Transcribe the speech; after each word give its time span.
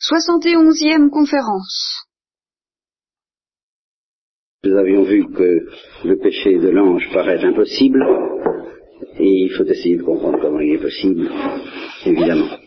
71e 0.00 1.10
conférence. 1.10 2.04
Nous 4.62 4.76
avions 4.76 5.02
vu 5.02 5.26
que 5.26 5.66
le 6.04 6.18
péché 6.18 6.58
de 6.58 6.68
l'ange 6.68 7.08
paraît 7.12 7.44
impossible, 7.44 8.04
et 9.18 9.28
il 9.28 9.50
faut 9.56 9.64
essayer 9.64 9.96
de 9.96 10.04
comprendre 10.04 10.38
comment 10.40 10.60
il 10.60 10.74
est 10.74 10.82
possible, 10.82 11.28
évidemment. 12.06 12.58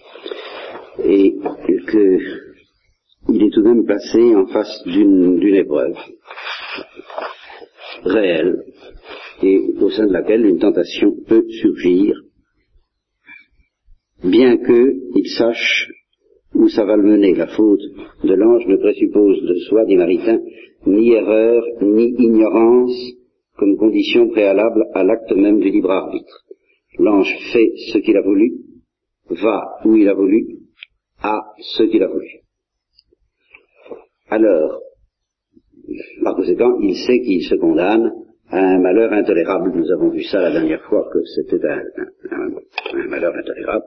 Et 1.05 1.35
qu'il 3.27 3.43
est 3.43 3.53
tout 3.53 3.61
de 3.61 3.67
même 3.67 3.85
placé 3.85 4.35
en 4.35 4.47
face 4.47 4.83
d'une 4.85 5.55
épreuve 5.55 5.97
réelle, 8.03 8.63
et 9.41 9.57
au 9.79 9.89
sein 9.89 10.05
de 10.05 10.13
laquelle 10.13 10.45
une 10.45 10.59
tentation 10.59 11.15
peut 11.27 11.45
surgir, 11.61 12.13
bien 14.21 14.57
qu'il 14.57 15.29
sache 15.29 15.87
où 16.53 16.67
ça 16.69 16.85
va 16.85 16.95
le 16.95 17.03
mener. 17.03 17.33
La 17.35 17.47
faute 17.47 17.81
de 18.23 18.33
l'ange 18.33 18.65
ne 18.67 18.77
présuppose 18.77 19.41
de 19.43 19.55
soi, 19.67 19.85
dit 19.85 19.95
Maritain, 19.95 20.39
ni 20.85 21.13
erreur, 21.13 21.63
ni 21.81 22.13
ignorance 22.17 22.93
comme 23.57 23.77
condition 23.77 24.29
préalable 24.29 24.85
à 24.93 25.03
l'acte 25.03 25.31
même 25.35 25.59
du 25.59 25.69
libre 25.69 25.91
arbitre. 25.91 26.45
L'ange 26.97 27.33
fait 27.53 27.71
ce 27.91 27.99
qu'il 27.99 28.17
a 28.17 28.21
voulu, 28.21 28.53
va 29.29 29.61
où 29.85 29.95
il 29.95 30.09
a 30.09 30.13
voulu, 30.13 30.57
a 31.21 31.39
ce 31.75 31.83
qu'il 31.83 32.03
a 32.03 32.07
voulu. 32.07 32.27
Alors, 34.29 34.81
par 36.23 36.35
conséquent, 36.35 36.77
il 36.81 36.95
sait 36.95 37.21
qu'il 37.21 37.43
se 37.43 37.55
condamne 37.55 38.11
à 38.49 38.59
un 38.59 38.79
malheur 38.79 39.11
intolérable. 39.13 39.71
Nous 39.75 39.91
avons 39.91 40.09
vu 40.09 40.23
ça 40.23 40.41
la 40.41 40.51
dernière 40.51 40.81
fois 40.83 41.09
que 41.11 41.19
c'était 41.35 41.65
un, 41.65 41.81
un, 42.31 43.07
malheur 43.07 43.33
intolérable 43.35 43.85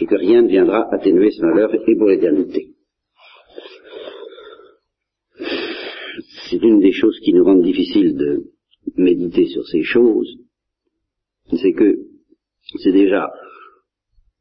et 0.00 0.06
que 0.06 0.14
rien 0.14 0.42
ne 0.42 0.48
viendra 0.48 0.88
atténuer 0.92 1.30
ce 1.30 1.42
malheur 1.42 1.74
et 1.74 1.96
pour 1.96 2.08
l'éternité. 2.08 2.74
C'est 6.50 6.62
une 6.62 6.80
des 6.80 6.92
choses 6.92 7.18
qui 7.20 7.32
nous 7.32 7.44
rendent 7.44 7.64
difficile 7.64 8.16
de 8.16 8.52
méditer 8.96 9.46
sur 9.46 9.66
ces 9.66 9.82
choses, 9.82 10.36
c'est 11.50 11.72
que 11.72 11.98
c'est 12.82 12.92
déjà 12.92 13.30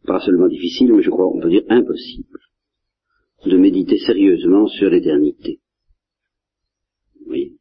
pas 0.06 0.20
seulement 0.20 0.48
difficile, 0.48 0.94
mais 0.94 1.04
je 1.04 1.10
crois 1.10 1.28
on 1.28 1.40
peut 1.40 1.50
dire 1.50 1.64
impossible 1.70 2.40
de 3.46 3.58
méditer 3.58 3.98
sérieusement 3.98 4.68
sur 4.68 4.90
l'éternité. 4.90 5.60
Oui. 7.28 7.58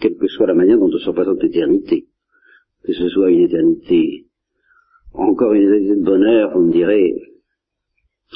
Quelle 0.00 0.16
que 0.16 0.28
soit 0.28 0.46
la 0.46 0.54
manière 0.54 0.78
dont 0.78 0.90
on 0.92 0.98
se 0.98 1.08
représente 1.08 1.42
l'éternité, 1.42 2.06
que 2.82 2.92
ce 2.92 3.08
soit 3.08 3.30
une 3.30 3.44
éternité 3.44 4.25
encore 5.16 5.52
une 5.52 5.62
éternité 5.62 5.96
de 5.96 6.04
bonheur, 6.04 6.52
vous 6.54 6.66
me 6.66 6.72
direz, 6.72 7.14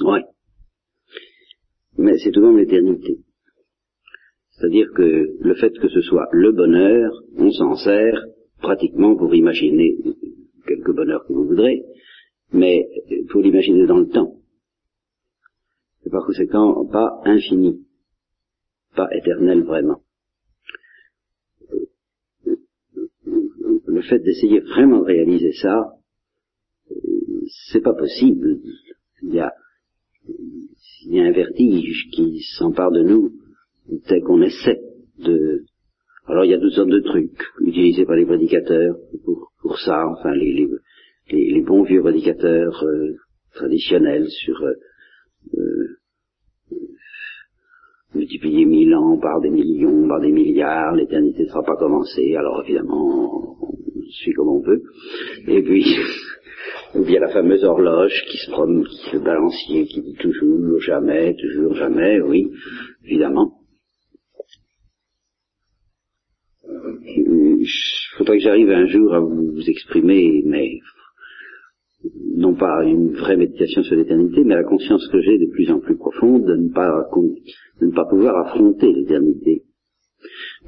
ouais. 0.02 0.24
Mais 1.98 2.18
c'est 2.18 2.30
tout 2.30 2.40
de 2.40 2.46
même 2.46 2.58
l'éternité. 2.58 3.18
C'est-à-dire 4.52 4.88
que 4.94 5.36
le 5.40 5.54
fait 5.54 5.72
que 5.78 5.88
ce 5.88 6.00
soit 6.02 6.28
le 6.32 6.52
bonheur, 6.52 7.12
on 7.36 7.50
s'en 7.50 7.76
sert 7.76 8.24
pratiquement 8.60 9.16
pour 9.16 9.34
imaginer 9.34 9.96
quelque 10.66 10.92
bonheur 10.92 11.24
que 11.26 11.32
vous 11.32 11.46
voudrez, 11.46 11.82
mais 12.52 12.86
pour 13.30 13.40
l'imaginer 13.40 13.86
dans 13.86 13.98
le 13.98 14.08
temps. 14.08 14.36
Et 16.04 16.10
par 16.10 16.24
conséquent, 16.24 16.86
pas 16.86 17.20
infini, 17.24 17.86
pas 18.94 19.08
éternel 19.12 19.62
vraiment. 19.62 20.02
Le 23.86 24.02
fait 24.02 24.18
d'essayer 24.20 24.60
vraiment 24.60 25.00
de 25.00 25.04
réaliser 25.04 25.52
ça, 25.52 25.99
c'est 27.70 27.82
pas 27.82 27.94
possible. 27.94 28.58
Il 29.22 29.34
y 29.34 29.40
a, 29.40 29.52
un 31.12 31.32
vertige 31.32 32.08
qui 32.12 32.40
s'empare 32.58 32.90
de 32.90 33.02
nous 33.02 33.32
dès 34.08 34.20
qu'on 34.20 34.42
essaie 34.42 34.80
de. 35.18 35.64
Alors 36.26 36.44
il 36.44 36.50
y 36.50 36.54
a 36.54 36.58
toutes 36.58 36.72
sortes 36.72 36.90
de 36.90 37.00
trucs 37.00 37.42
utilisés 37.60 38.04
par 38.04 38.16
les 38.16 38.26
prédicateurs 38.26 38.96
pour, 39.24 39.78
ça, 39.78 40.06
enfin 40.06 40.32
les, 40.34 41.62
bons 41.62 41.82
vieux 41.82 42.02
prédicateurs 42.02 42.84
euh, 42.84 43.16
traditionnels 43.54 44.28
sur 44.28 44.62
euh, 44.62 44.74
euh, 45.54 45.98
multiplier 48.14 48.64
mille 48.64 48.94
ans 48.94 49.18
par 49.18 49.40
des 49.40 49.50
millions, 49.50 50.06
par 50.08 50.20
des 50.20 50.32
milliards, 50.32 50.94
l'éternité 50.94 51.42
ne 51.42 51.48
sera 51.48 51.62
pas 51.62 51.76
commencée, 51.76 52.36
alors 52.36 52.62
évidemment 52.62 53.56
suit 54.10 54.32
comme 54.32 54.48
on 54.48 54.60
veut. 54.60 54.82
Et 55.48 55.62
puis 55.62 55.84
ou 56.94 57.04
bien 57.04 57.20
la 57.20 57.28
fameuse 57.28 57.64
horloge 57.64 58.24
qui 58.28 58.38
se 58.38 58.50
promène, 58.50 58.84
qui 58.84 59.12
le 59.14 59.20
balancier, 59.20 59.86
qui 59.86 60.02
dit 60.02 60.16
toujours, 60.18 60.80
jamais, 60.80 61.34
toujours, 61.36 61.74
jamais, 61.74 62.20
oui, 62.20 62.50
évidemment. 63.04 63.52
Il 67.04 67.66
faudrait 68.16 68.38
que 68.38 68.44
j'arrive 68.44 68.70
un 68.70 68.86
jour 68.86 69.14
à 69.14 69.20
vous 69.20 69.60
exprimer, 69.68 70.42
mais 70.44 70.78
non 72.36 72.54
pas 72.54 72.84
une 72.84 73.12
vraie 73.12 73.36
méditation 73.36 73.82
sur 73.82 73.96
l'éternité, 73.96 74.42
mais 74.44 74.54
la 74.54 74.64
conscience 74.64 75.06
que 75.08 75.20
j'ai 75.20 75.38
de 75.38 75.50
plus 75.52 75.70
en 75.70 75.80
plus 75.80 75.96
profonde 75.96 76.44
de 76.44 76.56
ne 76.56 76.72
pas, 76.72 77.08
de 77.80 77.86
ne 77.86 77.92
pas 77.92 78.06
pouvoir 78.06 78.46
affronter 78.46 78.92
l'éternité. 78.92 79.64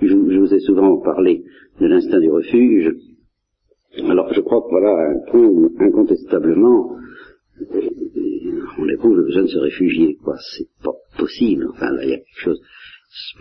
Je, 0.01 0.15
vous 0.15 0.55
ai 0.55 0.61
souvent 0.61 0.99
parlé 1.01 1.45
de 1.81 1.87
l'instinct 1.87 2.21
du 2.21 2.31
refuge, 2.31 2.95
alors 3.99 4.33
je 4.33 4.41
crois 4.41 4.63
que 4.63 4.71
voilà 4.71 5.15
où 5.35 5.71
incontestablement 5.79 6.97
on 8.79 8.89
éprouve 8.89 9.17
le 9.17 9.25
besoin 9.25 9.43
de 9.43 9.49
se 9.49 9.59
réfugier, 9.59 10.17
quoi. 10.17 10.35
C'est 10.57 10.69
pas 10.83 10.95
possible. 11.19 11.67
Enfin 11.73 11.91
là 11.93 12.05
il 12.05 12.11
y 12.11 12.15
a 12.15 12.19
quelque 12.19 12.41
chose. 12.41 12.61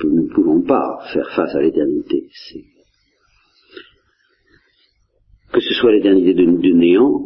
Nous 0.03 0.23
ne 0.23 0.34
pouvons 0.34 0.61
pas 0.61 1.00
faire 1.13 1.29
face 1.35 1.56
à 1.56 1.61
l'éternité. 1.61 2.28
Que 5.53 5.61
ce 5.61 5.73
soit 5.73 5.94
l'éternité 5.94 6.34
du 6.34 6.73
néant, 6.73 7.25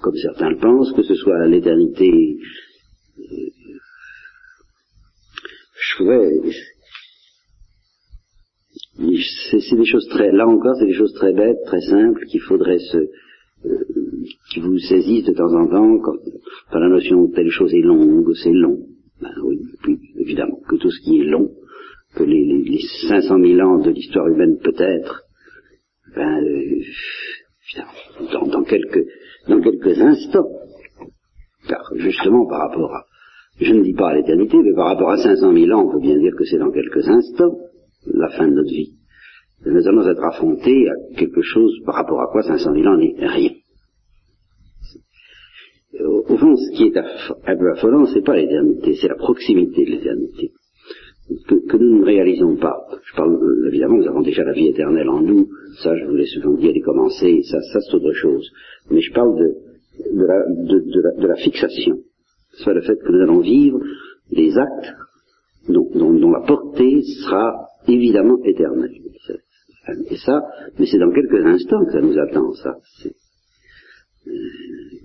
comme 0.00 0.16
certains 0.16 0.50
le 0.50 0.58
pensent, 0.58 0.92
que 0.92 1.02
ce 1.02 1.14
soit 1.14 1.46
l'éternité. 1.46 2.36
Euh, 3.18 3.24
je 5.78 5.98
voudrais 5.98 6.30
c'est 8.98 9.76
des 9.76 9.84
choses 9.84 10.08
très, 10.08 10.32
là 10.32 10.46
encore, 10.46 10.76
c'est 10.78 10.86
des 10.86 10.94
choses 10.94 11.12
très 11.14 11.32
bêtes, 11.32 11.58
très 11.66 11.80
simples, 11.80 12.24
qu'il 12.26 12.40
faudrait 12.40 12.78
se, 12.78 12.96
euh, 12.96 13.84
qui 14.50 14.60
vous 14.60 14.78
saisissent 14.78 15.24
de 15.24 15.32
temps 15.32 15.52
en 15.54 15.66
temps, 15.66 15.98
quand, 15.98 16.16
par 16.70 16.80
la 16.80 16.88
notion 16.88 17.28
telle 17.28 17.50
chose 17.50 17.74
est 17.74 17.82
longue, 17.82 18.32
c'est 18.42 18.52
long. 18.52 18.78
Ben 19.20 19.32
oui, 19.44 19.58
puis, 19.82 19.98
évidemment, 20.18 20.60
que 20.68 20.76
tout 20.76 20.90
ce 20.90 21.00
qui 21.02 21.20
est 21.20 21.24
long, 21.24 21.50
que 22.14 22.24
les, 22.24 22.44
les, 22.44 22.62
les 22.62 22.80
500 23.08 23.38
000 23.38 23.60
ans 23.60 23.78
de 23.78 23.90
l'histoire 23.90 24.28
humaine 24.28 24.58
peut-être, 24.62 25.22
ben, 26.14 26.42
euh, 26.42 26.80
dans, 28.32 28.46
dans, 28.46 28.64
quelques, 28.64 29.04
dans 29.48 29.60
quelques 29.60 30.00
instants, 30.00 30.48
car 31.68 31.90
justement 31.96 32.46
par 32.46 32.68
rapport 32.68 32.94
à, 32.94 33.04
je 33.60 33.72
ne 33.72 33.82
dis 33.82 33.94
pas 33.94 34.10
à 34.10 34.14
l'éternité, 34.14 34.56
mais 34.62 34.74
par 34.74 34.86
rapport 34.88 35.10
à 35.10 35.18
500 35.18 35.52
000 35.52 35.70
ans, 35.72 35.86
on 35.86 35.92
peut 35.92 36.00
bien 36.00 36.18
dire 36.18 36.32
que 36.36 36.44
c'est 36.44 36.58
dans 36.58 36.70
quelques 36.70 37.08
instants, 37.08 37.58
la 38.12 38.28
fin 38.30 38.48
de 38.48 38.54
notre 38.54 38.70
vie. 38.70 38.92
Nous 39.64 39.88
allons 39.88 40.06
être 40.08 40.22
affrontés 40.22 40.88
à 40.88 41.16
quelque 41.16 41.42
chose 41.42 41.72
par 41.84 41.96
rapport 41.96 42.20
à 42.20 42.26
quoi 42.30 42.42
500 42.42 42.72
000 42.74 42.86
ans 42.86 42.96
n'est 42.96 43.14
rien. 43.26 43.50
Au, 46.04 46.36
fond, 46.36 46.54
ce 46.56 46.76
qui 46.76 46.84
est 46.84 46.96
un 46.98 47.56
peu 47.56 47.70
affolant, 47.72 48.04
c'est 48.06 48.24
pas 48.24 48.36
l'éternité, 48.36 48.94
c'est 49.00 49.08
la 49.08 49.14
proximité 49.14 49.84
de 49.84 49.90
l'éternité. 49.92 50.52
Que, 51.48 51.76
nous 51.78 52.00
ne 52.00 52.04
réalisons 52.04 52.56
pas. 52.56 52.76
Je 53.02 53.16
parle, 53.16 53.34
euh, 53.34 53.68
évidemment, 53.68 53.96
nous 53.96 54.06
avons 54.06 54.20
déjà 54.20 54.44
la 54.44 54.52
vie 54.52 54.68
éternelle 54.68 55.08
en 55.08 55.22
nous, 55.22 55.48
ça 55.82 55.96
je 55.96 56.04
vous 56.04 56.14
l'ai 56.14 56.26
souvent 56.26 56.52
dit, 56.52 56.68
elle 56.68 56.76
est 56.76 56.80
commencée, 56.80 57.42
ça, 57.42 57.58
c'est 57.60 57.94
autre 57.94 58.12
chose. 58.12 58.48
Mais 58.90 59.00
je 59.00 59.12
parle 59.12 59.36
de, 59.36 60.24
la, 60.24 60.44
de, 60.48 61.00
la, 61.00 61.22
de 61.22 61.26
la 61.26 61.36
fixation. 61.36 61.98
Soit 62.52 62.74
le 62.74 62.82
fait 62.82 62.96
que 62.96 63.10
nous 63.10 63.22
allons 63.22 63.40
vivre 63.40 63.80
des 64.30 64.56
actes 64.56 64.94
dont 65.68 66.30
la 66.30 66.46
portée 66.46 67.02
sera 67.02 67.65
évidemment 67.88 68.38
éternel. 68.44 68.90
Et 70.10 70.16
ça, 70.16 70.42
mais 70.78 70.86
c'est 70.86 70.98
dans 70.98 71.12
quelques 71.12 71.46
instants 71.46 71.84
que 71.84 71.92
ça 71.92 72.00
nous 72.00 72.18
attend, 72.18 72.52
ça. 72.54 72.76
Euh, 74.26 74.30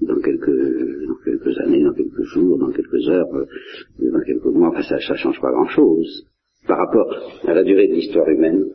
dans 0.02 0.20
quelques, 0.22 1.08
dans 1.08 1.18
quelques 1.24 1.60
années, 1.60 1.84
dans 1.84 1.94
quelques 1.94 2.24
jours, 2.24 2.58
dans 2.58 2.72
quelques 2.72 3.08
heures, 3.08 3.36
euh, 3.36 4.12
dans 4.12 4.22
quelques 4.22 4.46
mois, 4.46 4.70
enfin 4.70 4.82
ça, 4.82 5.00
ça 5.00 5.16
change 5.16 5.40
pas 5.40 5.52
grand-chose 5.52 6.26
par 6.68 6.80
rapport 6.80 7.16
à 7.46 7.54
la 7.54 7.64
durée 7.64 7.88
de 7.88 7.94
l'histoire 7.94 8.28
humaine. 8.28 8.66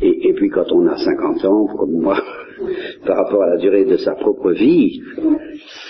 Et, 0.00 0.28
et, 0.28 0.32
puis 0.32 0.48
quand 0.48 0.70
on 0.72 0.86
a 0.86 0.96
50 0.96 1.44
ans, 1.44 1.66
comme 1.76 1.92
moi, 1.92 2.18
par 3.06 3.16
rapport 3.18 3.42
à 3.42 3.50
la 3.50 3.56
durée 3.58 3.84
de 3.84 3.98
sa 3.98 4.14
propre 4.14 4.52
vie, 4.52 5.02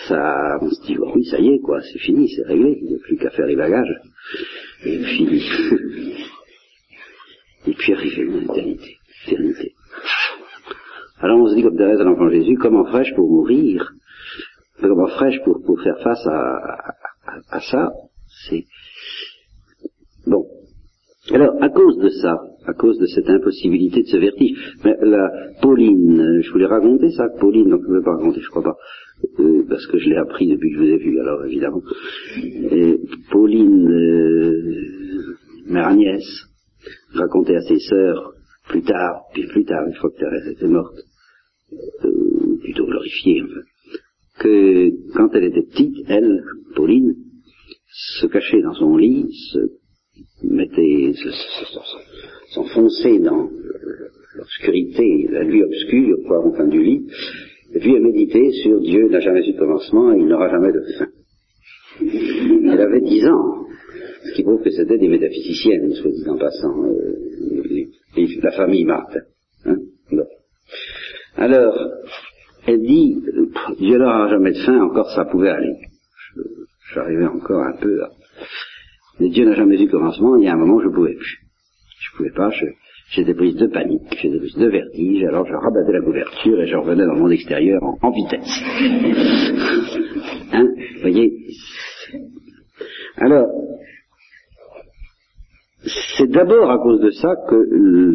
ça, 0.08 0.58
on 0.60 0.68
se 0.68 0.86
dit, 0.86 0.96
oui, 0.98 1.24
ça 1.26 1.38
y 1.38 1.54
est, 1.54 1.60
quoi, 1.60 1.80
c'est 1.80 2.00
fini, 2.00 2.28
c'est 2.28 2.46
réglé, 2.46 2.78
il 2.82 2.88
n'y 2.88 2.94
a 2.96 2.98
plus 2.98 3.16
qu'à 3.16 3.30
faire 3.30 3.46
les 3.46 3.56
bagages. 3.56 4.00
Et 4.84 4.98
et 7.66 7.72
puis 7.72 7.92
arriver 7.92 8.24
l'éternité. 8.24 8.96
l'éternité. 9.26 9.74
Alors 11.20 11.40
on 11.40 11.48
se 11.48 11.54
dit 11.54 11.62
comme 11.62 11.76
Thérèse 11.76 12.00
à 12.00 12.04
l'enfant 12.04 12.28
Jésus, 12.30 12.56
comment 12.56 12.84
ferais-je 12.84 13.14
pour 13.14 13.30
mourir 13.30 13.92
comment 14.88 15.06
fraîche 15.06 15.40
pour, 15.44 15.62
pour 15.62 15.80
faire 15.80 15.98
face 16.02 16.26
à, 16.26 16.94
à, 17.50 17.60
ça. 17.60 17.92
C'est 18.48 18.64
bon. 20.26 20.46
Alors, 21.32 21.54
à 21.62 21.68
cause 21.68 21.98
de 21.98 22.08
ça, 22.08 22.40
à 22.66 22.72
cause 22.72 22.98
de 22.98 23.06
cette 23.06 23.28
impossibilité 23.28 24.02
de 24.02 24.06
ce 24.06 24.16
vertige, 24.16 24.76
mais 24.84 24.96
la 25.02 25.30
Pauline, 25.60 26.40
je 26.42 26.50
voulais 26.50 26.66
raconter 26.66 27.10
ça, 27.10 27.28
Pauline, 27.38 27.70
donc 27.70 27.82
je 27.84 27.92
ne 27.92 27.98
vais 27.98 28.04
pas 28.04 28.16
raconter, 28.16 28.40
je 28.40 28.48
crois 28.48 28.62
pas, 28.62 28.76
euh, 29.38 29.64
parce 29.68 29.86
que 29.86 29.98
je 29.98 30.08
l'ai 30.08 30.16
appris 30.16 30.48
depuis 30.48 30.70
que 30.70 30.76
je 30.76 30.82
vous 30.82 30.90
ai 30.90 30.98
vu, 30.98 31.20
alors 31.20 31.44
évidemment. 31.44 31.82
Pauline, 33.30 33.88
euh, 33.88 35.36
mère 35.66 35.86
Agnès, 35.86 36.24
racontait 37.14 37.56
à 37.56 37.62
ses 37.62 37.78
sœurs, 37.78 38.32
plus 38.68 38.82
tard, 38.82 39.22
puis 39.32 39.46
plus 39.46 39.64
tard, 39.64 39.86
une 39.86 39.94
fois 39.94 40.10
que 40.10 40.18
Thérèse 40.18 40.48
était 40.48 40.68
morte, 40.68 40.98
euh, 42.04 42.58
plutôt 42.62 42.86
glorifiée, 42.86 43.42
que 44.38 44.90
quand 45.14 45.28
elle 45.34 45.44
était 45.44 45.62
petite, 45.62 45.96
elle, 46.08 46.42
Pauline, 46.74 47.14
se 47.88 48.26
cachait 48.26 48.62
dans 48.62 48.74
son 48.74 48.96
lit, 48.96 49.26
se 49.52 49.58
mettait, 50.44 51.12
s'enfonçait 52.54 53.18
dans 53.18 53.50
l'obscurité, 54.36 55.28
la 55.30 55.44
nuit 55.44 55.62
obscure, 55.62 56.18
quoi, 56.26 56.44
au 56.44 56.54
fin 56.54 56.66
du 56.66 56.82
lit, 56.82 57.06
et 57.74 57.78
puis 57.78 57.94
elle 57.94 58.02
méditait 58.02 58.50
sur 58.62 58.80
Dieu 58.80 59.08
n'a 59.08 59.20
jamais 59.20 59.46
eu 59.48 59.52
de 59.52 59.58
commencement 59.58 60.12
et 60.12 60.18
il 60.18 60.26
n'aura 60.26 60.50
jamais 60.50 60.72
de 60.72 60.82
fin. 60.98 61.08
Elle 62.00 62.80
avait 62.80 63.00
dix 63.00 63.24
ans, 63.26 63.66
ce 64.24 64.32
qui 64.34 64.42
prouve 64.42 64.62
que 64.62 64.70
c'était 64.70 64.98
des 64.98 65.08
métaphysiciennes, 65.08 65.92
soit 65.94 66.10
dit 66.10 66.28
en 66.28 66.38
passant, 66.38 66.84
euh, 66.84 67.12
la 68.42 68.52
famille 68.52 68.84
Marthe. 68.84 69.18
Hein 69.64 69.78
Alors, 71.36 71.74
elle 72.66 72.82
dit, 72.82 73.22
Dieu 73.78 73.98
n'aura 73.98 74.28
jamais 74.28 74.52
de 74.52 74.58
fin, 74.58 74.82
encore 74.82 75.10
ça 75.10 75.24
pouvait 75.24 75.50
aller. 75.50 75.76
J'arrivais 76.94 77.26
encore 77.26 77.62
un 77.62 77.76
peu 77.80 78.02
à... 78.02 78.10
Mais 79.18 79.30
Dieu 79.30 79.44
n'a 79.44 79.54
jamais 79.54 79.80
eu 79.80 79.88
commencement, 79.88 80.36
il 80.36 80.44
y 80.44 80.48
a 80.48 80.54
un 80.54 80.56
moment 80.56 80.80
je 80.80 80.88
ne 80.88 80.92
pouvais 80.92 81.14
plus. 81.14 81.38
Je 82.00 82.12
ne 82.12 82.16
pouvais 82.16 82.32
pas, 82.34 82.50
j'étais 83.10 83.34
prise 83.34 83.56
de 83.56 83.66
panique, 83.66 84.02
j'étais 84.20 84.38
prise 84.38 84.56
de 84.56 84.68
vertige, 84.68 85.24
alors 85.24 85.46
je 85.46 85.54
rabattais 85.54 85.92
la 85.92 86.02
couverture 86.02 86.60
et 86.60 86.66
je 86.66 86.76
revenais 86.76 87.06
dans 87.06 87.14
le 87.14 87.20
monde 87.20 87.32
extérieur 87.32 87.82
en, 87.82 88.10
vitesse. 88.10 88.42
hein 90.52 90.68
Vous 90.94 91.00
voyez? 91.00 91.32
Alors, 93.16 93.46
c'est 96.22 96.30
d'abord 96.30 96.70
à 96.70 96.78
cause 96.78 97.00
de 97.00 97.10
ça 97.10 97.34
que 97.48 98.14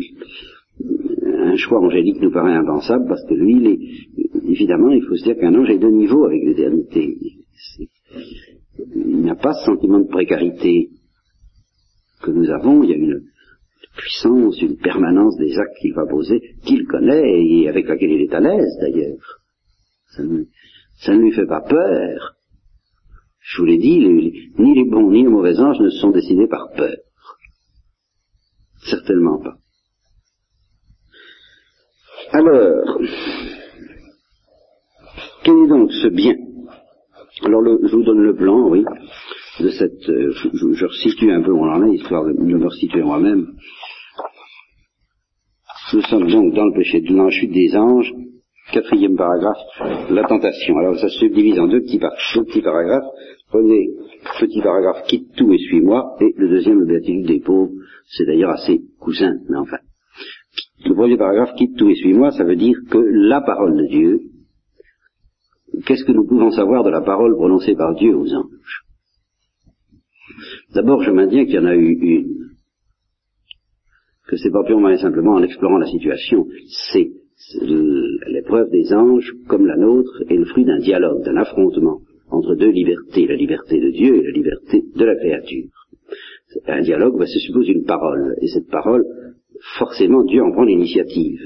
un 1.25 1.55
choix 1.57 1.79
angélique 1.79 2.21
nous 2.21 2.31
paraît 2.31 2.55
impensable, 2.55 3.05
parce 3.07 3.23
que 3.27 3.33
lui, 3.33 3.57
il 3.57 3.67
est, 3.67 4.49
évidemment, 4.49 4.91
il 4.91 5.03
faut 5.03 5.15
se 5.15 5.23
dire 5.23 5.37
qu'un 5.37 5.53
ange 5.55 5.69
est 5.69 5.77
de 5.77 5.89
niveau 5.89 6.25
avec 6.25 6.41
l'éternité. 6.43 7.17
Il 8.95 9.23
n'y 9.23 9.29
a 9.29 9.35
pas 9.35 9.53
ce 9.53 9.65
sentiment 9.65 9.99
de 9.99 10.07
précarité 10.07 10.89
que 12.21 12.31
nous 12.31 12.49
avons, 12.49 12.83
il 12.83 12.89
y 12.89 12.93
a 12.93 12.97
une 12.97 13.23
puissance, 13.97 14.61
une 14.61 14.77
permanence 14.77 15.35
des 15.37 15.57
actes 15.57 15.77
qu'il 15.81 15.93
va 15.93 16.05
poser, 16.05 16.39
qu'il 16.65 16.85
connaît 16.85 17.43
et 17.43 17.67
avec 17.67 17.87
laquelle 17.87 18.11
il 18.11 18.21
est 18.21 18.33
à 18.33 18.39
l'aise 18.39 18.77
d'ailleurs. 18.79 19.41
Ça, 20.99 21.13
ne, 21.13 21.19
lui 21.19 21.31
fait 21.31 21.45
pas 21.45 21.61
peur. 21.61 22.35
Je 23.39 23.61
vous 23.61 23.65
l'ai 23.65 23.77
dit, 23.77 23.99
ni 24.59 24.75
les 24.75 24.89
bons 24.89 25.11
ni 25.11 25.23
les 25.23 25.29
mauvais 25.29 25.59
anges 25.59 25.79
ne 25.79 25.89
sont 25.89 26.11
décidés 26.11 26.47
par 26.47 26.69
peur. 26.75 26.95
Certainement 28.89 29.39
pas. 29.39 29.55
Alors, 32.31 32.99
quel 35.43 35.53
est 35.55 35.67
donc 35.67 35.91
ce 35.91 36.07
bien? 36.07 36.35
Alors, 37.43 37.63
je 37.65 37.95
vous 37.95 38.03
donne 38.03 38.21
le 38.21 38.35
plan, 38.35 38.67
oui, 38.69 38.83
de 39.59 39.69
cette... 39.69 40.09
Euh, 40.09 40.31
je, 40.31 40.85
resitue 40.85 41.31
un 41.31 41.41
peu 41.41 41.51
où 41.51 41.63
on 41.63 41.71
en 41.71 41.87
est, 41.87 41.95
histoire 41.95 42.25
de, 42.25 42.33
me 42.33 42.65
resituer 42.65 43.01
moi-même. 43.01 43.53
Nous 45.93 46.01
sommes 46.01 46.29
donc 46.29 46.53
dans 46.53 46.65
le 46.65 46.73
péché 46.73 47.01
de 47.01 47.15
la 47.15 47.29
chute 47.29 47.51
des 47.51 47.75
anges, 47.75 48.13
quatrième 48.73 49.15
paragraphe, 49.15 50.09
la 50.09 50.23
tentation. 50.23 50.77
Alors, 50.77 50.97
ça 50.97 51.07
se 51.07 51.19
subdivise 51.19 51.59
en 51.59 51.67
deux 51.67 51.81
petits, 51.81 51.99
deux 51.99 52.43
petits 52.43 52.61
paragraphes. 52.61 53.09
Prenez 53.49 53.89
petit 54.39 54.61
paragraphe, 54.61 55.03
quitte 55.07 55.35
tout 55.35 55.51
et 55.51 55.57
suis-moi, 55.57 56.15
et 56.21 56.33
le 56.37 56.49
deuxième, 56.49 56.79
le 56.79 56.85
béatitude 56.85 57.27
des 57.27 57.39
pauvres. 57.39 57.71
C'est 58.09 58.25
d'ailleurs 58.25 58.51
assez 58.51 58.81
cousin, 58.99 59.37
mais 59.49 59.57
enfin. 59.57 59.77
Le 60.85 60.93
premier 60.93 61.17
paragraphe, 61.17 61.55
quitte 61.55 61.77
tout 61.77 61.89
et 61.89 61.95
suis-moi, 61.95 62.31
ça 62.31 62.43
veut 62.43 62.55
dire 62.55 62.77
que 62.89 62.97
la 62.97 63.41
parole 63.41 63.77
de 63.77 63.87
Dieu, 63.87 64.19
qu'est-ce 65.85 66.05
que 66.05 66.11
nous 66.11 66.25
pouvons 66.25 66.51
savoir 66.51 66.83
de 66.83 66.89
la 66.89 67.01
parole 67.01 67.35
prononcée 67.35 67.75
par 67.75 67.95
Dieu 67.95 68.15
aux 68.15 68.33
anges? 68.33 68.83
D'abord, 70.73 71.03
je 71.03 71.11
maintiens 71.11 71.45
qu'il 71.45 71.55
y 71.55 71.59
en 71.59 71.65
a 71.65 71.75
eu 71.75 71.93
une, 71.93 72.51
que 74.27 74.37
c'est 74.37 74.51
pas 74.51 74.63
purement 74.63 74.89
et 74.89 74.97
simplement 74.97 75.33
en 75.33 75.43
explorant 75.43 75.77
la 75.77 75.87
situation, 75.87 76.45
c'est 76.91 77.11
l'épreuve 78.27 78.69
des 78.71 78.93
anges, 78.93 79.33
comme 79.47 79.65
la 79.65 79.77
nôtre, 79.77 80.23
est 80.29 80.37
le 80.37 80.45
fruit 80.45 80.65
d'un 80.65 80.79
dialogue, 80.79 81.23
d'un 81.23 81.37
affrontement 81.37 82.01
entre 82.37 82.55
deux 82.55 82.69
libertés, 82.69 83.27
la 83.27 83.35
liberté 83.35 83.79
de 83.79 83.89
Dieu 83.89 84.15
et 84.15 84.23
la 84.23 84.31
liberté 84.31 84.83
de 84.95 85.05
la 85.05 85.15
créature. 85.15 85.67
Un 86.65 86.81
dialogue, 86.81 87.19
ça 87.25 87.39
suppose 87.39 87.67
une 87.67 87.83
parole, 87.83 88.35
et 88.41 88.47
cette 88.47 88.69
parole, 88.69 89.05
forcément 89.77 90.23
Dieu 90.23 90.41
en 90.41 90.51
prend 90.51 90.63
l'initiative. 90.63 91.39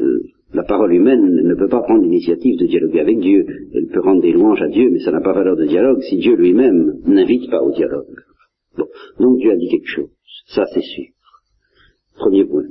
Euh, 0.00 0.22
la 0.54 0.62
parole 0.62 0.94
humaine 0.94 1.42
ne 1.42 1.54
peut 1.54 1.68
pas 1.68 1.82
prendre 1.82 2.02
l'initiative 2.02 2.58
de 2.58 2.66
dialoguer 2.66 3.00
avec 3.00 3.18
Dieu. 3.18 3.44
Elle 3.74 3.88
peut 3.88 4.00
rendre 4.00 4.22
des 4.22 4.32
louanges 4.32 4.62
à 4.62 4.68
Dieu, 4.68 4.88
mais 4.90 5.00
ça 5.00 5.10
n'a 5.10 5.20
pas 5.20 5.34
valeur 5.34 5.56
de 5.56 5.66
dialogue 5.66 6.00
si 6.02 6.16
Dieu 6.16 6.36
lui-même 6.36 7.00
n'invite 7.04 7.50
pas 7.50 7.60
au 7.60 7.70
dialogue. 7.72 8.06
Bon. 8.76 8.86
Donc 9.20 9.38
Dieu 9.38 9.50
a 9.52 9.56
dit 9.56 9.68
quelque 9.68 9.88
chose. 9.88 10.10
Ça, 10.46 10.64
c'est 10.72 10.82
sûr. 10.82 11.06
Premier 12.14 12.44
point. 12.46 12.64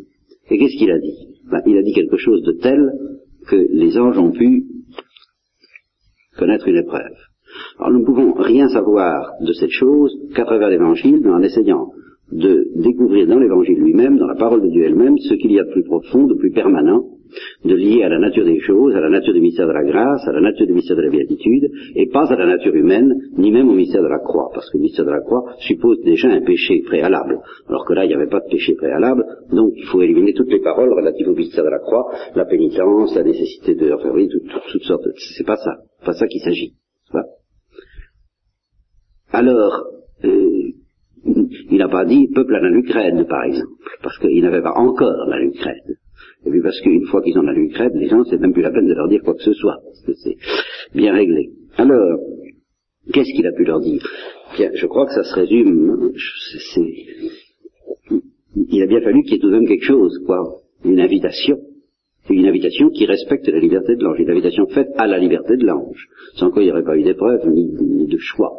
Et 0.50 0.57
qu'est-ce 0.57 0.77
qu'il 0.77 0.92
a 0.92 0.98
dit? 0.98 1.42
Ben, 1.51 1.62
Il 1.68 1.77
a 1.77 1.83
dit 1.83 1.94
quelque 1.94 2.18
chose 2.18 2.42
de 2.44 2.54
tel 2.54 2.92
que 3.48 3.56
les 3.56 3.98
anges 3.98 4.18
ont 4.18 4.31
pu 4.31 4.65
connaître 6.38 6.68
une 6.68 6.77
épreuve. 6.77 7.15
Alors 7.80 7.92
nous 7.92 8.00
ne 8.00 8.06
pouvons 8.06 8.33
rien 8.33 8.68
savoir 8.69 9.33
de 9.42 9.54
cette 9.54 9.71
chose 9.71 10.15
qu'à 10.36 10.45
travers 10.45 10.69
l'évangile, 10.69 11.19
mais 11.24 11.31
en 11.31 11.42
essayant 11.42 11.92
de 12.31 12.68
découvrir 12.75 13.27
dans 13.27 13.39
l'évangile 13.39 13.80
lui-même, 13.80 14.18
dans 14.18 14.27
la 14.27 14.36
parole 14.36 14.62
de 14.62 14.69
Dieu 14.69 14.83
elle-même, 14.83 15.18
ce 15.18 15.33
qu'il 15.36 15.51
y 15.51 15.59
a 15.59 15.63
de 15.63 15.71
plus 15.71 15.83
profond, 15.83 16.27
de 16.27 16.36
plus 16.36 16.51
permanent, 16.51 17.06
de 17.65 17.75
lier 17.75 18.04
à 18.04 18.09
la 18.09 18.19
nature 18.19 18.45
des 18.45 18.59
choses, 18.59 18.95
à 18.95 19.00
la 19.00 19.09
nature 19.09 19.33
du 19.33 19.42
mystère 19.42 19.68
de 19.68 19.74
la 19.74 19.83
grâce, 19.83 20.27
à 20.27 20.31
la 20.31 20.42
nature 20.42 20.65
du 20.65 20.74
mystère 20.74 20.98
de 20.98 21.01
la 21.01 21.09
béatitude, 21.09 21.69
et 21.95 22.07
pas 22.07 22.31
à 22.31 22.36
la 22.36 22.45
nature 22.45 22.74
humaine, 22.75 23.13
ni 23.38 23.51
même 23.51 23.69
au 23.69 23.74
mystère 23.74 24.01
de 24.01 24.07
la 24.07 24.19
croix, 24.19 24.50
parce 24.54 24.69
que 24.69 24.77
le 24.77 24.83
mystère 24.83 25.06
de 25.06 25.12
la 25.12 25.21
croix 25.21 25.44
suppose 25.59 26.02
déjà 26.04 26.30
un 26.30 26.42
péché 26.42 26.81
préalable, 26.85 27.40
alors 27.68 27.85
que 27.85 27.94
là, 27.94 28.06
il 28.06 28.09
n'y 28.09 28.14
avait 28.14 28.30
pas 28.30 28.40
de 28.40 28.49
péché 28.49 28.76
préalable, 28.76 29.23
donc 29.52 29.73
il 29.76 29.85
faut 29.85 30.02
éliminer 30.02 30.33
toutes 30.33 30.52
les 30.52 30.61
paroles 30.61 30.94
relatives 30.94 31.30
au 31.30 31.35
mystère 31.35 31.64
de 31.64 31.69
la 31.69 31.80
croix, 31.80 32.06
la 32.35 32.45
pénitence, 32.45 33.16
la 33.16 33.23
nécessité 33.23 33.76
de, 33.76 33.92
enfin 33.92 34.09
oui, 34.14 34.28
toutes, 34.28 34.49
toutes 34.71 34.83
sortes, 34.83 35.07
c'est 35.37 35.45
pas 35.45 35.57
ça, 35.57 35.78
pas 36.06 36.14
ça 36.14 36.28
qu'il 36.28 36.42
s'agit. 36.42 36.73
Alors, 39.31 39.85
euh, 40.23 40.71
il 41.69 41.77
n'a 41.77 41.89
pas 41.89 42.05
dit 42.05 42.27
peuple 42.33 42.55
à 42.55 42.61
la 42.61 42.69
Lucrède, 42.69 43.27
par 43.27 43.43
exemple, 43.43 43.73
parce 44.01 44.17
qu'il 44.19 44.41
n'avait 44.41 44.61
pas 44.61 44.73
encore 44.75 45.25
la 45.27 45.39
Lucrède. 45.39 45.97
Et 46.45 46.49
puis 46.49 46.61
parce 46.61 46.79
qu'une 46.81 47.05
fois 47.07 47.21
qu'ils 47.21 47.37
ont 47.37 47.43
la 47.43 47.53
Lucrède, 47.53 47.91
les 47.95 48.07
gens, 48.07 48.23
c'est 48.23 48.39
même 48.39 48.53
plus 48.53 48.61
la 48.61 48.71
peine 48.71 48.87
de 48.87 48.93
leur 48.93 49.07
dire 49.09 49.21
quoi 49.23 49.33
que 49.33 49.43
ce 49.43 49.53
soit, 49.53 49.77
parce 49.83 50.01
que 50.01 50.13
c'est 50.13 50.37
bien 50.95 51.13
réglé. 51.13 51.51
Alors, 51.75 52.19
qu'est-ce 53.13 53.33
qu'il 53.35 53.45
a 53.47 53.51
pu 53.51 53.65
leur 53.65 53.81
dire? 53.81 54.01
Bien, 54.55 54.71
je 54.73 54.85
crois 54.85 55.05
que 55.05 55.13
ça 55.13 55.23
se 55.23 55.35
résume, 55.35 56.13
il 58.69 58.81
a 58.81 58.87
bien 58.87 59.01
fallu 59.01 59.23
qu'il 59.23 59.33
y 59.33 59.35
ait 59.35 59.39
tout 59.39 59.49
de 59.49 59.55
même 59.55 59.67
quelque 59.67 59.85
chose, 59.85 60.19
quoi, 60.25 60.61
une 60.85 60.99
invitation. 60.99 61.59
Une 62.29 62.45
invitation 62.45 62.89
qui 62.89 63.05
respecte 63.05 63.47
la 63.47 63.59
liberté 63.59 63.95
de 63.95 64.03
l'ange, 64.03 64.19
une 64.19 64.29
invitation 64.29 64.67
faite 64.67 64.89
à 64.97 65.07
la 65.07 65.17
liberté 65.17 65.55
de 65.55 65.65
l'ange, 65.65 66.09
sans 66.35 66.51
quoi 66.51 66.61
il 66.61 66.65
n'y 66.65 66.71
aurait 66.71 66.83
pas 66.83 66.97
eu 66.97 67.03
d'épreuve 67.03 67.47
ni 67.47 68.05
de 68.07 68.17
choix. 68.17 68.51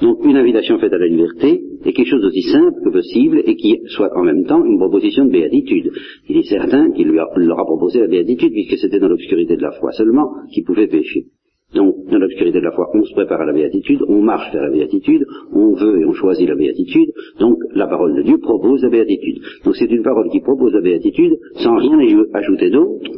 Donc 0.00 0.24
une 0.24 0.36
invitation 0.36 0.78
faite 0.78 0.92
à 0.92 0.98
la 0.98 1.06
liberté 1.06 1.60
est 1.84 1.92
quelque 1.92 2.08
chose 2.08 2.22
d'aussi 2.22 2.42
simple 2.42 2.80
que 2.84 2.90
possible 2.90 3.42
et 3.44 3.54
qui 3.56 3.80
soit 3.86 4.10
en 4.16 4.22
même 4.22 4.44
temps 4.44 4.64
une 4.64 4.78
proposition 4.78 5.26
de 5.26 5.30
béatitude. 5.30 5.90
Il 6.28 6.38
est 6.38 6.48
certain 6.48 6.90
qu'il 6.92 7.08
lui 7.08 7.18
leur 7.18 7.60
a 7.60 7.64
proposé 7.64 8.00
la 8.00 8.06
béatitude 8.06 8.52
puisque 8.52 8.78
c'était 8.78 8.98
dans 8.98 9.08
l'obscurité 9.08 9.56
de 9.56 9.62
la 9.62 9.72
foi 9.72 9.92
seulement 9.92 10.30
qu'il 10.52 10.64
pouvait 10.64 10.86
pécher. 10.86 11.26
Donc, 11.74 11.94
dans 12.10 12.18
l'obscurité 12.18 12.58
de 12.58 12.64
la 12.64 12.72
foi, 12.72 12.90
on 12.94 13.04
se 13.04 13.12
prépare 13.12 13.42
à 13.42 13.46
la 13.46 13.52
béatitude, 13.52 14.00
on 14.08 14.22
marche 14.22 14.52
vers 14.52 14.62
la 14.62 14.70
béatitude, 14.70 15.24
on 15.52 15.74
veut 15.74 16.00
et 16.00 16.04
on 16.04 16.12
choisit 16.12 16.48
la 16.48 16.56
béatitude, 16.56 17.12
donc 17.38 17.58
la 17.74 17.86
parole 17.86 18.16
de 18.16 18.22
Dieu 18.22 18.38
propose 18.38 18.82
la 18.82 18.88
béatitude. 18.88 19.40
Donc 19.64 19.76
c'est 19.76 19.90
une 19.90 20.02
parole 20.02 20.28
qui 20.30 20.40
propose 20.40 20.72
la 20.72 20.80
béatitude 20.80 21.38
sans 21.62 21.76
rien 21.76 21.96
ajouter 22.34 22.70
d'autre, 22.70 23.08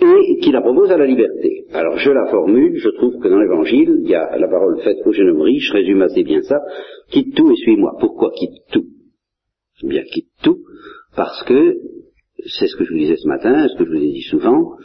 et 0.00 0.38
qui 0.38 0.52
la 0.52 0.60
propose 0.60 0.90
à 0.90 0.98
la 0.98 1.06
liberté. 1.06 1.64
Alors 1.72 1.96
je 1.98 2.10
la 2.10 2.26
formule, 2.26 2.76
je 2.76 2.88
trouve 2.90 3.18
que 3.18 3.28
dans 3.28 3.38
l'évangile, 3.38 4.00
il 4.02 4.10
y 4.10 4.14
a 4.14 4.36
la 4.36 4.48
parole 4.48 4.80
faite 4.80 4.98
au 5.04 5.12
jeune 5.12 5.30
homme 5.30 5.42
riche, 5.42 5.70
résume 5.72 6.02
assez 6.02 6.22
bien 6.22 6.42
ça, 6.42 6.60
quitte 7.10 7.34
tout 7.34 7.50
et 7.50 7.56
suis-moi. 7.56 7.96
Pourquoi 7.98 8.30
quitte 8.32 8.62
tout? 8.72 8.86
Bien 9.82 10.02
quitte 10.02 10.30
tout, 10.42 10.58
parce 11.16 11.42
que, 11.44 11.76
c'est 12.46 12.66
ce 12.66 12.76
que 12.76 12.84
je 12.84 12.92
vous 12.92 12.98
disais 12.98 13.16
ce 13.16 13.28
matin, 13.28 13.68
ce 13.68 13.76
que 13.78 13.84
je 13.84 13.90
vous 13.90 14.02
ai 14.02 14.12
dit 14.12 14.22
souvent, 14.22 14.76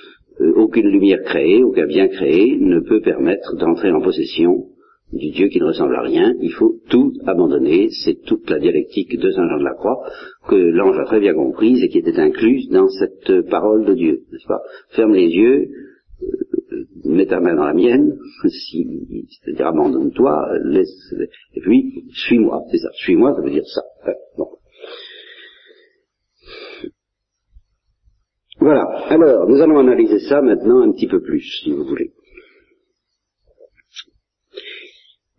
euh, 0.41 0.53
aucune 0.55 0.87
lumière 0.87 1.21
créée, 1.23 1.63
aucun 1.63 1.85
bien 1.85 2.07
créé 2.07 2.57
ne 2.57 2.79
peut 2.79 3.01
permettre 3.01 3.55
d'entrer 3.57 3.91
en 3.91 4.01
possession 4.01 4.65
du 5.13 5.31
Dieu 5.31 5.47
qui 5.47 5.59
ne 5.59 5.65
ressemble 5.65 5.95
à 5.95 6.01
rien. 6.01 6.33
Il 6.41 6.51
faut 6.51 6.75
tout 6.89 7.13
abandonner. 7.25 7.89
C'est 8.03 8.21
toute 8.23 8.49
la 8.49 8.59
dialectique 8.59 9.19
de 9.19 9.31
Saint 9.31 9.47
Jean 9.47 9.59
de 9.59 9.63
la 9.63 9.73
Croix 9.73 10.03
que 10.47 10.55
l'ange 10.55 10.97
a 10.99 11.05
très 11.05 11.19
bien 11.19 11.33
comprise 11.33 11.83
et 11.83 11.89
qui 11.89 11.99
était 11.99 12.19
incluse 12.19 12.69
dans 12.69 12.87
cette 12.87 13.49
parole 13.49 13.85
de 13.85 13.93
Dieu, 13.93 14.21
n'est-ce 14.31 14.47
pas? 14.47 14.61
Ferme 14.89 15.13
les 15.13 15.29
yeux, 15.29 15.69
euh, 16.23 16.85
mets 17.05 17.25
ta 17.25 17.39
main 17.39 17.55
dans 17.55 17.65
la 17.65 17.73
mienne, 17.73 18.17
si, 18.47 19.27
c'est-à-dire 19.29 19.67
abandonne-toi, 19.67 20.59
laisse, 20.63 21.13
et 21.55 21.61
puis 21.61 22.05
suis-moi, 22.13 22.63
c'est 22.71 22.77
ça. 22.77 22.89
Suis-moi, 22.93 23.33
ça 23.35 23.41
veut 23.41 23.51
dire 23.51 23.65
ça. 23.65 23.81
bon. 24.37 24.47
Voilà. 28.59 28.83
Alors, 29.09 29.49
nous 29.49 29.59
allons 29.59 29.79
analyser 29.79 30.19
ça 30.19 30.41
maintenant 30.41 30.81
un 30.81 30.91
petit 30.91 31.07
peu 31.07 31.19
plus, 31.19 31.41
si 31.63 31.71
vous 31.71 31.83
voulez. 31.83 32.11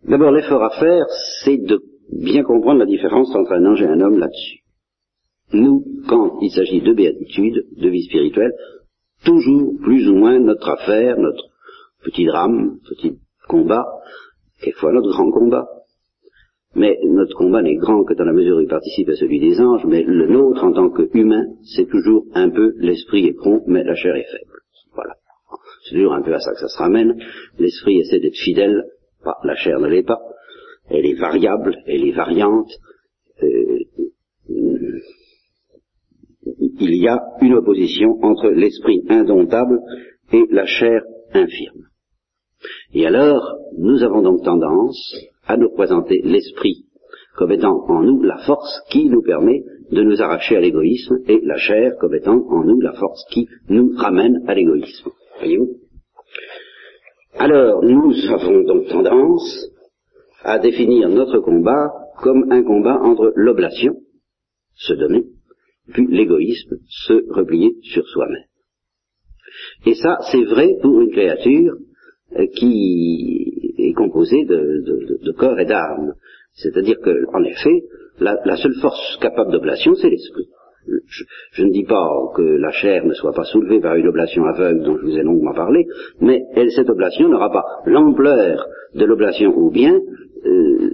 D'abord, 0.05 0.31
l'effort 0.31 0.63
à 0.63 0.69
faire, 0.71 1.05
c'est 1.43 1.57
de 1.57 1.81
bien 2.11 2.43
comprendre 2.43 2.79
la 2.79 2.85
différence 2.85 3.33
entre 3.35 3.53
un 3.53 3.65
ange 3.65 3.81
et 3.81 3.87
un 3.87 4.01
homme 4.01 4.19
là-dessus. 4.19 4.59
Nous, 5.53 5.85
quand 6.07 6.39
il 6.41 6.51
s'agit 6.51 6.81
de 6.81 6.93
béatitude, 6.93 7.65
de 7.77 7.89
vie 7.89 8.03
spirituelle, 8.03 8.53
toujours 9.23 9.73
plus 9.81 10.09
ou 10.09 10.15
moins 10.15 10.39
notre 10.39 10.69
affaire, 10.69 11.17
notre 11.17 11.45
petit 12.03 12.25
drame, 12.25 12.79
petit 12.89 13.17
combat, 13.47 13.85
quelquefois 14.61 14.91
notre 14.91 15.09
grand 15.09 15.31
combat, 15.31 15.67
mais 16.75 16.97
notre 17.05 17.35
combat 17.35 17.61
n'est 17.61 17.75
grand 17.75 18.03
que 18.03 18.15
dans 18.15 18.25
la 18.25 18.33
mesure 18.33 18.57
où 18.57 18.61
il 18.61 18.67
participe 18.67 19.09
à 19.09 19.15
celui 19.15 19.39
des 19.39 19.61
anges, 19.61 19.85
mais 19.85 20.03
le 20.03 20.27
nôtre, 20.27 20.63
en 20.63 20.73
tant 20.73 20.89
qu'humain, 20.89 21.45
c'est 21.75 21.87
toujours 21.87 22.25
un 22.33 22.49
peu 22.49 22.73
l'esprit 22.77 23.27
est 23.27 23.33
prompt, 23.33 23.63
mais 23.67 23.83
la 23.83 23.95
chair 23.95 24.15
est 24.15 24.25
faible. 24.31 24.59
Voilà. 24.95 25.13
C'est 25.83 25.95
toujours 25.95 26.13
un 26.13 26.23
peu 26.23 26.33
à 26.33 26.39
ça 26.39 26.51
que 26.51 26.59
ça 26.59 26.67
se 26.67 26.77
ramène. 26.77 27.19
L'esprit 27.59 27.99
essaie 27.99 28.19
d'être 28.19 28.37
fidèle, 28.37 28.85
la 29.43 29.55
chair 29.55 29.79
ne 29.79 29.87
l'est 29.87 30.03
pas. 30.03 30.19
Elle 30.89 31.05
est 31.05 31.19
variable, 31.19 31.75
elle 31.85 32.07
est 32.07 32.11
variante. 32.11 32.69
Euh, 33.41 33.79
il 36.79 36.95
y 36.95 37.07
a 37.07 37.21
une 37.41 37.53
opposition 37.53 38.19
entre 38.21 38.49
l'esprit 38.49 39.03
indomptable 39.09 39.79
et 40.31 40.45
la 40.49 40.65
chair 40.65 41.03
infirme. 41.33 41.83
Et 42.93 43.05
alors, 43.05 43.57
nous 43.77 44.03
avons 44.03 44.21
donc 44.21 44.43
tendance 44.43 45.15
à 45.45 45.57
nous 45.57 45.71
présenter 45.71 46.21
l'esprit 46.23 46.85
comme 47.35 47.51
étant 47.51 47.83
en 47.87 48.03
nous 48.03 48.21
la 48.21 48.37
force 48.45 48.81
qui 48.91 49.05
nous 49.09 49.21
permet 49.21 49.63
de 49.91 50.03
nous 50.03 50.21
arracher 50.21 50.55
à 50.55 50.61
l'égoïsme 50.61 51.17
et 51.27 51.39
la 51.43 51.57
chair 51.57 51.93
comme 51.99 52.13
étant 52.13 52.45
en 52.49 52.63
nous 52.63 52.79
la 52.79 52.93
force 52.93 53.25
qui 53.31 53.47
nous 53.69 53.91
ramène 53.95 54.43
à 54.47 54.53
l'égoïsme. 54.53 55.09
Voyez-vous? 55.39 55.82
Alors, 57.35 57.83
nous 57.83 58.13
avons 58.31 58.63
donc 58.63 58.87
tendance 58.87 59.67
à 60.43 60.59
définir 60.59 61.09
notre 61.09 61.39
combat 61.39 61.91
comme 62.21 62.51
un 62.51 62.63
combat 62.63 62.99
entre 63.01 63.33
l'oblation, 63.35 63.95
se 64.75 64.93
donner, 64.93 65.25
puis 65.91 66.07
l'égoïsme, 66.07 66.77
se 66.87 67.13
replier 67.33 67.75
sur 67.81 68.07
soi-même. 68.07 68.45
Et 69.85 69.95
ça, 69.95 70.19
c'est 70.31 70.43
vrai 70.43 70.77
pour 70.81 71.01
une 71.01 71.11
créature 71.11 71.75
euh, 72.35 72.45
qui 72.55 73.73
est 73.77 73.93
composée 73.93 74.45
de, 74.45 75.31
corps 75.37 75.59
et 75.59 75.65
d'âme. 75.65 76.13
C'est-à-dire 76.53 76.99
que, 76.99 77.25
en 77.33 77.43
effet, 77.43 77.83
la, 78.19 78.57
seule 78.57 78.75
force 78.81 79.17
capable 79.19 79.51
d'oblation, 79.51 79.95
c'est 79.95 80.09
l'esprit. 80.09 80.47
Je, 81.53 81.63
ne 81.63 81.71
dis 81.71 81.83
pas 81.83 82.09
que 82.35 82.41
la 82.41 82.71
chair 82.71 83.05
ne 83.05 83.13
soit 83.13 83.33
pas 83.33 83.43
soulevée 83.45 83.79
par 83.79 83.95
une 83.95 84.07
oblation 84.07 84.43
aveugle 84.45 84.83
dont 84.83 84.97
je 84.97 85.05
vous 85.05 85.17
ai 85.17 85.23
longuement 85.23 85.53
parlé, 85.53 85.85
mais 86.19 86.43
cette 86.75 86.89
oblation 86.89 87.29
n'aura 87.29 87.51
pas 87.51 87.63
l'ampleur 87.85 88.65
de 88.95 89.05
l'oblation 89.05 89.53
ou 89.55 89.71
bien 89.71 89.99
euh, 90.45 90.91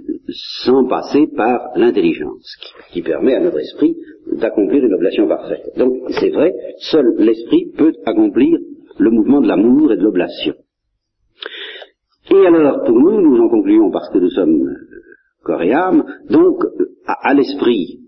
sans 0.62 0.86
passer 0.86 1.26
par 1.36 1.70
l'intelligence, 1.74 2.56
qui, 2.92 3.02
permet 3.02 3.34
à 3.34 3.40
notre 3.40 3.58
esprit 3.58 3.96
d'accomplir 4.32 4.84
une 4.84 4.94
oblation 4.94 5.26
parfaite. 5.26 5.72
Donc 5.76 5.92
c'est 6.20 6.30
vrai, 6.30 6.54
seul 6.78 7.14
l'esprit 7.18 7.72
peut 7.76 7.92
accomplir 8.06 8.58
le 8.98 9.10
mouvement 9.10 9.40
de 9.40 9.48
l'amour 9.48 9.92
et 9.92 9.96
de 9.96 10.02
l'oblation. 10.02 10.54
Et 12.30 12.46
alors, 12.46 12.84
pour 12.84 12.96
nous, 12.96 13.20
nous 13.20 13.40
en 13.40 13.48
concluons 13.48 13.90
parce 13.90 14.08
que 14.10 14.18
nous 14.18 14.30
sommes 14.30 14.68
euh, 15.48 15.72
âme, 15.72 16.04
donc 16.28 16.62
à, 17.06 17.34
l'esprit 17.34 17.99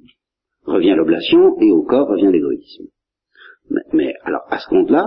revient 0.65 0.95
l'oblation 0.97 1.61
et 1.61 1.71
au 1.71 1.83
corps 1.83 2.09
revient 2.09 2.31
l'égoïsme. 2.31 2.85
Mais, 3.93 4.15
alors, 4.25 4.43
à 4.51 4.59
ce 4.59 4.69
compte-là, 4.69 5.07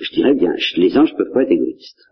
je 0.00 0.10
dirais 0.12 0.34
bien, 0.34 0.52
les 0.76 0.96
anges 0.98 1.12
ne 1.12 1.18
peuvent 1.18 1.32
pas 1.32 1.42
être 1.42 1.52
égoïstes. 1.52 2.04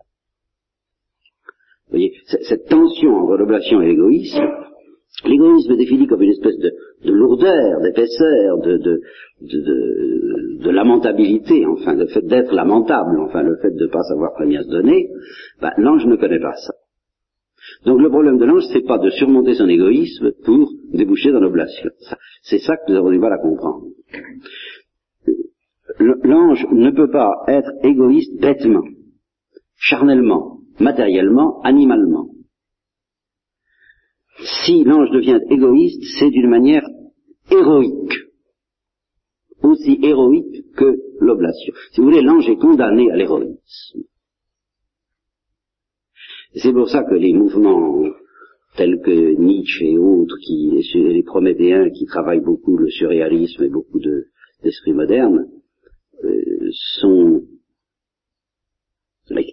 Vous 1.86 1.96
voyez, 1.96 2.12
cette 2.26 2.68
tension 2.68 3.16
entre 3.16 3.36
l'oblation 3.36 3.80
et 3.82 3.86
l'égoïsme, 3.88 4.48
l'égoïsme 5.24 5.72
est 5.72 5.76
défini 5.76 6.06
comme 6.06 6.22
une 6.22 6.30
espèce 6.30 6.58
de, 6.58 6.72
lourdeur, 7.04 7.80
d'épaisseur, 7.80 8.58
de, 8.58 9.00
lamentabilité, 10.70 11.66
enfin, 11.66 11.94
le 11.94 12.06
fait 12.06 12.24
d'être 12.24 12.54
lamentable, 12.54 13.18
enfin, 13.20 13.42
le 13.42 13.56
fait 13.56 13.72
de 13.72 13.86
ne 13.86 13.90
pas 13.90 14.02
savoir 14.04 14.34
très 14.34 14.46
bien 14.46 14.62
se 14.62 14.68
donner, 14.68 15.10
ben, 15.60 15.72
l'ange 15.78 16.06
ne 16.06 16.14
connaît 16.14 16.38
pas 16.38 16.54
ça. 16.54 16.74
Donc 17.84 18.00
le 18.00 18.10
problème 18.10 18.38
de 18.38 18.44
l'ange, 18.44 18.64
c'est 18.72 18.86
pas 18.86 18.98
de 18.98 19.10
surmonter 19.10 19.54
son 19.54 19.68
égoïsme 19.68 20.32
pour 20.44 20.70
déboucher 20.92 21.32
dans 21.32 21.40
l'oblation. 21.40 21.90
C'est 22.42 22.58
ça 22.58 22.76
que 22.76 22.92
nous 22.92 22.98
avons 22.98 23.10
du 23.10 23.18
mal 23.18 23.32
à 23.32 23.38
comprendre. 23.38 23.86
L'ange 25.98 26.66
ne 26.72 26.90
peut 26.90 27.10
pas 27.10 27.30
être 27.48 27.70
égoïste 27.82 28.40
bêtement, 28.40 28.84
charnellement, 29.76 30.58
matériellement, 30.78 31.60
animalement. 31.62 32.30
Si 34.64 34.84
l'ange 34.84 35.10
devient 35.10 35.40
égoïste, 35.50 36.02
c'est 36.18 36.30
d'une 36.30 36.48
manière 36.48 36.86
héroïque 37.50 38.30
aussi 39.62 39.98
héroïque 40.02 40.72
que 40.76 40.96
l'oblation. 41.20 41.74
Si 41.92 42.00
vous 42.00 42.06
voulez, 42.06 42.22
l'ange 42.22 42.48
est 42.48 42.56
condamné 42.56 43.10
à 43.10 43.16
l'héroïsme. 43.16 44.02
C'est 46.54 46.72
pour 46.72 46.88
ça 46.88 47.04
que 47.04 47.14
les 47.14 47.32
mouvements 47.32 48.04
tels 48.76 49.00
que 49.00 49.36
Nietzsche 49.38 49.92
et 49.92 49.98
autres, 49.98 50.36
qui, 50.38 50.70
les 50.94 51.22
prométhéens 51.22 51.90
qui 51.90 52.06
travaillent 52.06 52.40
beaucoup 52.40 52.76
le 52.76 52.88
surréalisme 52.88 53.64
et 53.64 53.68
beaucoup 53.68 54.00
d'esprit 54.62 54.92
moderne, 54.92 55.48
euh, 56.24 56.70
sont 57.00 57.42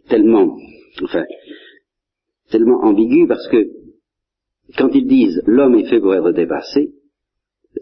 tellement, 0.08 0.58
enfin, 1.04 1.26
tellement 2.50 2.84
ambigus 2.84 3.28
parce 3.28 3.48
que 3.50 3.68
quand 4.78 4.90
ils 4.94 5.08
disent 5.08 5.42
l'homme 5.46 5.76
est 5.76 5.90
fait 5.90 6.00
pour 6.00 6.16
être 6.16 6.32
dépassé, 6.32 6.94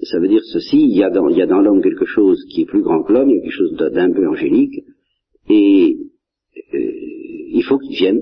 ça 0.03 0.19
veut 0.19 0.27
dire 0.27 0.43
ceci, 0.43 0.81
il 0.81 0.95
y 0.95 1.03
a 1.03 1.10
dans, 1.10 1.62
l'homme 1.62 1.81
quelque 1.81 2.05
chose 2.05 2.43
qui 2.50 2.62
est 2.62 2.65
plus 2.65 2.81
grand 2.81 3.03
que 3.03 3.13
l'homme, 3.13 3.29
il 3.29 3.38
y 3.38 3.39
a 3.39 3.43
quelque 3.43 3.51
chose 3.51 3.75
d'un 3.75 4.12
peu 4.12 4.27
angélique, 4.27 4.84
et 5.50 5.98
euh, 6.74 6.79
il 7.53 7.63
faut 7.63 7.77
qu'il 7.77 7.95
vienne 7.95 8.22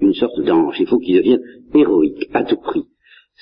une, 0.00 0.14
sorte 0.14 0.40
d'ange, 0.40 0.76
il 0.80 0.86
faut 0.86 0.98
qu'il 0.98 1.16
devienne 1.16 1.42
héroïque 1.74 2.28
à 2.32 2.44
tout 2.44 2.56
prix. 2.56 2.84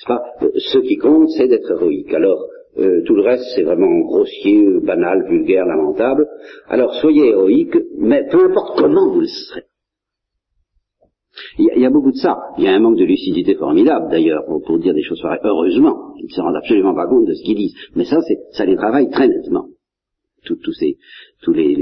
Pas 0.07 0.21
euh, 0.41 0.49
Ce 0.57 0.79
qui 0.79 0.97
compte, 0.97 1.29
c'est 1.29 1.47
d'être 1.47 1.71
héroïque. 1.71 2.13
Alors, 2.13 2.45
euh, 2.77 3.01
tout 3.05 3.15
le 3.15 3.21
reste, 3.21 3.45
c'est 3.55 3.63
vraiment 3.63 3.99
grossier, 4.01 4.65
banal, 4.83 5.25
vulgaire, 5.29 5.65
lamentable. 5.65 6.27
Alors, 6.67 6.93
soyez 6.95 7.29
héroïque, 7.29 7.77
mais 7.97 8.27
peu 8.29 8.43
importe 8.43 8.77
comment 8.77 9.13
vous 9.13 9.21
le 9.21 9.27
serez. 9.27 9.63
Il 11.57 11.81
y, 11.81 11.85
a, 11.85 11.89
beaucoup 11.89 12.11
de 12.11 12.17
ça. 12.17 12.37
Il 12.57 12.63
y 12.63 12.67
a 12.67 12.73
un 12.73 12.79
manque 12.79 12.97
de 12.97 13.03
lucidité 13.03 13.55
formidable, 13.55 14.09
d'ailleurs, 14.09 14.45
pour, 14.45 14.79
dire 14.79 14.93
des 14.93 15.03
choses 15.03 15.21
pareilles. 15.21 15.41
Heureusement, 15.43 16.13
ils 16.17 16.25
ne 16.25 16.29
se 16.29 16.41
rendent 16.41 16.55
absolument 16.55 16.95
pas 16.95 17.07
compte 17.07 17.25
de 17.25 17.33
ce 17.33 17.43
qu'ils 17.43 17.57
disent. 17.57 17.75
Mais 17.95 18.05
ça, 18.05 18.19
ça 18.51 18.65
les 18.65 18.75
travaille 18.75 19.09
très 19.09 19.27
nettement. 19.27 19.67
tous 20.45 20.73
ces, 20.73 20.97
tous 21.41 21.51
les, 21.51 21.75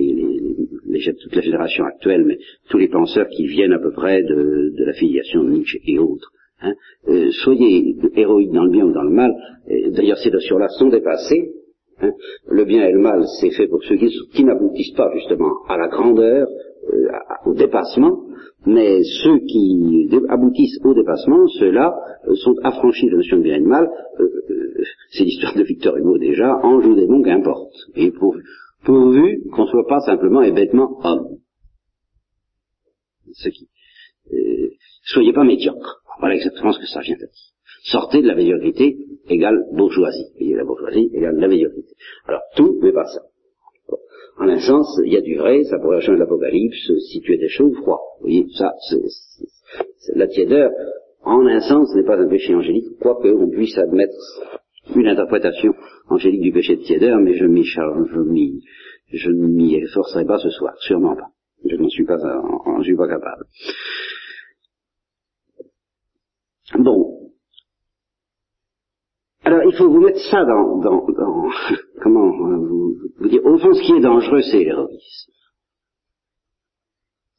toute 1.00 1.36
la 1.36 1.42
génération 1.42 1.86
actuelle, 1.86 2.24
mais 2.26 2.38
tous 2.70 2.78
les 2.78 2.88
penseurs 2.88 3.28
qui 3.30 3.48
viennent 3.48 3.74
à 3.74 3.80
peu 3.80 3.92
près 3.92 4.24
de, 4.24 4.74
la 4.78 4.94
filiation 4.94 5.44
de 5.44 5.52
Nietzsche 5.52 5.82
et 5.86 6.00
autres. 6.00 6.32
Hein. 6.62 6.74
Euh, 7.08 7.30
soyez 7.44 7.96
héroïques 8.16 8.52
dans 8.52 8.64
le 8.64 8.72
bien 8.72 8.86
ou 8.86 8.94
dans 8.94 9.04
le 9.04 9.10
mal. 9.10 9.32
D'ailleurs, 9.92 10.18
ces 10.18 10.32
notions-là 10.32 10.70
sont 10.70 10.90
dépassées. 10.90 11.52
Hein. 12.02 12.12
Le 12.48 12.66
bien 12.66 12.86
et 12.88 12.92
le 12.92 13.00
mal, 13.00 13.24
c'est 13.40 13.52
fait 13.52 13.68
pour 13.68 13.84
ceux 13.84 13.96
qui 13.96 14.44
n'aboutissent 14.44 14.96
pas 14.96 15.12
justement 15.14 15.64
à 15.68 15.78
la 15.78 15.88
grandeur, 15.88 16.48
euh, 16.92 17.08
au 17.46 17.54
dépassement, 17.54 18.24
mais 18.66 19.04
ceux 19.04 19.40
qui 19.40 20.10
aboutissent 20.30 20.80
au 20.84 20.94
dépassement, 20.94 21.48
ceux-là 21.60 21.94
euh, 22.28 22.36
sont 22.36 22.56
affranchis 22.64 23.06
de 23.06 23.12
la 23.12 23.18
notion 23.18 23.38
de 23.38 23.44
bien 23.44 23.56
et 23.56 23.62
de 23.62 23.68
mal. 23.68 23.90
C'est 25.12 25.24
l'histoire 25.24 25.56
de 25.56 25.64
Victor 25.64 25.96
Hugo 25.96 26.18
déjà, 26.18 26.60
ange 26.64 26.86
ou 26.86 26.96
démon, 26.96 27.22
qu'importe. 27.22 27.74
Et 27.96 28.12
pourvu, 28.84 29.44
qu'on 29.52 29.64
ne 29.64 29.70
soit 29.70 29.88
pas 29.88 30.00
simplement 30.02 30.42
et 30.42 30.52
bêtement 30.52 31.00
homme. 31.04 31.38
Ce 33.34 33.50
qui, 33.50 33.70
soyez 35.06 35.34
pas 35.34 35.44
médiocre. 35.44 36.04
Voilà 36.20 36.36
exactement 36.36 36.72
ce 36.72 36.80
que 36.80 36.88
ça 36.88 37.02
vient 37.02 37.16
de 37.16 37.22
dire. 37.22 37.54
Sortez 37.86 38.22
de 38.22 38.28
la 38.28 38.36
médiocrité 38.36 38.98
égale 39.28 39.66
bourgeoisie. 39.74 40.32
Voyez, 40.38 40.56
la 40.56 40.64
bourgeoisie 40.64 41.10
égale 41.14 41.36
la 41.36 41.48
médiocrité. 41.48 41.94
Alors 42.26 42.42
tout, 42.56 42.80
mais 42.82 42.94
pas 42.94 43.06
ça. 43.06 43.22
En 44.40 44.48
un 44.48 44.60
sens, 44.60 45.00
il 45.06 45.14
y 45.14 45.18
a 45.18 45.22
du 45.22 45.38
vrai, 45.38 45.64
ça 45.66 45.78
pourrait 45.78 45.98
rejoindre 45.98 46.22
l'Apocalypse 46.22 46.92
si 47.10 47.22
tu 47.22 47.34
étais 47.34 47.50
chaud 47.50 47.66
ou 47.66 47.76
froid. 47.76 48.00
Vous 48.20 48.28
voyez, 48.28 48.48
ça, 48.58 48.74
c'est, 48.90 50.16
la 50.16 50.28
tiédeur, 50.28 50.72
en 51.24 51.46
un 51.46 51.62
sens, 51.62 51.94
n'est 51.96 52.04
pas 52.04 52.18
un 52.18 52.28
péché 52.28 52.56
angélique, 52.56 52.98
quoique 53.00 53.28
on 53.28 53.50
puisse 53.50 53.78
admettre 53.78 54.16
une 54.96 55.08
interprétation 55.08 55.74
angélique 56.10 56.42
du 56.42 56.52
péché 56.52 56.76
de 56.76 56.84
tiédeur, 56.84 57.20
mais 57.20 57.38
je 57.38 57.46
m'y 57.46 57.64
je 57.64 58.20
m'y, 58.20 58.64
je 59.12 59.30
ne 59.30 59.48
m'y 59.48 59.76
efforcerai 59.76 60.26
pas 60.26 60.40
ce 60.40 60.50
soir, 60.50 60.74
sûrement 60.80 61.16
pas. 61.16 61.30
Je 61.66 61.76
n'en 61.76 61.90
suis 61.90 62.06
pas, 62.06 62.18
en, 62.18 62.84
suis 62.84 62.96
pas 62.96 63.08
capable. 63.08 63.46
Bon. 66.80 67.32
Alors, 69.44 69.62
il 69.66 69.76
faut 69.76 69.90
vous 69.90 70.02
mettre 70.02 70.20
ça 70.30 70.44
dans, 70.46 70.80
dans, 70.80 71.06
dans 71.08 71.50
comment 72.02 72.30
vous, 72.32 72.96
vous, 73.18 73.30
dire, 73.30 73.46
au 73.46 73.58
fond, 73.58 73.74
ce 73.74 73.82
qui 73.82 73.94
est 73.94 74.02
dangereux, 74.02 74.42
c'est 74.42 74.64
l'héroïsme. 74.64 75.32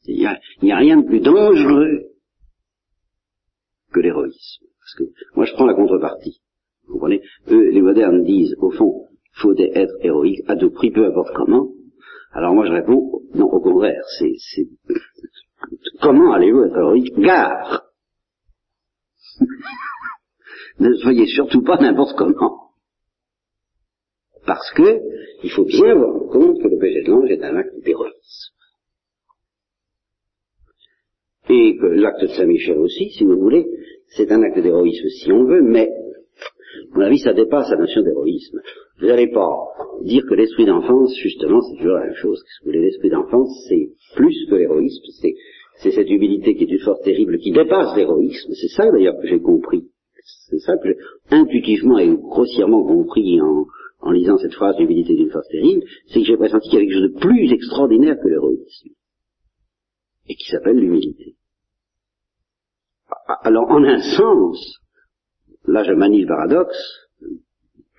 Il 0.07 0.17
n'y 0.17 0.25
a, 0.25 0.75
a, 0.75 0.77
rien 0.77 0.97
de 0.97 1.07
plus 1.07 1.19
dangereux 1.19 2.11
que 3.91 3.99
l'héroïsme. 3.99 4.65
Parce 4.79 4.95
que 4.97 5.03
moi, 5.35 5.45
je 5.45 5.53
prends 5.53 5.65
la 5.65 5.73
contrepartie. 5.73 6.41
Vous 6.87 6.93
comprenez? 6.93 7.21
Eux, 7.49 7.69
les 7.69 7.81
modernes 7.81 8.23
disent, 8.23 8.55
au 8.59 8.71
fond, 8.71 9.07
faut 9.33 9.53
être 9.57 9.95
héroïque 10.01 10.43
à 10.47 10.55
tout 10.55 10.71
prix, 10.71 10.91
peu 10.91 11.05
importe 11.05 11.33
comment. 11.35 11.69
Alors 12.31 12.53
moi, 12.53 12.65
je 12.65 12.71
réponds, 12.73 13.21
non, 13.33 13.45
au 13.45 13.59
contraire, 13.61 14.03
c'est... 14.17 14.33
Comment 16.01 16.33
allez-vous 16.33 16.65
être 16.65 16.77
héroïque? 16.77 17.17
Gare 17.17 17.83
Ne 20.79 20.93
soyez 20.95 21.25
surtout 21.27 21.63
pas 21.63 21.77
n'importe 21.77 22.17
comment. 22.17 22.71
Parce 24.45 24.71
que, 24.75 24.99
il 25.43 25.49
faut 25.51 25.65
bien 25.65 25.91
avoir 25.91 26.15
en 26.15 26.27
compte 26.27 26.61
que 26.61 26.67
le 26.67 26.77
péché 26.77 27.03
de 27.03 27.11
l'ange 27.11 27.29
est 27.31 27.43
un 27.43 27.55
acte 27.55 27.79
d'héroïsme. 27.83 28.53
Et 31.49 31.77
que 31.77 31.85
l'acte 31.85 32.21
de 32.21 32.27
Saint-Michel 32.27 32.77
aussi, 32.77 33.09
si 33.11 33.23
vous 33.23 33.39
voulez, 33.39 33.65
c'est 34.09 34.31
un 34.31 34.43
acte 34.43 34.59
d'héroïsme 34.59 35.07
si 35.09 35.31
on 35.31 35.45
veut, 35.45 35.61
mais 35.61 35.89
mon 36.95 37.01
avis, 37.01 37.19
ça 37.19 37.33
dépasse 37.33 37.69
la 37.71 37.77
notion 37.77 38.01
d'héroïsme. 38.01 38.61
Vous 38.99 39.07
n'allez 39.07 39.27
pas 39.27 39.49
dire 40.03 40.23
que 40.27 40.33
l'esprit 40.33 40.65
d'enfance, 40.65 41.13
justement, 41.21 41.61
c'est 41.61 41.77
toujours 41.77 41.95
la 41.95 42.05
même 42.05 42.15
chose. 42.15 42.41
Que 42.63 42.69
l'esprit 42.71 43.09
d'enfance, 43.09 43.65
c'est 43.67 43.89
plus 44.15 44.45
que 44.49 44.55
l'héroïsme, 44.55 45.03
c'est, 45.21 45.91
cette 45.91 46.09
humilité 46.09 46.55
qui 46.55 46.63
est 46.63 46.71
une 46.71 46.79
force 46.79 47.01
terrible, 47.01 47.37
qui 47.39 47.51
dépasse 47.51 47.95
l'héroïsme. 47.97 48.53
C'est 48.53 48.69
ça 48.69 48.89
d'ailleurs 48.91 49.19
que 49.21 49.27
j'ai 49.27 49.41
compris. 49.41 49.89
C'est 50.49 50.59
ça 50.59 50.77
que 50.77 50.89
j'ai 50.89 50.97
intuitivement 51.31 51.99
et 51.99 52.09
grossièrement 52.15 52.83
compris 52.83 53.41
en, 53.41 53.65
en 53.99 54.11
lisant 54.11 54.37
cette 54.37 54.53
phrase 54.53 54.77
d'humilité 54.77 55.15
d'une 55.15 55.31
force 55.31 55.47
terrible, 55.49 55.83
c'est 56.07 56.19
que 56.19 56.25
j'ai 56.25 56.37
pressenti 56.37 56.69
qu'il 56.69 56.79
y 56.79 56.81
avait 56.81 56.87
quelque 56.87 56.99
chose 56.99 57.13
de 57.13 57.19
plus 57.19 57.51
extraordinaire 57.51 58.15
que 58.21 58.29
l'héroïsme. 58.29 58.89
Et 60.27 60.35
qui 60.35 60.49
s'appelle 60.49 60.77
l'humilité. 60.77 61.35
Alors, 63.43 63.69
en 63.69 63.83
un 63.83 63.99
sens, 63.99 64.79
là 65.67 65.83
je 65.83 65.93
manie 65.93 66.21
le 66.21 66.27
paradoxe, 66.27 67.05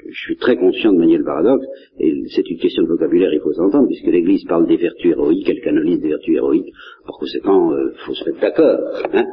je 0.08 0.18
suis 0.18 0.36
très 0.36 0.56
conscient 0.56 0.92
de 0.92 0.98
manier 0.98 1.18
le 1.18 1.24
paradoxe, 1.24 1.64
et 1.98 2.24
c'est 2.28 2.48
une 2.48 2.58
question 2.58 2.82
de 2.82 2.88
vocabulaire, 2.88 3.32
il 3.32 3.40
faut 3.40 3.52
s'entendre, 3.52 3.86
puisque 3.86 4.06
l'Église 4.06 4.44
parle 4.44 4.66
des 4.66 4.76
vertus 4.76 5.12
héroïques, 5.12 5.48
elle 5.48 5.60
canonise 5.60 6.00
des 6.00 6.08
vertus 6.08 6.36
héroïques, 6.36 6.72
par 7.04 7.16
conséquent, 7.18 7.72
il 7.72 7.78
euh, 7.78 7.92
faut 8.04 8.14
se 8.14 8.24
mettre 8.24 8.40
d'accord, 8.40 8.78
hein, 9.12 9.24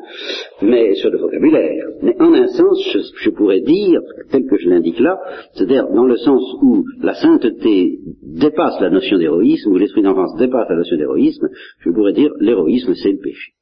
mais 0.61 0.95
sur 0.95 1.11
le 1.11 1.17
vocabulaire. 1.17 1.85
Mais 2.01 2.15
en 2.19 2.33
un 2.33 2.47
sens, 2.47 2.83
je, 2.93 2.99
je 3.23 3.29
pourrais 3.31 3.61
dire, 3.61 4.01
tel 4.31 4.45
que 4.45 4.57
je 4.57 4.69
l'indique 4.69 4.99
là, 4.99 5.19
c'est-à-dire 5.53 5.87
dans 5.89 6.05
le 6.05 6.17
sens 6.17 6.41
où 6.61 6.83
la 7.01 7.13
sainteté 7.13 7.99
dépasse 8.21 8.79
la 8.81 8.89
notion 8.89 9.17
d'héroïsme, 9.17 9.71
où 9.71 9.77
l'esprit 9.77 10.01
d'enfance 10.01 10.35
dépasse 10.37 10.69
la 10.69 10.77
notion 10.77 10.97
d'héroïsme, 10.97 11.47
je 11.79 11.89
pourrais 11.91 12.13
dire 12.13 12.31
l'héroïsme 12.39 12.93
c'est 12.95 13.11
le 13.11 13.19
péché. 13.19 13.53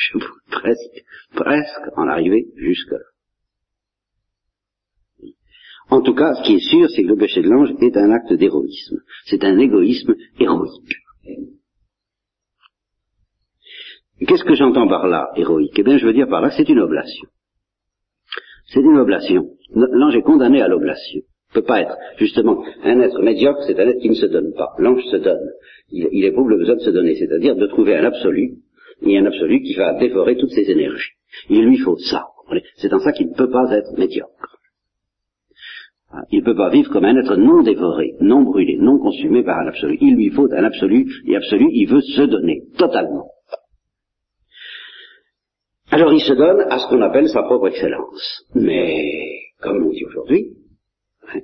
Je 0.00 0.18
pourrais 0.18 0.30
presque, 0.50 1.04
presque 1.34 1.98
en 1.98 2.08
arriver 2.08 2.46
jusque 2.56 2.92
là. 2.92 2.98
En 5.90 6.02
tout 6.02 6.14
cas, 6.14 6.34
ce 6.34 6.42
qui 6.44 6.54
est 6.54 6.70
sûr, 6.70 6.88
c'est 6.88 7.02
que 7.02 7.08
le 7.08 7.16
péché 7.16 7.42
de 7.42 7.48
l'ange 7.48 7.70
est 7.80 7.96
un 7.96 8.10
acte 8.12 8.32
d'héroïsme. 8.32 9.00
C'est 9.26 9.44
un 9.44 9.58
égoïsme 9.58 10.14
héroïque. 10.38 10.94
Qu'est-ce 14.26 14.44
que 14.44 14.54
j'entends 14.54 14.86
par 14.86 15.08
là, 15.08 15.30
héroïque? 15.36 15.76
Eh 15.76 15.82
bien, 15.82 15.98
je 15.98 16.06
veux 16.06 16.12
dire 16.12 16.28
par 16.28 16.40
là, 16.40 16.50
c'est 16.56 16.68
une 16.68 16.78
oblation. 16.78 17.28
C'est 18.66 18.80
une 18.80 18.98
oblation. 18.98 19.50
L'ange 19.74 20.14
est 20.14 20.22
condamné 20.22 20.62
à 20.62 20.68
l'oblation. 20.68 21.22
Il 21.22 21.56
ne 21.56 21.60
peut 21.60 21.66
pas 21.66 21.80
être, 21.80 21.96
justement, 22.18 22.64
un 22.84 23.00
être 23.00 23.20
médiocre, 23.20 23.64
c'est 23.66 23.78
un 23.80 23.88
être 23.88 24.00
qui 24.00 24.10
ne 24.10 24.14
se 24.14 24.26
donne 24.26 24.52
pas. 24.54 24.72
L'ange 24.78 25.02
se 25.10 25.16
donne. 25.16 25.50
Il, 25.90 26.08
il 26.12 26.24
éprouve 26.24 26.50
le 26.50 26.58
besoin 26.58 26.76
de 26.76 26.80
se 26.80 26.90
donner, 26.90 27.16
c'est-à-dire 27.16 27.56
de 27.56 27.66
trouver 27.66 27.96
un 27.96 28.04
absolu, 28.04 28.58
et 29.02 29.18
un 29.18 29.26
absolu 29.26 29.62
qui 29.62 29.74
va 29.74 29.94
dévorer 29.94 30.36
toutes 30.36 30.52
ses 30.52 30.70
énergies. 30.70 31.12
Il 31.48 31.64
lui 31.64 31.78
faut 31.78 31.96
ça. 31.96 32.26
C'est 32.76 32.92
en 32.92 32.98
ça 32.98 33.12
qu'il 33.12 33.28
ne 33.28 33.34
peut 33.34 33.50
pas 33.50 33.70
être 33.72 33.96
médiocre. 33.96 34.58
Ah, 36.12 36.24
il 36.30 36.40
ne 36.40 36.44
peut 36.44 36.56
pas 36.56 36.70
vivre 36.70 36.90
comme 36.90 37.04
un 37.04 37.16
être 37.16 37.36
non 37.36 37.62
dévoré, 37.62 38.16
non 38.20 38.42
brûlé, 38.42 38.76
non 38.78 38.98
consumé 38.98 39.44
par 39.44 39.60
un 39.60 39.68
absolu. 39.68 39.96
Il 40.00 40.16
lui 40.16 40.30
faut 40.30 40.52
un 40.52 40.64
absolu, 40.64 41.06
et 41.26 41.36
absolu, 41.36 41.68
il 41.70 41.86
veut 41.86 42.00
se 42.00 42.22
donner, 42.22 42.62
totalement. 42.76 43.30
Alors 45.92 46.12
il 46.12 46.20
se 46.20 46.32
donne 46.32 46.62
à 46.68 46.78
ce 46.78 46.88
qu'on 46.88 47.02
appelle 47.02 47.28
sa 47.28 47.42
propre 47.42 47.68
excellence. 47.68 48.44
Mais, 48.54 49.40
comme 49.60 49.86
on 49.86 49.90
dit 49.90 50.04
aujourd'hui, 50.04 50.56
hein, 51.28 51.40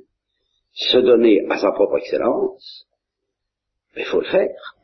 se 0.73 0.99
donner 0.99 1.47
à 1.49 1.59
sa 1.59 1.71
propre 1.71 1.99
excellence, 1.99 2.87
il 3.97 4.05
faut 4.05 4.21
le 4.21 4.27
faire. 4.27 4.77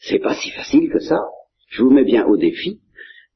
C'est 0.00 0.18
pas 0.18 0.34
si 0.34 0.50
facile 0.50 0.90
que 0.90 0.98
ça. 1.00 1.18
Je 1.68 1.82
vous 1.82 1.90
mets 1.90 2.04
bien 2.04 2.26
au 2.26 2.36
défi 2.36 2.80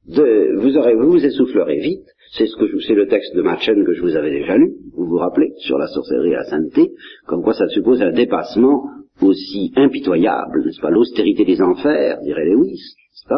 de, 0.07 0.55
vous 0.57 0.77
aurez, 0.77 0.95
vous 0.95 1.11
vous 1.11 1.25
essoufflerez 1.25 1.79
vite 1.79 2.05
c'est 2.37 2.47
ce 2.47 2.55
que 2.57 2.67
je, 2.67 2.79
c'est 2.79 2.95
le 2.95 3.07
texte 3.07 3.35
de 3.35 3.41
Machen 3.41 3.85
que 3.85 3.93
je 3.93 4.01
vous 4.01 4.15
avais 4.15 4.31
déjà 4.31 4.57
lu, 4.57 4.75
vous 4.93 5.05
vous 5.05 5.17
rappelez, 5.17 5.53
sur 5.59 5.77
la 5.77 5.87
sorcellerie 5.87 6.31
et 6.31 6.35
la 6.35 6.43
sainteté, 6.43 6.91
comme 7.27 7.43
quoi 7.43 7.53
ça 7.53 7.67
suppose 7.69 8.01
un 8.01 8.11
dépassement 8.11 8.89
aussi 9.21 9.71
impitoyable, 9.75 10.65
n'est-ce 10.65 10.81
pas, 10.81 10.89
l'austérité 10.89 11.45
des 11.45 11.61
enfers, 11.61 12.19
dirait 12.23 12.45
Lewis, 12.45 12.81
n'est-ce 13.29 13.33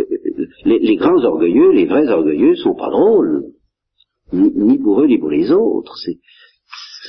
euh, 0.00 0.04
euh, 0.38 0.46
les, 0.64 0.96
grands 0.96 1.22
orgueilleux, 1.24 1.72
les 1.72 1.86
vrais 1.86 2.08
orgueilleux 2.08 2.56
sont 2.56 2.74
pas 2.74 2.90
drôles, 2.90 3.44
ni, 4.32 4.78
pour 4.78 5.00
eux 5.02 5.06
ni 5.06 5.18
pour 5.18 5.30
les 5.30 5.50
autres. 5.52 5.94
C'est, 6.04 6.18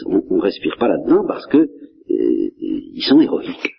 on, 0.06 0.22
on 0.30 0.39
respire 0.39 0.76
pas 0.78 0.89
là-dedans 0.89 1.26
parce 1.28 1.46
que 1.48 1.58
euh, 1.58 1.69
ils 2.10 3.06
sont 3.08 3.22
héroïques. 3.22 3.74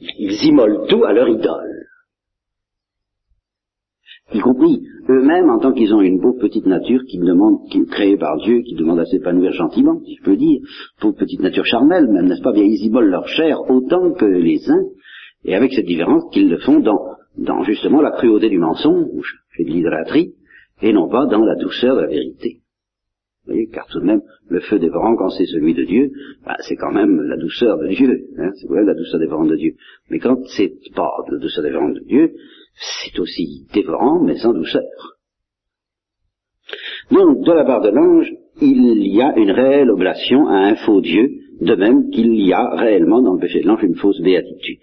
Ils 0.00 0.44
immolent 0.44 0.86
tout 0.88 1.04
à 1.04 1.12
leur 1.12 1.28
idole 1.28 1.76
y 4.34 4.40
compris 4.40 4.82
eux-mêmes 5.08 5.50
en 5.50 5.58
tant 5.58 5.72
qu'ils 5.72 5.94
ont 5.94 6.00
une 6.00 6.20
pauvre 6.20 6.40
petite 6.40 6.66
nature 6.66 7.00
qui 7.08 7.18
demande, 7.18 7.68
qui 7.70 7.78
est 7.78 7.86
créée 7.90 8.16
par 8.16 8.36
Dieu, 8.38 8.62
qui 8.62 8.74
demande 8.74 8.98
à 8.98 9.04
s'épanouir 9.04 9.52
gentiment, 9.52 10.00
si 10.04 10.16
je 10.16 10.22
peux 10.22 10.36
dire, 10.36 10.60
pauvre 11.00 11.16
petite 11.16 11.40
nature 11.40 11.64
charnelle, 11.64 12.08
même, 12.08 12.26
n'est-ce 12.26 12.42
pas, 12.42 12.52
bien 12.52 12.64
ils 12.64 12.84
immolent 12.86 13.10
leur 13.10 13.28
chair 13.28 13.58
autant 13.70 14.12
que 14.12 14.24
les 14.24 14.68
uns, 14.68 14.84
et 15.44 15.54
avec 15.54 15.72
cette 15.72 15.86
différence 15.86 16.24
qu'ils 16.32 16.50
le 16.50 16.58
font 16.58 16.80
dans, 16.80 17.62
justement 17.64 18.00
la 18.00 18.10
cruauté 18.12 18.48
du 18.48 18.58
mensonge 18.58 19.40
et 19.58 19.64
de 19.64 19.70
l'hydratrie, 19.70 20.34
et 20.82 20.92
non 20.92 21.08
pas 21.08 21.26
dans 21.26 21.44
la 21.44 21.54
douceur 21.54 21.96
de 21.96 22.00
la 22.02 22.08
vérité. 22.08 22.58
Voyez, 23.46 23.68
car 23.68 23.86
tout 23.86 24.00
de 24.00 24.04
même, 24.04 24.22
le 24.48 24.60
feu 24.60 24.78
dévorant, 24.78 25.16
quand 25.16 25.30
c'est 25.30 25.46
celui 25.46 25.74
de 25.74 25.84
Dieu, 25.84 26.10
bah, 26.44 26.56
c'est 26.60 26.76
quand 26.76 26.92
même 26.92 27.22
la 27.22 27.36
douceur 27.36 27.78
de 27.78 27.88
Dieu. 27.88 28.28
Hein, 28.38 28.50
c'est 28.54 28.68
la 28.68 28.94
douceur 28.94 29.20
dévorante 29.20 29.48
de 29.48 29.56
Dieu. 29.56 29.74
Mais 30.10 30.18
quand 30.18 30.36
c'est 30.56 30.74
pas 30.94 31.10
la 31.30 31.38
douceur 31.38 31.62
dévorante 31.62 31.94
de 31.94 32.04
Dieu, 32.04 32.32
c'est 32.74 33.18
aussi 33.18 33.66
dévorant, 33.72 34.20
mais 34.20 34.36
sans 34.36 34.52
douceur. 34.52 34.82
Donc, 37.10 37.44
de 37.44 37.52
la 37.52 37.64
part 37.64 37.80
de 37.82 37.90
l'ange, 37.90 38.32
il 38.60 39.06
y 39.06 39.22
a 39.22 39.36
une 39.36 39.52
réelle 39.52 39.90
oblation 39.90 40.48
à 40.48 40.56
un 40.66 40.74
faux 40.74 41.00
Dieu, 41.00 41.28
de 41.60 41.74
même 41.74 42.10
qu'il 42.10 42.34
y 42.44 42.52
a 42.52 42.74
réellement 42.76 43.22
dans 43.22 43.34
le 43.34 43.40
péché 43.40 43.60
de 43.60 43.66
l'ange 43.66 43.84
une 43.84 43.94
fausse 43.94 44.20
béatitude. 44.20 44.80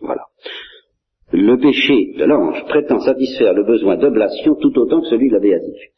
Voilà. 0.00 0.22
Le 1.32 1.58
péché 1.58 2.14
de 2.18 2.24
l'ange 2.24 2.64
prétend 2.64 3.00
satisfaire 3.00 3.52
le 3.52 3.64
besoin 3.64 3.96
d'oblation 3.96 4.54
tout 4.54 4.76
autant 4.78 5.02
que 5.02 5.08
celui 5.08 5.28
de 5.28 5.34
la 5.34 5.40
béatitude. 5.40 5.92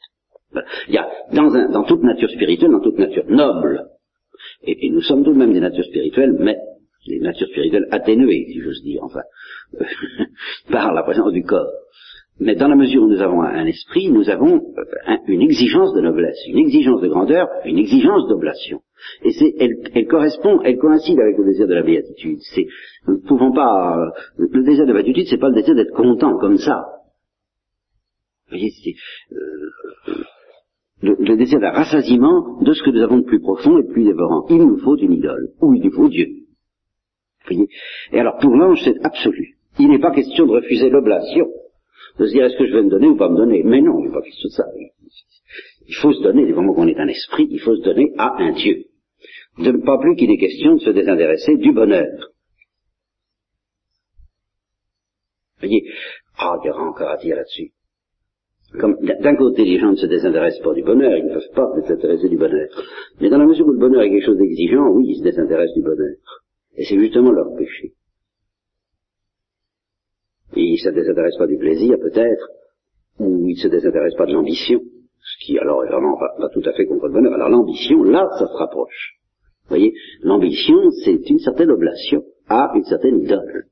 Il 0.89 0.95
y 0.95 0.99
a 0.99 1.09
dans, 1.33 1.51
dans 1.71 1.85
toute 1.85 2.03
nature 2.03 2.31
spirituelle, 2.31 2.73
dans 2.73 2.81
toute 2.81 2.99
nature 2.99 3.25
noble, 3.29 3.87
et, 4.63 4.87
et, 4.87 4.91
nous 4.91 5.03
sommes 5.03 5.23
tout 5.25 5.33
de 5.33 5.39
même 5.39 5.53
des 5.53 5.61
natures 5.61 5.85
spirituelles, 5.85 6.35
mais 6.39 6.57
des 7.07 7.21
natures 7.21 7.49
spirituelles 7.49 7.87
atténuées, 7.91 8.47
si 8.49 8.61
j'ose 8.61 8.83
dire, 8.83 9.03
enfin, 9.03 9.23
par 10.71 10.93
la 10.93 11.03
présence 11.03 11.33
du 11.33 11.43
corps. 11.43 11.71
Mais 12.39 12.55
dans 12.55 12.69
la 12.69 12.77
mesure 12.77 13.03
où 13.03 13.09
nous 13.09 13.21
avons 13.21 13.43
un 13.43 13.67
esprit, 13.67 14.09
nous 14.09 14.31
avons 14.31 14.57
euh, 14.79 15.17
une 15.27 15.43
exigence 15.43 15.93
de 15.93 16.01
noblesse, 16.01 16.39
une 16.49 16.59
exigence 16.59 17.03
de 17.03 17.09
grandeur, 17.09 17.49
une 17.67 17.79
exigence 17.79 18.29
d'oblation. 18.29 18.81
Et 19.25 19.31
c'est, 19.31 19.55
elle, 19.59 20.07
correspond, 20.07 20.61
elle 20.63 20.79
coïncide 20.79 21.21
avec 21.21 21.37
le 21.37 21.45
désir 21.45 21.67
de 21.67 21.75
la 21.75 21.83
béatitude. 21.83 22.39
C'est, 22.55 22.67
nous 23.07 23.17
ne 23.17 23.27
pouvons 23.29 23.53
pas, 23.53 23.99
euh, 23.99 24.11
le 24.39 24.63
désir 24.63 24.87
de 24.87 24.93
la 24.93 25.03
béatitude, 25.03 25.27
c'est 25.29 25.39
pas 25.39 25.51
le 25.51 25.55
désir 25.55 25.75
d'être 25.75 25.93
content 25.93 26.39
comme 26.39 26.57
ça. 26.57 26.83
Vous 28.47 28.57
voyez, 28.57 28.71
c'est, 28.71 28.95
euh, 29.35 30.15
le, 31.03 31.17
le 31.19 31.37
désir 31.37 31.61
d'un 31.61 31.71
rassasiement 31.71 32.61
de 32.61 32.73
ce 32.73 32.83
que 32.83 32.91
nous 32.91 33.03
avons 33.03 33.19
de 33.19 33.25
plus 33.25 33.41
profond 33.41 33.79
et 33.79 33.83
de 33.83 33.93
plus 33.93 34.05
dévorant. 34.05 34.47
Il 34.51 34.59
nous 34.59 34.79
faut 34.79 34.97
une 34.97 35.13
idole, 35.13 35.49
ou 35.61 35.75
il 35.75 35.83
nous 35.83 35.93
faut 35.93 36.09
Dieu. 36.09 36.27
Vous 36.27 37.55
voyez? 37.55 37.69
Et 38.13 38.21
alors 38.21 38.39
pour 38.39 38.55
l'ange, 38.55 38.81
c'est 38.85 39.05
absolu. 39.05 39.57
Il 39.79 39.89
n'est 39.89 39.99
pas 39.99 40.13
question 40.13 40.47
de 40.47 40.53
refuser 40.53 40.91
l'oblation, 40.91 41.49
de 42.19 42.27
se 42.27 42.33
dire 42.33 42.45
est-ce 42.45 42.57
que 42.57 42.67
je 42.67 42.73
vais 42.73 42.83
me 42.83 42.91
donner 42.91 43.09
ou 43.09 43.17
pas 43.17 43.29
me 43.31 43.37
donner? 43.37 43.63
Mais 43.63 43.81
non, 43.81 43.99
il 44.01 44.07
n'est 44.07 44.13
pas 44.13 44.23
question 44.23 44.49
de 44.49 44.53
ça. 44.53 44.65
Il 45.87 45.95
faut 45.97 46.13
se 46.13 46.23
donner, 46.23 46.47
du 46.47 46.55
moment 46.55 46.75
qu'on 46.75 46.87
est 46.87 46.99
un 46.99 47.09
esprit, 47.09 47.49
il 47.51 47.61
faut 47.61 47.77
se 47.77 47.83
donner 47.83 48.13
à 48.19 48.35
un 48.39 48.53
Dieu. 48.53 48.85
De 49.59 49.73
pas 49.85 49.99
plus 49.99 50.17
qu'il 50.17 50.31
est 50.31 50.39
question 50.39 50.75
de 50.75 50.81
se 50.81 50.91
désintéresser 50.91 51.57
du 51.57 51.73
bonheur. 51.73 52.07
Vous 55.57 55.67
voyez? 55.67 55.83
Ah, 56.39 56.57
il 56.63 56.69
y 56.69 56.71
aura 56.71 56.89
encore 56.89 57.09
à 57.11 57.17
dire 57.17 57.37
là-dessus. 57.37 57.73
Comme 58.79 58.97
d'un 59.03 59.35
côté, 59.35 59.65
les 59.65 59.79
gens 59.81 59.91
ne 59.91 59.97
se 59.97 60.07
désintéressent 60.07 60.63
pas 60.63 60.75
du 60.75 60.83
bonheur, 60.83 61.17
ils 61.17 61.25
ne 61.25 61.35
peuvent 61.35 61.55
pas 61.55 61.67
se 61.75 61.81
désintéresser 61.81 62.29
du 62.29 62.37
bonheur. 62.37 62.69
Mais 63.21 63.29
dans 63.29 63.39
la 63.39 63.47
mesure 63.47 63.67
où 63.67 63.73
le 63.73 63.81
bonheur 63.81 64.03
est 64.03 64.11
quelque 64.11 64.27
chose 64.27 64.39
d'exigeant, 64.39 64.89
oui, 64.91 65.07
ils 65.09 65.19
se 65.19 65.25
désintéressent 65.25 65.75
du 65.75 65.83
bonheur. 65.83 66.17
Et 66.77 66.85
c'est 66.85 66.99
justement 66.99 67.33
leur 67.33 67.53
péché. 67.57 67.95
Et 70.55 70.63
ils 70.63 70.73
ne 70.85 70.91
se 70.91 70.95
désintéressent 70.95 71.39
pas 71.39 71.47
du 71.49 71.59
plaisir, 71.59 71.97
peut-être, 72.01 72.49
ou 73.19 73.49
ils 73.49 73.55
ne 73.55 73.61
se 73.61 73.69
désintéressent 73.69 74.19
pas 74.19 74.27
de 74.27 74.35
l'ambition, 74.35 74.81
ce 74.81 75.45
qui 75.45 75.59
alors 75.59 75.85
est 75.85 75.89
vraiment 75.89 76.17
pas, 76.17 76.49
tout 76.53 76.63
à 76.65 76.73
fait 76.73 76.87
contre 76.87 77.07
le 77.07 77.13
bonheur. 77.13 77.35
Alors 77.35 77.49
l'ambition, 77.49 78.05
là, 78.05 78.29
ça 78.39 78.47
se 78.47 78.57
rapproche. 78.57 79.19
Vous 79.65 79.77
voyez, 79.77 79.95
l'ambition, 80.23 80.77
c'est 81.05 81.29
une 81.29 81.39
certaine 81.41 81.71
oblation 81.71 82.23
à 82.49 82.71
une 82.77 82.85
certaine 82.85 83.21
idole. 83.21 83.67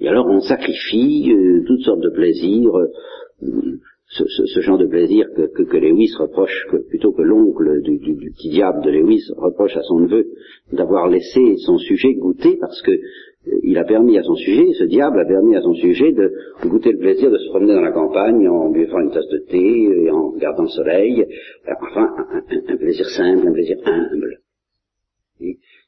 Et 0.00 0.08
alors 0.08 0.26
on 0.26 0.40
sacrifie 0.40 1.32
euh, 1.32 1.64
toutes 1.66 1.82
sortes 1.82 2.00
de 2.00 2.10
plaisirs, 2.10 2.76
euh, 2.76 3.80
ce, 4.14 4.60
genre 4.60 4.78
de 4.78 4.86
plaisir 4.86 5.26
que, 5.34 5.62
que, 5.64 5.76
Lewis 5.76 6.14
reproche, 6.18 6.66
que, 6.70 6.76
plutôt 6.88 7.12
que 7.12 7.22
l'oncle 7.22 7.82
du, 7.82 7.98
petit 7.98 8.50
diable 8.50 8.82
de 8.84 8.90
Lewis 8.90 9.24
reproche 9.36 9.76
à 9.76 9.82
son 9.82 10.00
neveu 10.00 10.26
d'avoir 10.72 11.08
laissé 11.08 11.56
son 11.58 11.78
sujet 11.78 12.14
goûter 12.14 12.56
parce 12.60 12.80
que 12.82 12.92
euh, 12.92 13.60
il 13.62 13.76
a 13.78 13.84
permis 13.84 14.16
à 14.18 14.22
son 14.22 14.36
sujet, 14.36 14.72
ce 14.78 14.84
diable 14.84 15.18
a 15.18 15.24
permis 15.24 15.56
à 15.56 15.62
son 15.62 15.74
sujet 15.74 16.12
de 16.12 16.32
goûter 16.66 16.92
le 16.92 16.98
plaisir 16.98 17.30
de 17.30 17.38
se 17.38 17.48
promener 17.50 17.74
dans 17.74 17.80
la 17.80 17.92
campagne 17.92 18.48
en 18.48 18.70
buvant 18.70 19.00
une 19.00 19.10
tasse 19.10 19.28
de 19.28 19.38
thé 19.38 20.04
et 20.04 20.10
en 20.10 20.30
regardant 20.30 20.62
le 20.62 20.68
soleil, 20.68 21.26
enfin 21.66 22.14
un, 22.46 22.76
plaisir 22.76 23.06
simple, 23.06 23.48
un 23.48 23.52
plaisir 23.52 23.76
humble, 23.84 24.40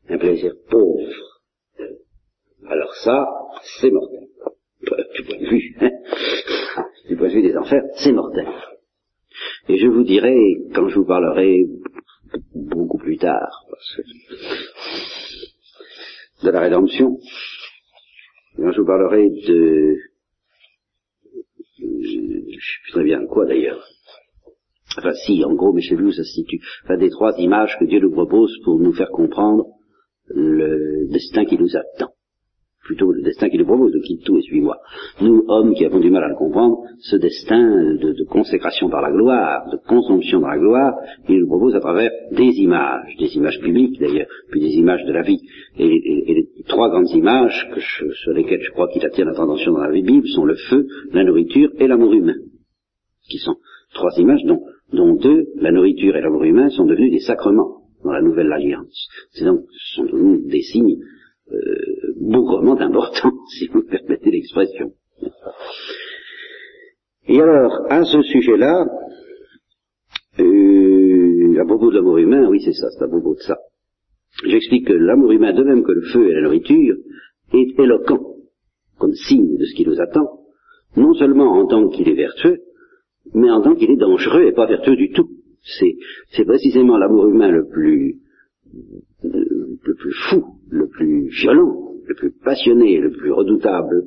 un 0.09 0.19
plaisir 0.19 0.53
pauvre. 0.69 1.41
Alors 2.69 2.95
ça, 2.97 3.27
c'est 3.81 3.91
mortel. 3.91 4.27
Du 4.87 5.25
point 5.25 5.39
de 5.39 5.47
vue, 5.49 5.77
hein. 5.81 5.91
Du 7.09 7.17
point 7.17 7.29
de 7.29 7.33
vue 7.33 7.43
des 7.43 7.57
enfers, 7.57 7.83
c'est 7.97 8.13
mortel. 8.13 8.47
Et 9.69 9.79
je 9.79 9.87
vous 9.89 10.05
dirai, 10.05 10.37
quand 10.75 10.89
je 10.89 10.97
vous 10.97 11.05
parlerai 11.05 11.67
beaucoup 12.55 12.99
plus 12.99 13.19
tard, 13.19 13.67
de 16.43 16.51
la 16.51 16.61
rédemption, 16.61 17.19
quand 18.57 18.73
je 18.73 18.81
vous 18.81 18.87
parlerai 18.87 19.29
de, 19.29 19.97
je 21.79 21.85
ne 21.85 22.53
sais 22.53 22.81
plus 22.83 22.93
très 22.93 23.05
bien 23.05 23.27
quoi 23.27 23.47
d'ailleurs, 23.47 23.85
enfin 24.99 25.15
si, 25.15 25.45
en 25.45 25.55
gros, 25.55 25.73
mais 25.73 25.83
chez 25.83 25.97
vous 25.97 26.13
ça 26.13 26.23
se 26.23 26.33
situe, 26.33 26.61
enfin 26.85 26.97
des 26.97 27.11
trois 27.11 27.37
images 27.39 27.77
que 27.79 27.85
Dieu 27.87 28.01
nous 28.01 28.13
propose 28.13 28.53
pour 28.65 28.79
nous 28.79 28.93
faire 28.93 29.11
comprendre 29.11 29.67
le 30.29 31.09
destin 31.11 31.45
qui 31.45 31.59
nous 31.59 31.77
attend 31.77 32.16
plutôt 32.87 33.13
le 33.13 33.23
destin 33.23 33.49
qu'il 33.49 33.61
nous 33.61 33.67
propose, 33.67 33.93
de 33.93 33.99
quitte 33.99 34.25
tout 34.25 34.39
et 34.39 34.43
suis-moi. 34.43 34.79
Nous, 35.21 35.45
hommes 35.49 35.75
qui 35.75 35.85
avons 35.85 36.01
du 36.01 36.11
mal 36.11 36.25
à 36.25 36.29
le 36.29 36.37
comprendre, 36.37 36.79
ce 36.99 37.17
destin 37.17 37.95
de, 37.95 38.25
consécration 38.25 38.89
par 38.89 39.03
la 39.03 39.11
gloire, 39.11 39.69
de 39.71 39.79
consomption 39.87 40.41
dans 40.41 40.49
la 40.49 40.59
gloire, 40.59 40.95
il 41.29 41.41
nous 41.41 41.49
propose 41.49 41.75
à 41.75 41.81
travers 41.81 42.11
des 42.33 42.61
images, 42.61 43.17
des 43.19 43.37
images 43.37 43.61
publiques 43.61 44.01
d'ailleurs, 44.01 44.29
puis 44.51 44.61
des 44.61 44.77
images 44.77 45.05
de 45.05 45.13
la 45.13 45.23
vie. 45.23 45.41
Et, 45.79 45.87
les 46.37 46.49
trois 46.69 46.89
grandes 46.91 47.11
images 47.11 47.69
sur 48.23 48.33
lesquelles 48.33 48.63
je 48.63 48.71
crois 48.71 48.89
qu'il 48.89 49.05
attire 49.05 49.27
notre 49.27 49.43
attention 49.43 49.73
dans 49.73 49.83
la 49.83 49.91
Bible 49.91 50.27
sont 50.29 50.45
le 50.45 50.57
feu, 50.69 50.87
la 51.13 51.25
nourriture 51.25 51.71
et 51.79 51.87
l'amour 51.87 52.13
humain, 52.13 52.37
qui 53.29 53.39
sont 53.39 53.57
trois 53.95 54.13
images 54.19 54.45
dont, 54.45 54.63
dont 54.93 55.15
deux, 55.15 55.47
la 55.57 55.73
nourriture 55.73 56.17
et 56.17 56.21
l'amour 56.21 56.45
humain, 56.45 56.69
sont 56.71 56.85
devenus 56.85 57.13
des 57.13 57.21
sacrements 57.21 57.83
dans 58.05 58.13
la 58.13 58.23
nouvelle 58.23 58.53
alliance. 58.53 59.09
C'est 59.33 59.45
donc, 59.45 59.61
sont 59.95 60.05
devenus 60.05 60.47
des 60.47 60.63
signes 60.63 60.99
euh, 61.53 62.15
bougrement 62.21 62.79
important, 62.81 63.33
si 63.59 63.69
vous 63.69 63.79
me 63.79 63.87
permettez 63.87 64.31
l'expression. 64.31 64.93
Et 67.29 67.41
alors, 67.41 67.87
à 67.91 68.05
ce 68.05 68.23
sujet-là, 68.23 68.87
euh, 70.39 71.61
à 71.61 71.65
propos 71.65 71.91
de 71.91 71.97
l'amour 71.97 72.19
humain, 72.19 72.49
oui 72.49 72.61
c'est 72.65 72.73
ça, 72.73 72.89
c'est 72.91 73.05
à 73.05 73.09
propos 73.09 73.35
de 73.35 73.41
ça. 73.41 73.59
J'explique 74.45 74.87
que 74.89 74.93
l'amour 74.93 75.33
humain, 75.33 75.53
de 75.53 75.65
même 75.65 75.83
que 75.83 75.93
le 75.93 76.03
feu 76.03 76.29
et 76.29 76.35
la 76.35 76.43
nourriture, 76.43 76.97
est 77.53 77.79
éloquent, 77.79 78.37
comme 78.99 79.15
signe 79.15 79.57
de 79.57 79.65
ce 79.65 79.75
qui 79.75 79.87
nous 79.87 80.01
attend, 80.01 80.41
non 80.97 81.15
seulement 81.15 81.53
en 81.53 81.67
tant 81.67 81.89
qu'il 81.89 82.09
est 82.09 82.15
vertueux, 82.15 82.59
mais 83.35 83.51
en 83.51 83.63
tant 83.63 83.75
qu'il 83.75 83.91
est 83.91 83.97
dangereux 83.97 84.43
et 84.43 84.53
pas 84.53 84.67
vertueux 84.67 84.97
du 84.97 85.11
tout. 85.11 85.31
C'est 85.63 86.45
précisément 86.45 86.97
l'amour 86.97 87.29
humain 87.29 87.51
le 87.51 87.67
plus 87.67 88.21
le 89.23 89.95
plus 89.95 90.13
fou, 90.29 90.56
le 90.71 90.89
plus 90.89 91.29
violent, 91.29 91.93
le 92.07 92.15
plus 92.15 92.33
passionné, 92.45 92.99
le 92.99 93.11
plus 93.11 93.33
redoutable, 93.33 94.05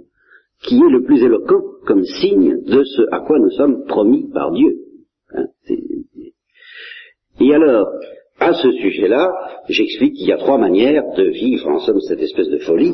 qui 0.64 0.76
est 0.76 0.92
le 0.92 1.04
plus 1.04 1.24
éloquent 1.24 1.62
comme 1.86 2.04
signe 2.04 2.62
de 2.64 2.84
ce 2.84 3.02
à 3.12 3.20
quoi 3.20 3.40
nous 3.40 3.52
sommes 3.52 3.86
promis 3.86 4.30
par 4.34 4.52
Dieu. 4.52 4.76
Hein, 5.34 5.46
et 7.40 7.54
alors, 7.54 7.88
à 8.40 8.54
ce 8.54 8.72
sujet-là, 8.72 9.32
j'explique 9.70 10.16
qu'il 10.16 10.28
y 10.28 10.32
a 10.32 10.38
trois 10.38 10.58
manières 10.58 11.04
de 11.16 11.24
vivre 11.24 11.68
en 11.68 11.80
somme 11.80 12.02
cette 12.02 12.22
espèce 12.22 12.50
de 12.50 12.58
folie 12.60 12.94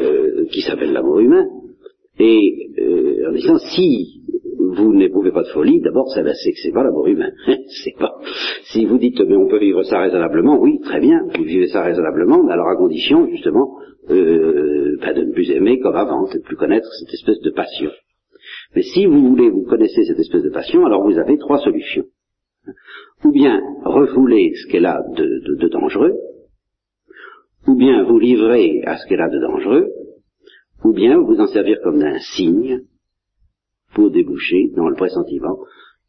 euh, 0.00 0.46
qui 0.50 0.62
s'appelle 0.62 0.92
l'amour 0.92 1.20
humain. 1.20 1.46
Et 2.18 2.70
euh, 2.78 3.28
en 3.28 3.32
disant, 3.32 3.58
si 3.58 4.22
vous 4.74 4.94
n'éprouvez 4.94 5.32
pas 5.32 5.42
de 5.42 5.48
folie, 5.48 5.80
d'abord, 5.80 6.10
c'est 6.12 6.22
que 6.22 6.58
c'est 6.62 6.72
pas 6.72 6.82
l'amour 6.82 7.06
humain. 7.06 7.30
c'est 7.84 7.96
pas. 7.98 8.18
Si 8.72 8.84
vous 8.84 8.98
dites, 8.98 9.20
mais 9.20 9.36
on 9.36 9.48
peut 9.48 9.58
vivre 9.58 9.82
ça 9.82 10.00
raisonnablement, 10.00 10.58
oui, 10.60 10.80
très 10.80 11.00
bien, 11.00 11.20
vous 11.34 11.44
vivez 11.44 11.68
ça 11.68 11.82
raisonnablement, 11.82 12.42
mais 12.44 12.52
alors 12.52 12.68
à 12.68 12.76
condition, 12.76 13.26
justement, 13.28 13.76
euh, 14.10 14.96
ben, 15.00 15.14
de 15.14 15.24
ne 15.24 15.32
plus 15.32 15.50
aimer 15.50 15.78
comme 15.80 15.96
avant, 15.96 16.28
de 16.28 16.38
ne 16.38 16.42
plus 16.42 16.56
connaître 16.56 16.88
cette 17.00 17.12
espèce 17.14 17.40
de 17.40 17.50
passion. 17.50 17.90
Mais 18.74 18.82
si 18.82 19.06
vous 19.06 19.28
voulez, 19.28 19.50
vous 19.50 19.64
connaissez 19.64 20.04
cette 20.04 20.18
espèce 20.18 20.42
de 20.42 20.50
passion, 20.50 20.84
alors 20.86 21.02
vous 21.02 21.18
avez 21.18 21.38
trois 21.38 21.58
solutions. 21.58 22.04
Ou 23.24 23.30
bien 23.30 23.60
refouler 23.84 24.52
ce 24.54 24.70
qu'elle 24.70 24.86
a 24.86 25.00
de, 25.16 25.56
de 25.56 25.68
dangereux, 25.68 26.14
ou 27.68 27.76
bien 27.76 28.02
vous 28.04 28.18
livrer 28.18 28.82
à 28.84 28.96
ce 28.96 29.06
qu'elle 29.06 29.20
a 29.20 29.28
de 29.28 29.38
dangereux, 29.38 29.88
ou 30.84 30.92
bien 30.92 31.18
vous 31.18 31.38
en 31.38 31.46
servir 31.46 31.78
comme 31.82 31.98
d'un 31.98 32.18
signe 32.18 32.82
pour 33.94 34.10
déboucher 34.10 34.70
dans 34.74 34.88
le 34.88 34.96
pressentiment 34.96 35.58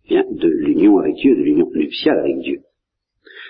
bien, 0.07 0.23
de 0.29 0.47
l'union 0.47 0.99
avec 0.99 1.15
Dieu, 1.15 1.35
de 1.35 1.43
l'union 1.43 1.69
nuptiale 1.73 2.19
avec 2.19 2.39
Dieu. 2.39 2.61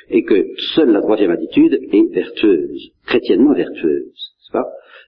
Et 0.09 0.23
que 0.23 0.47
seule 0.75 0.91
la 0.91 1.01
troisième 1.01 1.31
attitude 1.31 1.79
est 1.91 2.13
vertueuse, 2.13 2.91
chrétiennement 3.05 3.53
vertueuse, 3.53 4.05
n'est-ce 4.05 4.51
pas? 4.51 4.65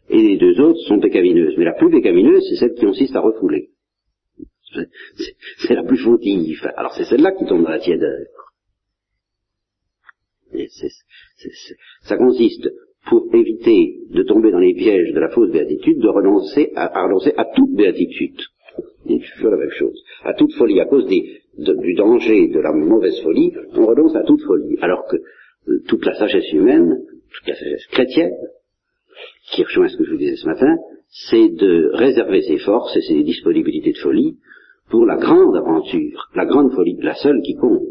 Et 0.09 0.21
les 0.21 0.38
deux 0.38 0.59
autres 0.61 0.79
sont 0.88 0.99
pécamineuses. 0.99 1.55
Mais 1.57 1.65
la 1.65 1.73
plus 1.73 1.89
pécamineuse, 1.89 2.43
c'est 2.49 2.55
celle 2.55 2.73
qui 2.75 2.85
consiste 2.85 3.15
à 3.15 3.21
refouler. 3.21 3.69
C'est 5.57 5.73
la 5.73 5.83
plus 5.83 5.97
fautive. 5.97 6.61
Alors 6.75 6.93
c'est 6.93 7.05
celle-là 7.05 7.31
qui 7.31 7.45
tombe 7.45 7.63
dans 7.63 7.69
la 7.69 7.79
tièdeur. 7.79 8.27
Et 10.53 10.67
ça 12.03 12.17
consiste, 12.17 12.69
pour 13.07 13.27
éviter 13.33 13.99
de 14.09 14.23
tomber 14.23 14.51
dans 14.51 14.59
les 14.59 14.73
pièges 14.73 15.11
de 15.13 15.19
la 15.19 15.29
fausse 15.29 15.51
béatitude, 15.51 15.99
de 15.99 16.07
renoncer 16.07 16.71
à 16.75 17.03
renoncer 17.03 17.33
à 17.38 17.45
toute 17.45 17.73
béatitude. 17.73 18.39
C'est 19.07 19.19
toujours 19.35 19.51
la 19.51 19.57
même 19.57 19.71
chose. 19.71 20.03
À 20.23 20.33
toute 20.33 20.53
folie, 20.53 20.79
à 20.79 20.85
cause 20.85 21.05
du 21.07 21.93
danger 21.95 22.47
de 22.47 22.59
la 22.59 22.71
mauvaise 22.71 23.19
folie, 23.21 23.53
on 23.73 23.85
renonce 23.85 24.15
à 24.15 24.23
toute 24.23 24.41
folie. 24.41 24.77
Alors 24.81 25.05
que 25.07 25.17
euh, 25.17 25.81
toute 25.88 26.05
la 26.05 26.15
sagesse 26.15 26.51
humaine, 26.53 27.01
toute 27.31 27.47
la 27.47 27.55
sagesse 27.55 27.85
chrétienne, 27.88 28.35
qui 29.51 29.63
rejoint 29.63 29.88
ce 29.88 29.97
que 29.97 30.03
je 30.03 30.11
vous 30.11 30.17
disais 30.17 30.35
ce 30.35 30.47
matin, 30.47 30.75
c'est 31.29 31.49
de 31.49 31.91
réserver 31.93 32.41
ses 32.41 32.57
forces 32.57 32.95
et 32.97 33.01
ses 33.01 33.23
disponibilités 33.23 33.93
de 33.93 33.97
folie 33.97 34.38
pour 34.89 35.05
la 35.05 35.17
grande 35.17 35.55
aventure, 35.55 36.29
la 36.35 36.45
grande 36.45 36.73
folie, 36.73 36.97
la 37.01 37.15
seule 37.15 37.41
qui 37.41 37.55
compte. 37.55 37.81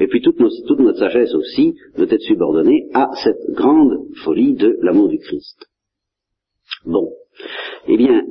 Et 0.00 0.06
puis 0.06 0.22
toute, 0.22 0.36
toute 0.36 0.78
notre 0.78 0.98
sagesse 0.98 1.34
aussi 1.34 1.74
doit 1.96 2.06
être 2.08 2.22
subordonnée 2.22 2.88
à 2.94 3.10
cette 3.22 3.50
grande 3.50 4.06
folie 4.24 4.54
de 4.54 4.78
l'amour 4.82 5.08
du 5.08 5.18
Christ. 5.18 5.66
Bon. 6.84 7.12
Eh 7.88 7.96
bien, 7.96 8.24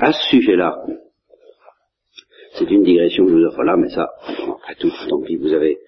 à 0.00 0.12
ce 0.12 0.30
sujet-là, 0.30 0.84
c'est 2.58 2.70
une 2.70 2.82
digression 2.82 3.24
que 3.24 3.30
je 3.30 3.36
vous 3.36 3.44
offre 3.44 3.62
là, 3.62 3.76
mais 3.76 3.88
ça, 3.88 4.08
après 4.28 4.74
tout, 4.76 4.90
tant 5.08 5.20
pis, 5.22 5.36
vous 5.36 5.52
avez, 5.52 5.78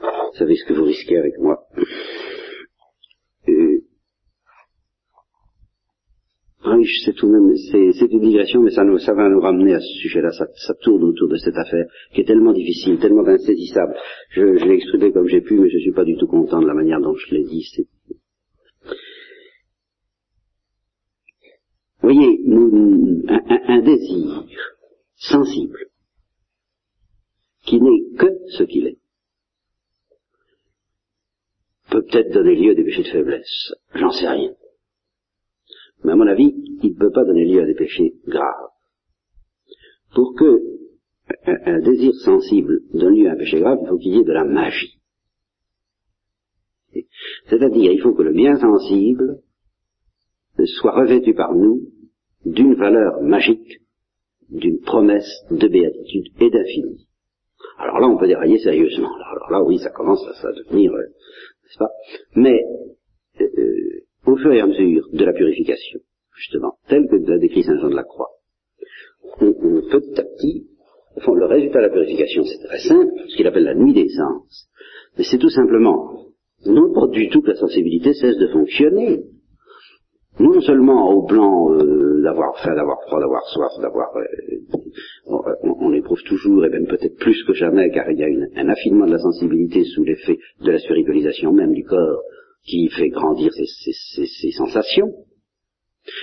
vous 0.00 0.38
savez 0.38 0.56
ce 0.56 0.64
que 0.64 0.74
vous 0.74 0.84
risquez 0.84 1.18
avec 1.18 1.38
moi. 1.38 1.60
Euh, 3.48 3.80
oui, 6.66 6.86
c'est 7.04 7.12
tout 7.12 7.26
de 7.26 7.32
même, 7.32 7.54
c'est 7.94 8.06
une 8.10 8.20
digression, 8.20 8.62
mais 8.62 8.70
ça, 8.70 8.82
va 8.84 9.28
nous 9.28 9.40
ramener 9.40 9.74
à 9.74 9.80
ce 9.80 9.94
sujet-là. 10.00 10.30
Ça, 10.32 10.74
tourne 10.82 11.04
autour 11.04 11.28
de 11.28 11.36
cette 11.36 11.56
affaire 11.56 11.86
qui 12.14 12.22
est 12.22 12.24
tellement 12.24 12.52
difficile, 12.52 12.98
tellement 12.98 13.26
insaisissable. 13.26 13.94
Je, 14.30 14.42
l'ai 14.42 14.74
exprimé 14.74 15.12
comme 15.12 15.28
j'ai 15.28 15.42
pu, 15.42 15.58
mais 15.58 15.68
je 15.68 15.76
ne 15.76 15.82
suis 15.82 15.92
pas 15.92 16.04
du 16.04 16.16
tout 16.16 16.26
content 16.26 16.60
de 16.62 16.66
la 16.66 16.74
manière 16.74 17.00
dont 17.00 17.14
je 17.14 17.34
l'ai 17.34 17.44
dit. 17.44 17.86
Voyez, 22.04 22.40
un, 23.68 23.82
désir 23.82 24.44
sensible, 25.16 25.86
qui 27.62 27.80
n'est 27.80 28.16
que 28.18 28.26
ce 28.56 28.64
qu'il 28.64 28.86
est, 28.86 28.98
peut 31.90 32.04
peut-être 32.04 32.32
donner 32.32 32.56
lieu 32.56 32.72
à 32.72 32.74
des 32.74 32.84
péchés 32.84 33.04
de 33.04 33.08
faiblesse. 33.08 33.74
J'en 33.94 34.10
sais 34.10 34.28
rien. 34.28 34.54
Mais 36.02 36.12
à 36.12 36.16
mon 36.16 36.26
avis, 36.26 36.54
il 36.82 36.90
ne 36.90 36.98
peut 36.98 37.12
pas 37.12 37.24
donner 37.24 37.44
lieu 37.44 37.62
à 37.62 37.66
des 37.66 37.74
péchés 37.74 38.14
graves. 38.26 38.70
Pour 40.14 40.34
que 40.34 40.60
un, 41.46 41.80
désir 41.80 42.12
sensible 42.16 42.80
donne 42.92 43.16
lieu 43.16 43.28
à 43.28 43.32
un 43.32 43.36
péché 43.36 43.60
grave, 43.60 43.78
il 43.82 43.88
faut 43.88 43.98
qu'il 43.98 44.14
y 44.14 44.18
ait 44.18 44.24
de 44.24 44.32
la 44.32 44.44
magie. 44.44 44.98
C'est-à-dire, 47.48 47.92
il 47.92 48.00
faut 48.00 48.14
que 48.14 48.22
le 48.22 48.32
bien 48.32 48.56
sensible 48.58 49.40
soit 50.64 50.94
revêtu 50.94 51.34
par 51.34 51.54
nous 51.54 51.93
d'une 52.44 52.74
valeur 52.74 53.22
magique, 53.22 53.80
d'une 54.50 54.80
promesse 54.80 55.44
de 55.50 55.68
béatitude 55.68 56.26
et 56.40 56.50
d'infini. 56.50 57.06
Alors 57.78 57.98
là, 57.98 58.08
on 58.08 58.16
peut 58.16 58.26
dérailler 58.26 58.58
sérieusement. 58.58 59.10
Alors 59.14 59.50
là, 59.50 59.62
oui, 59.62 59.78
ça 59.78 59.90
commence 59.90 60.22
à, 60.42 60.52
devenir, 60.52 60.92
euh, 60.92 61.02
n'est-ce 61.02 61.78
pas? 61.78 61.90
Mais 62.36 62.62
euh, 63.40 63.44
euh, 63.58 64.04
au 64.26 64.36
fur 64.36 64.52
et 64.52 64.60
à 64.60 64.66
mesure 64.66 65.08
de 65.12 65.24
la 65.24 65.32
purification, 65.32 66.00
justement, 66.36 66.74
telle 66.88 67.08
que 67.08 67.16
l'a 67.16 67.38
décrit 67.38 67.62
Saint 67.62 67.78
Jean 67.78 67.88
de 67.88 67.96
la 67.96 68.04
Croix, 68.04 68.30
on, 69.40 69.52
petit 69.52 70.20
à 70.20 70.24
petit, 70.24 70.66
fond, 71.20 71.34
le 71.34 71.46
résultat 71.46 71.78
de 71.78 71.86
la 71.86 71.90
purification, 71.90 72.44
c'est 72.44 72.66
très 72.66 72.80
simple, 72.80 73.12
ce 73.28 73.36
qu'il 73.36 73.46
appelle 73.46 73.64
la 73.64 73.74
nuit 73.74 73.92
des 73.92 74.08
sens. 74.08 74.68
Mais 75.16 75.24
c'est 75.24 75.38
tout 75.38 75.50
simplement, 75.50 76.26
non 76.66 76.92
pas 76.92 77.06
du 77.08 77.28
tout 77.28 77.42
que 77.42 77.50
la 77.50 77.56
sensibilité 77.56 78.14
cesse 78.14 78.36
de 78.36 78.48
fonctionner, 78.48 79.22
non 80.40 80.60
seulement 80.60 81.10
au 81.10 81.22
plan 81.22 81.72
euh, 81.72 82.20
d'avoir 82.22 82.58
faim, 82.58 82.74
d'avoir 82.74 83.00
froid, 83.02 83.20
d'avoir 83.20 83.44
soif, 83.46 83.72
d'avoir... 83.80 84.16
Euh, 84.16 84.24
on, 85.62 85.92
éprouve 85.92 86.22
toujours, 86.24 86.64
et 86.64 86.68
même 86.68 86.86
peut-être 86.86 87.16
plus 87.18 87.42
que 87.44 87.52
jamais, 87.52 87.90
car 87.90 88.10
il 88.10 88.18
y 88.18 88.24
a 88.24 88.60
un 88.60 88.68
affinement 88.68 89.06
de 89.06 89.12
la 89.12 89.18
sensibilité 89.18 89.84
sous 89.84 90.04
l'effet 90.04 90.38
de 90.60 90.70
la 90.70 90.78
spiritualisation 90.78 91.52
même 91.52 91.72
du 91.72 91.84
corps, 91.84 92.22
qui 92.64 92.88
fait 92.88 93.08
grandir 93.08 93.52
ses, 93.52 94.52
sensations, 94.52 95.12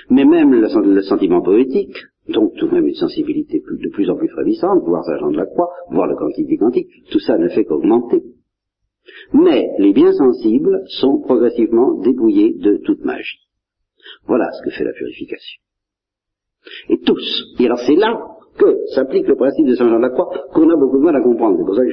mais 0.09 0.25
même 0.25 0.53
le, 0.53 1.01
sentiment 1.01 1.41
poétique, 1.41 1.95
donc 2.29 2.53
tout 2.55 2.67
de 2.67 2.73
même 2.73 2.87
une 2.87 2.95
sensibilité 2.95 3.59
de 3.59 3.89
plus 3.89 4.09
en 4.09 4.15
plus 4.15 4.29
frémissante, 4.29 4.83
voire 4.83 5.03
Saint 5.03 5.31
de 5.31 5.37
la 5.37 5.45
Croix, 5.45 5.69
voire 5.89 6.07
le 6.07 6.15
cantique 6.15 6.47
des 6.47 6.57
cantiques, 6.57 6.89
tout 7.11 7.19
ça 7.19 7.37
ne 7.37 7.47
fait 7.49 7.65
qu'augmenter. 7.65 8.23
Mais 9.33 9.69
les 9.79 9.93
biens 9.93 10.13
sensibles 10.13 10.83
sont 10.87 11.19
progressivement 11.19 11.93
débrouillés 12.01 12.53
de 12.53 12.77
toute 12.77 13.03
magie. 13.03 13.39
Voilà 14.25 14.49
ce 14.51 14.63
que 14.63 14.71
fait 14.71 14.83
la 14.83 14.93
purification. 14.93 15.61
Et 16.89 16.99
tous. 16.99 17.55
Et 17.59 17.65
alors 17.65 17.79
c'est 17.79 17.95
là 17.95 18.19
que 18.57 18.85
s'applique 18.93 19.27
le 19.27 19.35
principe 19.35 19.67
de 19.67 19.75
Saint 19.75 19.89
Jean 19.89 19.97
de 19.97 20.01
la 20.01 20.09
Croix 20.09 20.29
qu'on 20.53 20.69
a 20.69 20.75
beaucoup 20.75 20.97
de 20.97 21.03
mal 21.03 21.15
à 21.15 21.21
comprendre. 21.21 21.57
C'est 21.57 21.65
pour 21.65 21.75
ça 21.75 21.85
que 21.85 21.91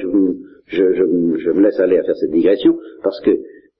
je, 0.67 1.51
me 1.51 1.61
laisse 1.61 1.79
aller 1.79 1.97
à 1.97 2.03
faire 2.03 2.15
cette 2.15 2.31
digression, 2.31 2.77
parce 3.03 3.19
que 3.21 3.31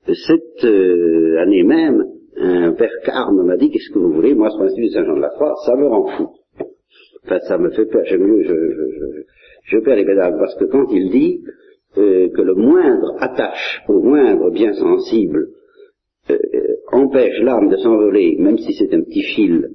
cette 0.07 0.63
euh, 0.63 1.39
année 1.39 1.63
même, 1.63 2.03
un 2.37 2.71
père 2.73 2.91
Carme 3.03 3.45
m'a 3.45 3.57
dit, 3.57 3.69
qu'est-ce 3.69 3.93
que 3.93 3.99
vous 3.99 4.13
voulez, 4.13 4.33
moi 4.33 4.49
ce 4.49 4.57
principe 4.57 4.83
de 4.83 4.89
Saint 4.89 5.05
Jean 5.05 5.15
de 5.15 5.21
la 5.21 5.29
Croix, 5.29 5.53
ça 5.65 5.75
me 5.75 5.87
rend 5.87 6.07
fou. 6.07 6.29
Enfin, 7.25 7.39
ça 7.47 7.57
me 7.57 7.69
fait 7.71 7.85
peur, 7.85 8.01
j'aime 8.05 8.23
mieux, 8.23 8.43
je, 9.65 9.77
perds 9.79 9.97
les 9.97 10.05
pédales, 10.05 10.37
parce 10.39 10.55
que 10.55 10.65
quand 10.65 10.87
il 10.89 11.11
dit 11.11 11.41
euh, 11.97 12.29
que 12.29 12.41
le 12.41 12.55
moindre 12.55 13.15
attache 13.19 13.83
au 13.87 14.01
moindre 14.01 14.49
bien 14.51 14.73
sensible 14.73 15.49
euh, 16.31 16.37
empêche 16.91 17.39
l'âme 17.41 17.69
de 17.69 17.77
s'envoler, 17.77 18.35
même 18.39 18.57
si 18.57 18.73
c'est 18.73 18.93
un 18.93 19.01
petit 19.01 19.23
fil 19.23 19.69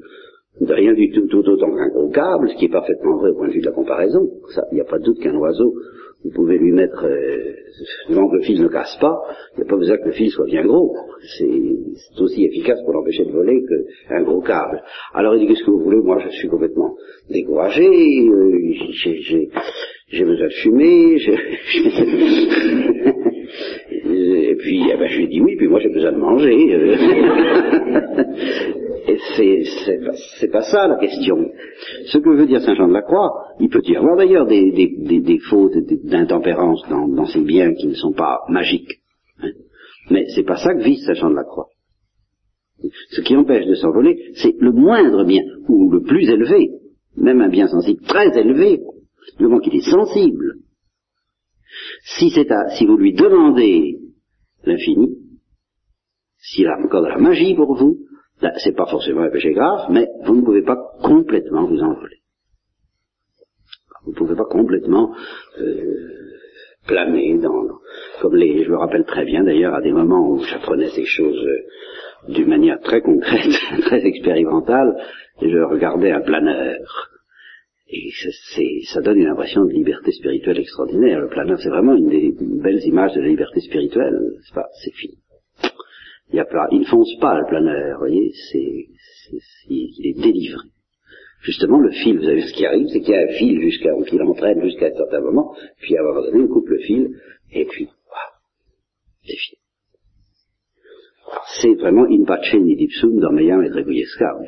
de 0.61 0.73
rien 0.73 0.95
du 0.95 1.11
tout, 1.11 1.27
tout 1.27 1.49
autant 1.49 1.75
qu'un 1.75 1.89
gros 1.89 2.11
câble, 2.11 2.49
ce 2.51 2.57
qui 2.57 2.67
est 2.67 2.73
parfaitement 2.73 3.17
vrai 3.17 3.31
au 3.31 3.35
point 3.35 3.49
de 3.49 3.53
vue 3.53 3.61
de 3.61 3.67
la 3.67 3.73
comparaison. 3.73 4.29
Il 4.71 4.77
n'y 4.77 4.81
a 4.81 4.85
pas 4.85 4.99
de 4.99 5.05
doute 5.05 5.21
qu'un 5.21 5.37
oiseau 5.37 5.75
vous 6.25 6.31
pouvez 6.31 6.57
lui 6.57 6.73
mettre, 6.73 7.05
euh, 7.05 7.53
que 8.09 8.37
le 8.37 8.43
fil 8.43 8.63
ne 8.63 8.69
casse 8.69 8.97
pas, 8.99 9.21
il 9.53 9.61
n'y 9.61 9.67
a 9.67 9.71
pas 9.71 9.77
besoin 9.77 9.99
que 9.99 10.07
le 10.07 10.13
fil 10.13 10.31
soit 10.31 10.47
bien 10.47 10.65
gros. 10.65 10.97
C'est 11.39 12.23
aussi 12.23 12.45
efficace 12.45 12.81
pour 12.83 12.95
l'empêcher 12.95 13.27
de 13.27 13.31
voler 13.31 13.63
qu'un 14.09 14.23
gros 14.23 14.41
câble. 14.41 14.83
Alors 15.13 15.37
il 15.37 15.41
dit, 15.41 15.49
qu'est-ce 15.49 15.65
que 15.65 15.71
vous 15.71 15.85
voulez? 15.85 15.99
Moi, 15.99 16.19
je 16.25 16.31
suis 16.31 16.49
complètement 16.49 16.97
découragé, 17.31 17.87
euh, 17.87 18.59
j'ai 20.09 20.25
besoin 20.25 20.47
de 20.47 20.53
fumer, 20.63 21.19
et 24.25 24.57
puis 24.57 24.83
eh 24.93 24.97
ben, 24.97 25.09
je 25.09 25.19
lui 25.19 25.25
ai 25.25 25.29
dit 25.29 25.41
oui, 25.41 25.57
puis 25.57 25.69
moi 25.69 25.79
j'ai 25.81 25.91
besoin 25.91 26.13
de 26.13 26.19
manger. 26.19 26.55
Et 29.07 29.19
c'est 30.39 30.51
pas 30.51 30.63
ça 30.63 30.89
la 30.89 30.97
question. 30.97 31.37
Ce 32.07 32.19
que 32.19 32.31
veut 32.31 32.47
dire 32.47 32.63
Saint 32.63 32.75
Jean 32.75 32.89
de 32.89 32.95
la 32.95 33.03
Croix, 33.03 33.31
il 33.61 33.69
peut 33.69 33.83
y 33.85 33.97
avoir 33.97 34.17
d'ailleurs 34.17 34.47
des, 34.47 34.73
des, 34.73 35.21
des, 35.21 35.39
fautes 35.39 35.77
d'intempérance 36.05 36.83
dans, 36.89 37.07
dans, 37.09 37.27
ces 37.27 37.43
biens 37.43 37.75
qui 37.75 37.89
ne 37.89 37.95
sont 37.95 38.13
pas 38.13 38.41
magiques. 38.49 39.01
Hein. 39.43 39.51
Mais 40.11 40.25
c'est 40.35 40.45
pas 40.45 40.57
ça 40.57 40.75
que 40.75 40.83
vise 40.83 41.05
Saint 41.05 41.15
Jean 41.15 41.31
de 41.31 41.37
la 41.37 41.45
Croix. 41.45 41.69
Ce 43.11 43.21
qui 43.21 43.37
empêche 43.37 43.67
de 43.67 43.75
s'envoler, 43.75 44.33
c'est 44.37 44.55
le 44.59 44.73
moindre 44.73 45.25
bien, 45.25 45.43
ou 45.69 45.91
le 45.91 46.03
plus 46.03 46.29
élevé, 46.29 46.71
même 47.17 47.41
un 47.41 47.49
bien 47.49 47.69
sensible 47.69 48.03
très 48.03 48.37
élevé, 48.39 48.81
le 49.39 49.49
moment 49.49 49.61
qu'il 49.61 49.77
est 49.77 49.91
sensible. 49.91 50.57
Si, 52.05 52.33
à, 52.51 52.77
si 52.77 52.87
vous 52.87 52.97
lui 52.97 53.13
demandez 53.13 53.99
l'infini, 54.67 55.19
s'il 56.39 56.67
a 56.69 56.79
encore 56.79 57.03
de 57.03 57.09
la 57.09 57.19
magie 57.19 57.55
pour 57.55 57.75
vous, 57.77 57.99
c'est 58.59 58.77
pas 58.77 58.87
forcément 58.87 59.23
un 59.23 59.31
péché 59.31 59.53
grave, 59.53 59.87
mais 59.91 60.07
vous 60.25 60.37
ne 60.37 60.43
pouvez 60.43 60.63
pas 60.63 60.77
complètement 61.03 61.67
vous 61.67 61.81
envoler. 61.81 62.19
Vous 64.05 64.11
ne 64.11 64.17
pouvez 64.17 64.37
pas 64.37 64.45
complètement 64.45 65.15
euh, 65.59 66.15
planer 66.87 67.39
dans, 67.39 67.65
comme 68.21 68.37
les, 68.37 68.65
je 68.65 68.71
me 68.71 68.77
rappelle 68.77 69.05
très 69.05 69.25
bien 69.25 69.45
d'ailleurs 69.45 69.75
à 69.75 69.81
des 69.81 69.93
moments 69.93 70.29
où 70.29 70.39
j'apprenais 70.41 70.91
ces 70.91 71.07
choses 71.07 71.43
euh, 71.47 72.33
d'une 72.33 72.49
manière 72.49 72.81
très 72.81 73.01
concrète, 73.01 73.51
très 73.83 74.05
expérimentale, 74.05 74.95
je 75.41 75.59
regardais 75.59 76.13
un 76.13 76.21
planeur. 76.21 77.11
Et 77.87 78.11
ça 78.93 79.01
donne 79.03 79.19
une 79.19 79.29
impression 79.29 79.65
de 79.65 79.73
liberté 79.73 80.11
spirituelle 80.13 80.59
extraordinaire. 80.59 81.21
Le 81.21 81.29
planeur, 81.29 81.59
c'est 81.61 81.69
vraiment 81.69 81.95
une 81.95 82.09
des 82.09 82.35
belles 82.41 82.83
images 82.85 83.15
de 83.15 83.21
la 83.21 83.29
liberté 83.29 83.61
spirituelle. 83.61 84.19
C'est 84.47 84.55
pas, 84.55 84.69
c'est 84.83 84.95
fini. 84.95 85.19
Il, 86.33 86.43
il 86.73 86.81
ne 86.81 86.85
fonce 86.87 87.15
pas 87.21 87.39
le 87.39 87.47
planeur, 87.47 87.99
vous 87.99 88.07
voyez, 88.07 88.33
c'est, 88.51 88.87
il 89.69 90.07
est 90.07 90.21
délivré. 90.21 90.67
Justement, 91.43 91.79
le 91.79 91.91
fil, 91.91 92.17
vous 92.17 92.25
savez 92.25 92.43
ce 92.43 92.55
qui 92.55 92.65
arrive, 92.65 92.87
c'est 92.89 93.01
qu'il 93.01 93.15
y 93.15 93.17
a 93.17 93.21
un 93.21 93.33
fil 93.39 93.61
jusqu'à, 93.61 93.91
qui 94.09 94.17
l'entraîne 94.17 94.63
jusqu'à 94.63 94.87
un 94.87 94.95
certain 94.97 95.21
moment, 95.21 95.55
puis 95.81 95.97
à 95.97 96.01
un 96.01 96.05
moment 96.05 96.23
donné, 96.23 96.45
on 96.45 96.49
coupe 96.49 96.69
le 96.69 96.79
fil, 96.79 97.21
et 97.53 97.67
puis, 97.67 97.85
waouh, 97.85 98.33
c'est 99.27 99.37
fini. 99.37 99.64
C'est 101.61 101.75
vraiment 101.75 102.05
in 102.05 102.25
pace 102.25 102.55
nidipsum 102.55 103.19
dormeam 103.21 103.63
et 103.63 103.69
Gregoriesca. 103.69 104.39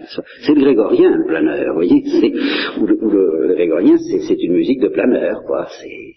C'est 0.42 0.55
le 0.55 0.61
grégorien, 0.61 1.16
le 1.16 1.27
planeur, 1.27 1.68
vous 1.68 1.75
voyez, 1.75 2.03
c'est, 2.07 2.33
le, 2.81 3.55
grégorien, 3.55 3.96
c'est, 3.99 4.42
une 4.42 4.55
musique 4.55 4.81
de 4.81 4.88
planeur, 4.88 5.42
quoi, 5.44 5.66
c'est, 5.81 6.16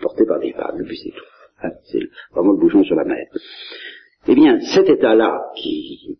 porté 0.00 0.24
par 0.26 0.40
des 0.40 0.52
femmes, 0.52 0.82
puis 0.84 0.96
c'est 0.96 1.10
tout. 1.10 1.24
Hein, 1.62 1.70
c'est 1.84 2.00
vraiment 2.32 2.52
le 2.52 2.58
bouchon 2.58 2.84
sur 2.84 2.96
la 2.96 3.04
mer. 3.04 3.26
Eh 4.28 4.34
bien, 4.34 4.60
cet 4.60 4.88
état-là, 4.88 5.40
qui, 5.56 6.18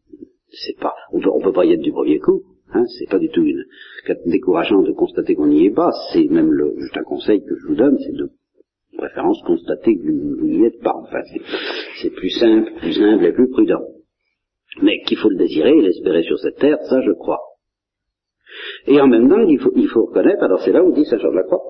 c'est 0.51 0.79
pas, 0.79 0.95
on 1.13 1.21
peut, 1.21 1.31
peut 1.43 1.53
pas 1.53 1.65
y 1.65 1.73
être 1.73 1.81
du 1.81 1.93
premier 1.93 2.19
coup, 2.19 2.43
hein, 2.73 2.85
c'est 2.99 3.09
pas 3.11 3.19
du 3.19 3.29
tout 3.29 3.43
une, 3.43 3.65
décourageant 4.27 4.83
de 4.83 4.93
constater 4.93 5.35
qu'on 5.35 5.49
n'y 5.49 5.67
est 5.67 5.75
pas, 5.75 5.91
c'est 6.13 6.27
même 6.29 6.53
le, 6.53 6.75
juste 6.79 6.97
un 6.97 7.03
conseil 7.03 7.45
que 7.45 7.57
je 7.57 7.67
vous 7.67 7.75
donne, 7.75 7.99
c'est 7.99 8.15
de 8.15 8.31
préférence 8.97 9.41
constater 9.47 9.97
que 9.97 10.03
vous 10.03 10.47
n'y 10.47 10.65
êtes 10.65 10.81
pas. 10.83 10.95
Enfin, 10.95 11.21
c'est 12.01 12.11
plus 12.11 12.31
simple, 12.31 12.73
plus 12.79 13.01
humble 13.01 13.25
et 13.25 13.33
plus 13.33 13.49
prudent. 13.49 13.83
Mais 14.83 15.01
qu'il 15.07 15.17
faut 15.19 15.31
le 15.31 15.37
désirer 15.37 15.71
et 15.71 15.83
l'espérer 15.83 16.23
sur 16.23 16.39
cette 16.39 16.57
terre, 16.57 16.79
ça 16.89 17.01
je 17.01 17.13
crois. 17.13 17.41
Et 18.87 19.01
en 19.01 19.07
même 19.07 19.29
temps, 19.29 19.41
il 19.41 19.59
faut, 19.59 19.73
il 19.75 19.89
faut 19.89 20.07
reconnaître, 20.07 20.43
alors 20.43 20.61
c'est 20.63 20.73
là 20.73 20.83
où 20.83 20.93
dit 20.93 21.05
Saint 21.05 21.19
Jean 21.19 21.31
de 21.31 21.37
la 21.37 21.43
Croix, 21.45 21.63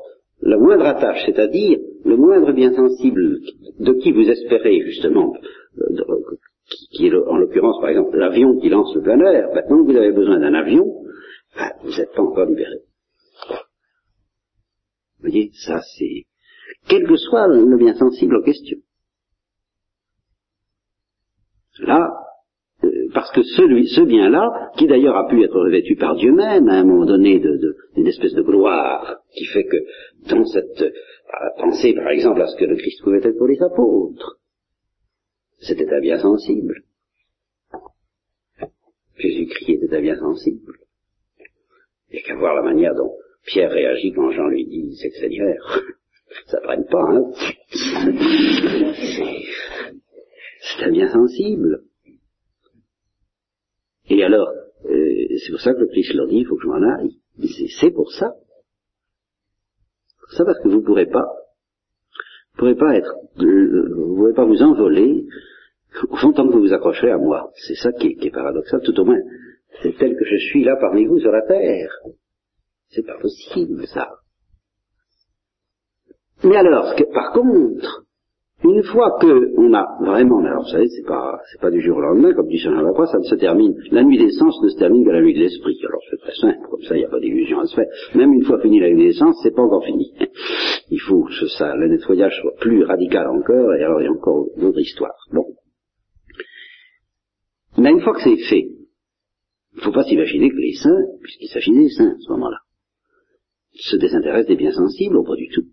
la 0.42 0.58
moindre 0.58 0.86
attache, 0.86 1.22
c'est-à-dire 1.24 1.78
le 2.04 2.16
moindre 2.16 2.52
bien 2.52 2.74
sensible 2.74 3.38
de 3.78 3.92
qui 3.94 4.12
vous 4.12 4.28
espérez 4.28 4.82
justement, 4.82 5.34
euh, 5.78 6.02
qui, 6.92 7.06
est 7.06 7.14
en 7.14 7.36
l'occurrence 7.36 7.80
par 7.80 7.90
exemple 7.90 8.16
l'avion 8.16 8.58
qui 8.58 8.68
lance 8.68 8.94
le 8.94 9.02
planeur, 9.02 9.54
maintenant 9.54 9.84
que 9.84 9.92
vous 9.92 9.96
avez 9.96 10.12
besoin 10.12 10.38
d'un 10.38 10.54
avion, 10.54 10.84
ben, 11.56 11.72
vous 11.82 11.96
n'êtes 11.96 12.12
pas 12.12 12.22
encore 12.22 12.46
libéré. 12.46 12.76
Vous 15.18 15.30
voyez, 15.30 15.50
ça 15.54 15.80
c'est, 15.96 16.26
quel 16.88 17.06
que 17.06 17.16
soit 17.16 17.46
le 17.48 17.76
bien 17.76 17.94
sensible 17.94 18.36
en 18.36 18.42
question. 18.42 18.78
Là, 21.80 22.08
euh, 22.84 23.08
parce 23.12 23.30
que 23.32 23.42
celui, 23.42 23.88
ce 23.88 24.02
bien-là, 24.02 24.72
qui 24.76 24.86
d'ailleurs 24.86 25.16
a 25.16 25.28
pu 25.28 25.42
être 25.42 25.58
revêtu 25.58 25.96
par 25.96 26.16
Dieu 26.16 26.32
même 26.32 26.68
à 26.68 26.74
un 26.74 26.84
moment 26.84 27.06
donné 27.06 27.38
d'une 27.38 28.06
espèce 28.06 28.34
de 28.34 28.42
gloire, 28.42 29.18
qui 29.34 29.44
fait 29.46 29.64
que 29.64 29.76
dans 30.28 30.44
cette 30.44 30.84
pensée, 31.58 31.94
par 31.94 32.08
exemple, 32.08 32.40
à 32.40 32.46
ce 32.46 32.56
que 32.56 32.64
le 32.64 32.76
Christ 32.76 33.02
pouvait 33.02 33.18
être 33.18 33.36
pour 33.36 33.48
les 33.48 33.60
apôtres, 33.62 34.38
c'était 35.58 35.92
un 35.92 36.00
bien 36.00 36.18
sensible. 36.18 36.82
Jésus-Christ 39.18 39.82
était 39.82 39.96
un 39.96 40.00
bien 40.00 40.18
sensible. 40.18 40.74
A 42.12 42.18
qu'à 42.18 42.36
voir 42.36 42.54
la 42.54 42.62
manière 42.62 42.94
dont 42.94 43.14
Pierre 43.44 43.70
réagit 43.70 44.12
quand 44.12 44.30
Jean 44.30 44.48
lui 44.48 44.66
dit 44.66 44.96
c'est 44.96 45.08
le 45.08 45.20
Seigneur. 45.20 45.82
Ça 46.46 46.60
prenne 46.60 46.84
pas, 46.86 47.02
hein. 47.02 47.32
C'est 50.60 50.84
un 50.84 50.90
bien 50.90 51.08
sensible. 51.08 51.84
Et 54.08 54.22
alors, 54.22 54.48
euh, 54.84 55.26
c'est 55.44 55.50
pour 55.50 55.60
ça 55.60 55.74
que 55.74 55.80
le 55.80 55.86
Christ 55.88 56.14
leur 56.14 56.28
dit, 56.28 56.38
il 56.38 56.46
faut 56.46 56.56
que 56.56 56.62
je 56.62 56.68
m'en 56.68 56.82
aille. 56.96 57.18
C'est 57.80 57.90
pour 57.90 58.12
ça. 58.12 58.34
Ça 60.36 60.44
parce 60.44 60.58
que 60.60 60.68
vous 60.68 60.80
ne 60.80 60.84
pourrez 60.84 61.06
pas, 61.06 61.26
vous 62.58 62.66
être, 62.66 63.14
euh, 63.40 63.94
vous 63.94 64.16
pourrez 64.16 64.32
pas 64.32 64.44
vous 64.44 64.62
envoler 64.62 65.26
au 66.08 66.16
fond 66.16 66.32
tant 66.32 66.46
que 66.46 66.52
vous 66.52 66.60
vous 66.60 66.72
accrocherez 66.72 67.10
à 67.10 67.18
moi. 67.18 67.50
C'est 67.66 67.74
ça 67.74 67.92
qui 67.92 68.08
est, 68.08 68.14
qui 68.16 68.28
est, 68.28 68.30
paradoxal, 68.30 68.80
tout 68.82 68.98
au 68.98 69.04
moins. 69.04 69.20
C'est 69.82 69.96
tel 69.96 70.16
que 70.16 70.24
je 70.24 70.36
suis 70.36 70.64
là 70.64 70.76
parmi 70.80 71.04
vous 71.04 71.18
sur 71.18 71.30
la 71.30 71.42
terre. 71.42 71.90
C'est 72.88 73.04
pas 73.04 73.18
possible, 73.18 73.86
ça. 73.88 74.05
Mais 76.46 76.56
alors, 76.56 76.94
par 77.12 77.32
contre, 77.32 78.04
une 78.64 78.82
fois 78.84 79.18
que 79.20 79.52
on 79.58 79.74
a 79.74 79.84
vraiment, 80.00 80.38
alors 80.44 80.62
vous 80.62 80.70
savez, 80.70 80.86
c'est 80.88 81.06
pas, 81.06 81.38
c'est 81.50 81.60
pas 81.60 81.70
du 81.70 81.80
jour 81.80 81.98
au 81.98 82.00
lendemain, 82.00 82.32
comme 82.34 82.48
dit 82.48 82.58
Saint 82.58 82.72
Jean 82.72 83.06
ça 83.06 83.18
ne 83.18 83.24
se 83.24 83.34
termine, 83.34 83.74
la 83.90 84.04
nuit 84.04 84.16
des 84.16 84.30
sens 84.30 84.56
ne 84.62 84.68
se 84.68 84.78
termine 84.78 85.04
qu'à 85.04 85.12
la 85.12 85.22
nuit 85.22 85.34
de 85.34 85.40
l'esprit. 85.40 85.76
Alors 85.86 86.00
c'est 86.08 86.18
très 86.18 86.34
simple, 86.34 86.68
comme 86.70 86.82
ça 86.82 86.96
il 86.96 87.00
n'y 87.00 87.04
a 87.04 87.08
pas 87.08 87.20
d'illusion 87.20 87.60
à 87.60 87.66
se 87.66 87.74
faire. 87.74 87.86
Même 88.14 88.32
une 88.32 88.44
fois 88.44 88.60
fini 88.60 88.80
la 88.80 88.90
nuit 88.90 89.06
des 89.06 89.12
sens, 89.12 89.36
c'est 89.42 89.54
pas 89.54 89.62
encore 89.62 89.84
fini. 89.84 90.12
Il 90.90 91.00
faut 91.00 91.24
que 91.24 91.48
ça, 91.48 91.74
le 91.74 91.88
nettoyage 91.88 92.38
soit 92.40 92.54
plus 92.60 92.84
radical 92.84 93.26
encore, 93.26 93.74
et 93.74 93.82
alors 93.82 94.00
il 94.00 94.04
y 94.04 94.06
a 94.06 94.12
encore 94.12 94.46
d'autres 94.56 94.78
histoires. 94.78 95.18
Bon. 95.32 95.44
Mais 97.76 97.90
une 97.90 98.00
fois 98.00 98.14
que 98.14 98.22
c'est 98.22 98.36
fait, 98.36 98.68
il 99.72 99.78
ne 99.78 99.82
faut 99.82 99.90
pas 99.90 100.04
s'imaginer 100.04 100.48
que 100.48 100.56
les 100.56 100.74
saints, 100.74 101.06
puisqu'il 101.22 101.48
s'agit 101.48 101.72
des 101.72 101.88
saints 101.88 102.12
à 102.12 102.20
ce 102.20 102.30
moment-là, 102.30 102.58
se 103.74 103.96
désintéressent 103.96 104.46
des 104.46 104.56
biens 104.56 104.70
sensibles, 104.70 105.16
ou 105.16 105.24
pas 105.24 105.34
du 105.34 105.48
tout. 105.48 105.65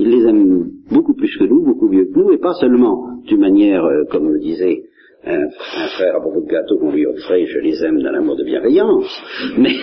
Ils 0.00 0.08
les 0.08 0.26
aiment 0.26 0.70
beaucoup 0.90 1.12
plus 1.12 1.36
que 1.36 1.44
nous, 1.44 1.62
beaucoup 1.62 1.86
mieux 1.86 2.06
que 2.06 2.18
nous, 2.18 2.30
et 2.32 2.38
pas 2.38 2.54
seulement 2.54 3.20
d'une 3.26 3.40
manière, 3.40 3.84
euh, 3.84 4.04
comme 4.10 4.32
le 4.32 4.38
disait 4.40 4.84
un, 5.26 5.50
frère 5.94 6.16
à 6.16 6.20
propos 6.20 6.40
de 6.40 6.46
gâteaux 6.46 6.78
qu'on 6.78 6.90
lui 6.90 7.04
offrait, 7.04 7.44
je 7.44 7.58
les 7.58 7.84
aime 7.84 8.00
d'un 8.02 8.14
amour 8.14 8.36
de 8.36 8.44
bienveillance, 8.44 9.10
mais, 9.58 9.74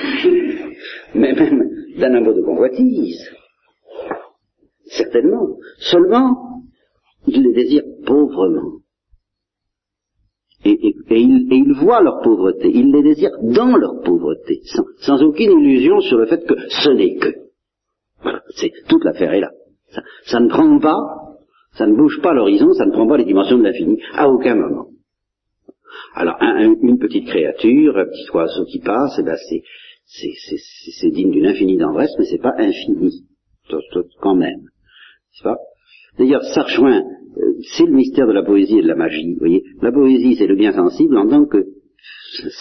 mais 1.14 1.34
même 1.34 1.70
d'un 2.00 2.16
amour 2.16 2.34
de 2.34 2.42
convoitise. 2.42 3.30
Certainement. 4.86 5.58
Seulement, 5.78 6.64
ils 7.28 7.44
les 7.44 7.54
désirent 7.54 7.84
pauvrement. 8.04 8.80
Et, 10.66 10.96
ils, 11.12 11.74
voient 11.80 12.02
leur 12.02 12.22
pauvreté, 12.24 12.72
ils 12.74 12.92
les 12.92 13.04
désirent 13.04 13.38
dans 13.44 13.78
leur 13.78 14.02
pauvreté, 14.02 14.62
sans, 14.96 15.24
aucune 15.24 15.60
illusion 15.60 16.00
sur 16.00 16.18
le 16.18 16.26
fait 16.26 16.44
que 16.44 16.56
ce 16.70 16.90
n'est 16.90 17.18
que. 17.18 17.36
Voilà, 18.24 18.42
c'est 18.56 18.72
toute 18.90 19.04
l'affaire 19.04 19.32
est 19.34 19.42
là. 19.42 19.52
Ça, 20.26 20.40
ne 20.40 20.50
prend 20.50 20.80
pas, 20.80 20.98
ça 21.74 21.88
ne 21.88 21.96
bouge 21.96 22.20
pas 22.22 22.34
l'horizon, 22.34 22.74
ça 22.74 22.86
ne 22.86 22.92
prend 22.92 23.08
pas 23.08 23.18
les 23.18 23.26
dimensions 23.26 23.58
de 23.58 23.64
l'infini, 23.64 24.02
à 24.14 24.30
aucun 24.30 24.56
moment. 24.56 24.88
Alors, 26.14 26.36
une 26.42 27.00
petite 27.00 27.28
créature, 27.28 27.98
un 27.98 28.06
petit 28.06 28.30
oiseau 28.34 28.66
qui 28.66 28.80
passe, 28.80 29.16
eh 29.20 29.24
ben 29.24 29.38
c'est, 30.06 31.12
digne 31.12 31.32
d'une 31.32 31.46
infinie 31.46 31.78
d'andresse, 31.78 32.12
mais 32.20 32.26
c'est 32.26 32.42
pas 32.42 32.54
infini, 32.58 33.26
quand 34.22 34.36
même. 34.36 34.62
Pas? 35.44 35.58
D'ailleurs, 36.18 36.44
ça 36.44 36.64
rejoint, 36.64 37.04
euh, 37.38 37.54
c'est 37.76 37.86
le 37.86 37.92
mystère 37.92 38.28
de 38.28 38.34
la 38.34 38.42
poésie 38.42 38.80
et 38.80 38.82
de 38.82 38.88
la 38.88 38.96
magie. 38.96 39.34
Vous 39.34 39.40
voyez, 39.40 39.64
la 39.82 39.92
poésie, 39.92 40.36
c'est 40.36 40.48
le 40.48 40.56
bien 40.56 40.74
sensible 40.74 41.16
en 41.16 41.28
tant 41.28 41.46
que 41.46 41.64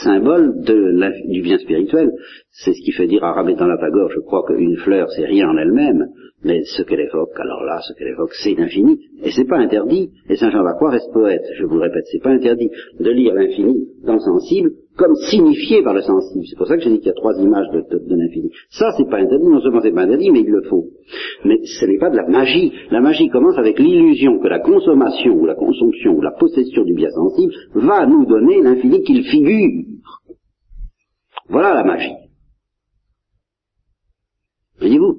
symbole 0.02 0.54
du 0.62 1.42
bien 1.42 1.58
spirituel. 1.58 2.10
C'est 2.50 2.72
ce 2.72 2.82
qui 2.84 2.92
fait 2.92 3.06
dire 3.06 3.24
à 3.24 3.32
Rametan 3.32 3.66
Tagore, 3.78 4.10
je 4.10 4.20
crois 4.20 4.44
qu'une 4.46 4.76
fleur, 4.76 5.08
c'est 5.10 5.26
rien 5.26 5.48
en 5.48 5.56
elle-même, 5.56 6.06
mais 6.44 6.62
ce 6.64 6.82
qu'elle 6.82 7.00
évoque, 7.00 7.38
alors 7.38 7.62
là, 7.64 7.80
ce 7.86 7.92
qu'elle 7.94 8.08
évoque, 8.08 8.32
c'est 8.42 8.54
l'infini, 8.54 8.98
et 9.22 9.30
c'est 9.30 9.46
pas 9.46 9.58
interdit. 9.58 10.10
Et 10.28 10.36
Saint 10.36 10.50
Jean 10.50 10.62
Lacroix 10.62 10.90
reste 10.90 11.12
poète, 11.12 11.44
je 11.58 11.64
vous 11.64 11.76
le 11.76 11.82
répète, 11.82 12.04
c'est 12.10 12.22
pas 12.22 12.30
interdit 12.30 12.70
de 12.98 13.10
lire 13.10 13.34
l'infini 13.34 13.88
dans 14.04 14.14
le 14.14 14.20
sensible 14.20 14.70
comme 14.96 15.14
signifié 15.28 15.82
par 15.82 15.94
le 15.94 16.02
sensible. 16.02 16.44
C'est 16.48 16.56
pour 16.56 16.66
ça 16.66 16.76
que 16.76 16.82
j'ai 16.82 16.90
dit 16.90 16.98
qu'il 16.98 17.08
y 17.08 17.10
a 17.10 17.14
trois 17.14 17.34
images 17.38 17.68
de, 17.70 18.14
l'infini. 18.14 18.50
Ça, 18.70 18.92
c'est 18.96 19.08
pas 19.08 19.18
interdit, 19.18 19.46
non 19.46 19.60
seulement 19.60 19.80
c'est 19.82 19.92
pas 19.92 20.02
interdit, 20.02 20.30
mais 20.30 20.40
il 20.40 20.50
le 20.50 20.62
faut. 20.62 20.86
Mais 21.44 21.58
ce 21.64 21.86
n'est 21.86 21.98
pas 21.98 22.10
de 22.10 22.16
la 22.16 22.26
magie. 22.26 22.72
La 22.90 23.00
magie 23.00 23.28
commence 23.28 23.58
avec 23.58 23.78
l'illusion 23.78 24.38
que 24.38 24.48
la 24.48 24.60
consommation 24.60 25.34
ou 25.34 25.46
la 25.46 25.54
consomption 25.54 26.12
ou 26.12 26.22
la 26.22 26.32
possession 26.32 26.84
du 26.84 26.94
bien 26.94 27.10
sensible 27.10 27.52
va 27.74 28.06
nous 28.06 28.24
donner 28.24 28.62
l'infini 28.62 29.02
qu'il 29.02 29.24
figure. 29.24 29.84
Voilà 31.48 31.74
la 31.74 31.84
magie. 31.84 32.14
Voyez-vous? 34.78 35.18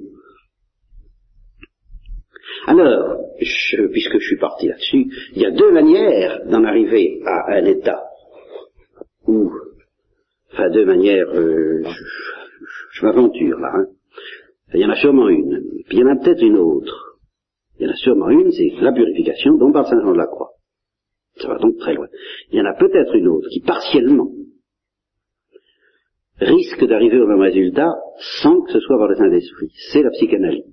Alors, 2.66 3.18
puisque 3.92 4.18
je 4.18 4.26
suis 4.26 4.38
parti 4.38 4.66
là-dessus, 4.66 5.06
il 5.34 5.42
y 5.42 5.46
a 5.46 5.50
deux 5.50 5.72
manières 5.72 6.40
d'en 6.46 6.64
arriver 6.64 7.20
à 7.24 7.54
un 7.54 7.64
état 7.64 8.02
où, 9.26 9.50
enfin 10.52 10.70
deux 10.70 10.84
manières, 10.84 11.28
euh, 11.30 11.82
je, 12.92 13.06
m'aventure 13.06 13.58
là, 13.58 13.72
hein. 13.74 13.86
il 14.74 14.80
y 14.80 14.84
en 14.84 14.90
a 14.90 14.96
sûrement 14.96 15.28
une, 15.28 15.60
puis 15.88 15.98
il 15.98 16.00
y 16.00 16.04
en 16.04 16.08
a 16.08 16.16
peut-être 16.16 16.42
une 16.42 16.58
autre. 16.58 17.18
Il 17.78 17.86
y 17.86 17.88
en 17.88 17.92
a 17.92 17.96
sûrement 17.96 18.30
une, 18.30 18.50
c'est 18.50 18.72
la 18.80 18.92
purification 18.92 19.56
dont 19.56 19.70
parle 19.72 19.86
Saint 19.86 20.00
Jean 20.00 20.12
de 20.12 20.18
la 20.18 20.26
Croix. 20.26 20.50
Ça 21.36 21.48
va 21.48 21.58
donc 21.58 21.76
très 21.78 21.94
loin. 21.94 22.08
Il 22.50 22.58
y 22.58 22.60
en 22.60 22.64
a 22.64 22.74
peut-être 22.74 23.14
une 23.14 23.28
autre 23.28 23.48
qui 23.50 23.60
partiellement 23.60 24.32
risque 26.40 26.84
d'arriver 26.84 27.20
au 27.20 27.26
même 27.26 27.40
résultat 27.40 27.90
sans 28.42 28.60
que 28.62 28.72
ce 28.72 28.80
soit 28.80 28.98
par 28.98 29.08
le 29.08 29.16
Saint-Esprit. 29.16 29.72
C'est 29.92 30.02
la 30.02 30.10
psychanalyse. 30.10 30.64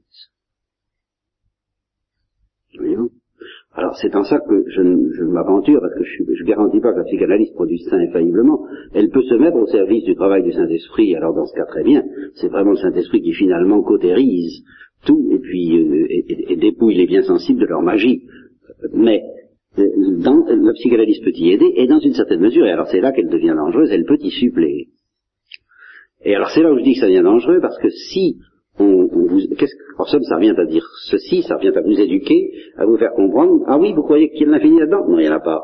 Voyez-vous? 2.77 3.11
Alors 3.75 3.95
c'est 4.01 4.15
en 4.15 4.23
ça 4.23 4.39
que 4.39 4.63
je, 4.69 4.81
je 4.81 5.23
m'aventure, 5.23 5.81
parce 5.81 5.93
que 5.93 6.03
je 6.03 6.43
ne 6.43 6.47
garantis 6.47 6.79
pas 6.79 6.93
que 6.93 6.99
la 6.99 7.03
psychanalyse 7.03 7.51
produise 7.51 7.85
ça 7.89 7.97
infailliblement. 7.97 8.65
Elle 8.93 9.09
peut 9.09 9.23
se 9.23 9.35
mettre 9.35 9.57
au 9.57 9.67
service 9.67 10.05
du 10.05 10.15
travail 10.15 10.43
du 10.43 10.53
Saint-Esprit, 10.53 11.13
alors 11.15 11.33
dans 11.33 11.45
ce 11.45 11.53
cas 11.53 11.65
très 11.65 11.83
bien. 11.83 12.03
C'est 12.35 12.47
vraiment 12.47 12.71
le 12.71 12.77
Saint-Esprit 12.77 13.21
qui 13.21 13.33
finalement 13.33 13.83
cautérise 13.83 14.63
tout 15.05 15.29
et 15.29 15.39
puis 15.39 15.77
euh, 15.77 16.07
et, 16.09 16.55
dépouille 16.55 16.95
les 16.95 17.05
biens 17.05 17.23
sensibles 17.23 17.59
de 17.59 17.65
leur 17.65 17.81
magie. 17.81 18.23
Mais 18.93 19.21
euh, 19.77 19.83
dans, 20.23 20.45
la 20.47 20.73
psychanalyse 20.73 21.19
peut 21.19 21.33
y 21.35 21.51
aider, 21.51 21.73
et 21.75 21.85
dans 21.88 21.99
une 21.99 22.13
certaine 22.13 22.39
mesure, 22.39 22.65
et 22.65 22.71
alors 22.71 22.88
c'est 22.88 23.01
là 23.01 23.11
qu'elle 23.11 23.29
devient 23.29 23.55
dangereuse, 23.57 23.91
elle 23.91 24.05
peut 24.05 24.17
y 24.21 24.31
suppléer. 24.31 24.88
Et 26.23 26.33
alors 26.33 26.49
c'est 26.49 26.63
là 26.63 26.71
où 26.71 26.77
je 26.77 26.83
dis 26.83 26.93
que 26.93 27.01
ça 27.01 27.07
devient 27.07 27.23
dangereux, 27.23 27.59
parce 27.61 27.77
que 27.79 27.89
si 27.89 28.38
on, 28.79 29.07
vous, 29.07 29.39
qu'est-ce 29.57 29.75
que, 29.75 30.23
ça 30.23 30.35
revient 30.35 30.53
à 30.57 30.65
dire 30.65 30.85
ceci, 31.05 31.43
ça 31.43 31.55
revient 31.55 31.75
à 31.75 31.81
vous 31.81 31.99
éduquer, 31.99 32.51
à 32.77 32.85
vous 32.85 32.97
faire 32.97 33.13
comprendre, 33.13 33.63
ah 33.67 33.77
oui, 33.77 33.93
vous 33.93 34.03
croyez 34.03 34.29
qu'il 34.31 34.47
y 34.47 34.49
a 34.49 34.51
l'infini 34.51 34.79
là-dedans? 34.79 35.07
Non, 35.07 35.19
il 35.19 35.23
n'y 35.23 35.29
en 35.29 35.35
a 35.35 35.39
pas. 35.39 35.63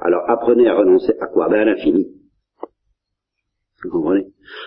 Alors 0.00 0.22
apprenez 0.28 0.66
à 0.68 0.74
renoncer 0.74 1.12
à 1.20 1.26
quoi 1.26 1.48
Ben 1.48 1.60
à 1.60 1.64
l'infini. 1.64 2.06
Vous 3.82 3.90
comprenez? 3.90 4.26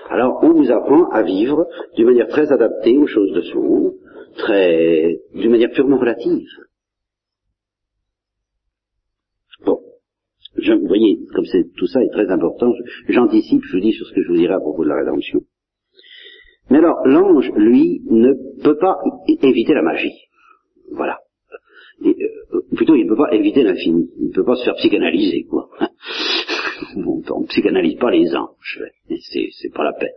Alors 0.10 0.40
on 0.44 0.54
vous 0.54 0.72
apprend 0.72 1.10
à 1.10 1.24
vivre 1.24 1.68
d'une 1.96 2.06
manière 2.06 2.28
très 2.28 2.52
adaptée 2.52 2.98
aux 2.98 3.08
choses 3.08 3.32
de 3.34 3.42
ce 3.42 3.56
monde, 3.56 3.94
très, 4.38 5.20
d'une 5.34 5.52
manière 5.52 5.72
purement 5.72 5.98
relative. 5.98 6.48
Bon. 9.66 9.82
Je, 10.56 10.74
vous 10.74 10.88
voyez, 10.88 11.20
comme 11.34 11.46
c'est, 11.46 11.74
tout 11.76 11.88
ça 11.88 12.04
est 12.04 12.10
très 12.10 12.30
important, 12.30 12.72
j'anticipe, 13.10 13.64
je 13.64 13.78
vous 13.78 13.82
dis 13.82 13.94
sur 13.94 14.06
ce 14.08 14.14
que 14.14 14.22
je 14.22 14.28
vous 14.28 14.38
dirai 14.38 14.54
à 14.54 14.60
propos 14.60 14.84
de 14.84 14.90
la 14.90 14.98
rédemption. 14.98 15.42
Mais 16.70 16.80
alors, 16.80 17.06
l'ange, 17.06 17.52
lui, 17.56 18.02
ne 18.10 18.34
peut 18.62 18.78
pas 18.78 18.98
éviter 19.28 19.74
la 19.74 19.82
magie. 19.82 20.14
Voilà. 20.92 21.20
Euh, 22.06 22.14
plutôt, 22.76 22.96
il 22.96 23.06
ne 23.06 23.10
peut 23.10 23.18
pas 23.18 23.34
éviter 23.34 23.64
l'infini. 23.64 24.10
Il 24.20 24.28
ne 24.28 24.34
peut 24.34 24.44
pas 24.44 24.56
se 24.56 24.66
faire 24.66 24.76
psychanalyser, 24.76 25.46
quoi. 25.50 25.70
on 26.96 27.42
ne 27.42 27.48
psychanalyse 27.48 27.98
pas 27.98 28.12
les 28.12 28.36
anges. 28.36 28.84
C'est 29.10 29.74
pas 29.74 29.84
la 29.84 29.94
peine. 29.94 30.10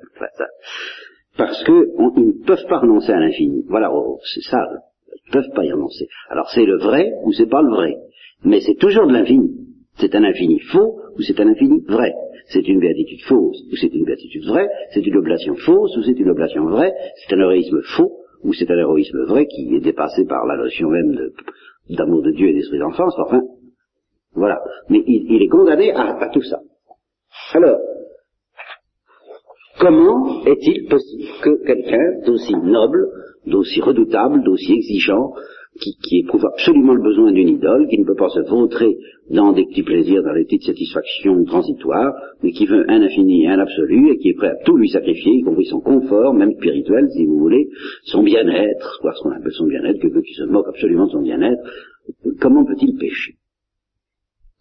parce 1.37 1.63
que 1.65 1.89
ils 2.17 2.27
ne 2.27 2.45
peuvent 2.45 2.67
pas 2.69 2.81
renoncer 2.81 3.13
à 3.13 3.21
l'infini. 3.21 3.65
Voilà, 3.69 3.93
oh, 3.93 4.19
c'est 4.35 4.43
ça. 4.43 4.67
Ils 5.15 5.29
ne 5.29 5.33
peuvent 5.33 5.55
pas 5.55 5.65
y 5.65 5.73
renoncer. 5.73 6.09
Alors, 6.29 6.51
c'est 6.51 6.65
le 6.67 6.79
vrai 6.79 7.13
ou 7.25 7.33
c'est 7.33 7.49
pas 7.49 7.63
le 7.63 7.71
vrai. 7.71 7.97
Mais 8.45 8.61
c'est 8.61 8.75
toujours 8.75 9.07
de 9.07 9.13
l'infini. 9.13 9.51
C'est 9.99 10.15
un 10.15 10.25
infini 10.25 10.59
faux 10.59 11.01
ou 11.17 11.23
c'est 11.23 11.39
un 11.41 11.49
infini 11.49 11.83
vrai 11.87 12.13
c'est 12.53 12.67
une 12.67 12.81
béatitude 12.81 13.23
fausse 13.29 13.63
ou 13.71 13.77
c'est 13.77 13.95
une 13.95 14.05
béatitude 14.05 14.45
vraie, 14.47 14.69
c'est 14.93 15.07
une 15.07 15.17
oblation 15.17 15.55
fausse 15.57 15.97
ou 15.97 16.03
c'est 16.03 16.19
une 16.19 16.31
oblation 16.31 16.67
vraie, 16.67 16.93
c'est 17.17 17.35
un 17.35 17.41
héroïsme 17.41 17.81
faux 17.97 18.13
ou 18.43 18.53
c'est 18.53 18.71
un 18.71 18.79
héroïsme 18.79 19.25
vrai 19.27 19.47
qui 19.47 19.75
est 19.75 19.81
dépassé 19.81 20.25
par 20.25 20.47
la 20.47 20.57
notion 20.57 20.89
même 20.89 21.31
d'amour 21.89 22.23
de, 22.23 22.33
Dieu 22.33 22.49
et 22.49 22.55
d'esprit 22.55 22.79
d'enfance, 22.79 23.15
enfin, 23.19 23.41
voilà. 24.35 24.61
Mais 24.89 25.03
il, 25.07 25.43
est 25.43 25.49
condamné 25.49 25.93
à, 25.93 26.29
tout 26.33 26.43
ça. 26.43 26.61
Alors, 27.55 27.79
comment 29.81 30.45
est-il 30.45 30.89
possible 30.89 31.25
que 31.43 31.67
quelqu'un 31.67 32.21
d'aussi 32.25 32.55
noble, 32.57 33.07
d'aussi 33.47 33.81
redoutable, 33.81 34.43
d'aussi 34.45 34.73
exigeant, 34.73 35.33
qui, 35.79 36.19
éprouve 36.19 36.45
absolument 36.47 36.95
le 36.95 37.03
besoin 37.03 37.33
d'une 37.33 37.49
idole, 37.49 37.89
qui 37.89 37.99
ne 37.99 38.05
peut 38.05 38.17
pas 38.17 38.29
se 38.29 38.41
vautrer 38.41 38.99
dans 39.31 39.53
des 39.53 39.65
petits 39.67 39.83
plaisirs, 39.83 40.23
dans 40.23 40.35
des 40.35 40.45
petites 40.45 40.65
satisfactions 40.65 41.45
transitoires, 41.45 42.13
mais 42.43 42.53
qui 42.53 42.67
veut 42.67 42.85
un 42.91 43.01
infini 43.01 43.45
et 43.45 43.49
un 43.49 43.59
absolu, 43.59 44.11
et 44.11 44.19
qui 44.19 44.31
est 44.31 44.35
prêt 44.35 44.49
à 44.49 44.57
tout 44.65 44.77
lui 44.77 44.89
sacrifier, 44.89 45.33
y 45.33 45.43
compris 45.43 45.67
son 45.67 45.81
confort, 45.81 46.35
même 46.35 46.53
spirituel, 46.55 47.09
si 47.13 47.25
vous 47.25 47.39
voulez, 47.39 47.69
son 48.05 48.23
bien-être, 48.23 48.99
quoi 49.01 49.13
ce 49.15 49.23
qu'on 49.23 49.31
appelle 49.31 49.53
son 49.53 49.67
bien-être, 49.67 50.01
quelqu'un 50.01 50.23
qui 50.23 50.35
se 50.35 50.45
moque 50.45 50.69
absolument 50.69 51.07
de 51.07 51.13
son 51.13 51.23
bien-être, 51.23 51.63
comment 52.41 52.65
peut-il 52.65 52.97
pécher? 52.99 53.37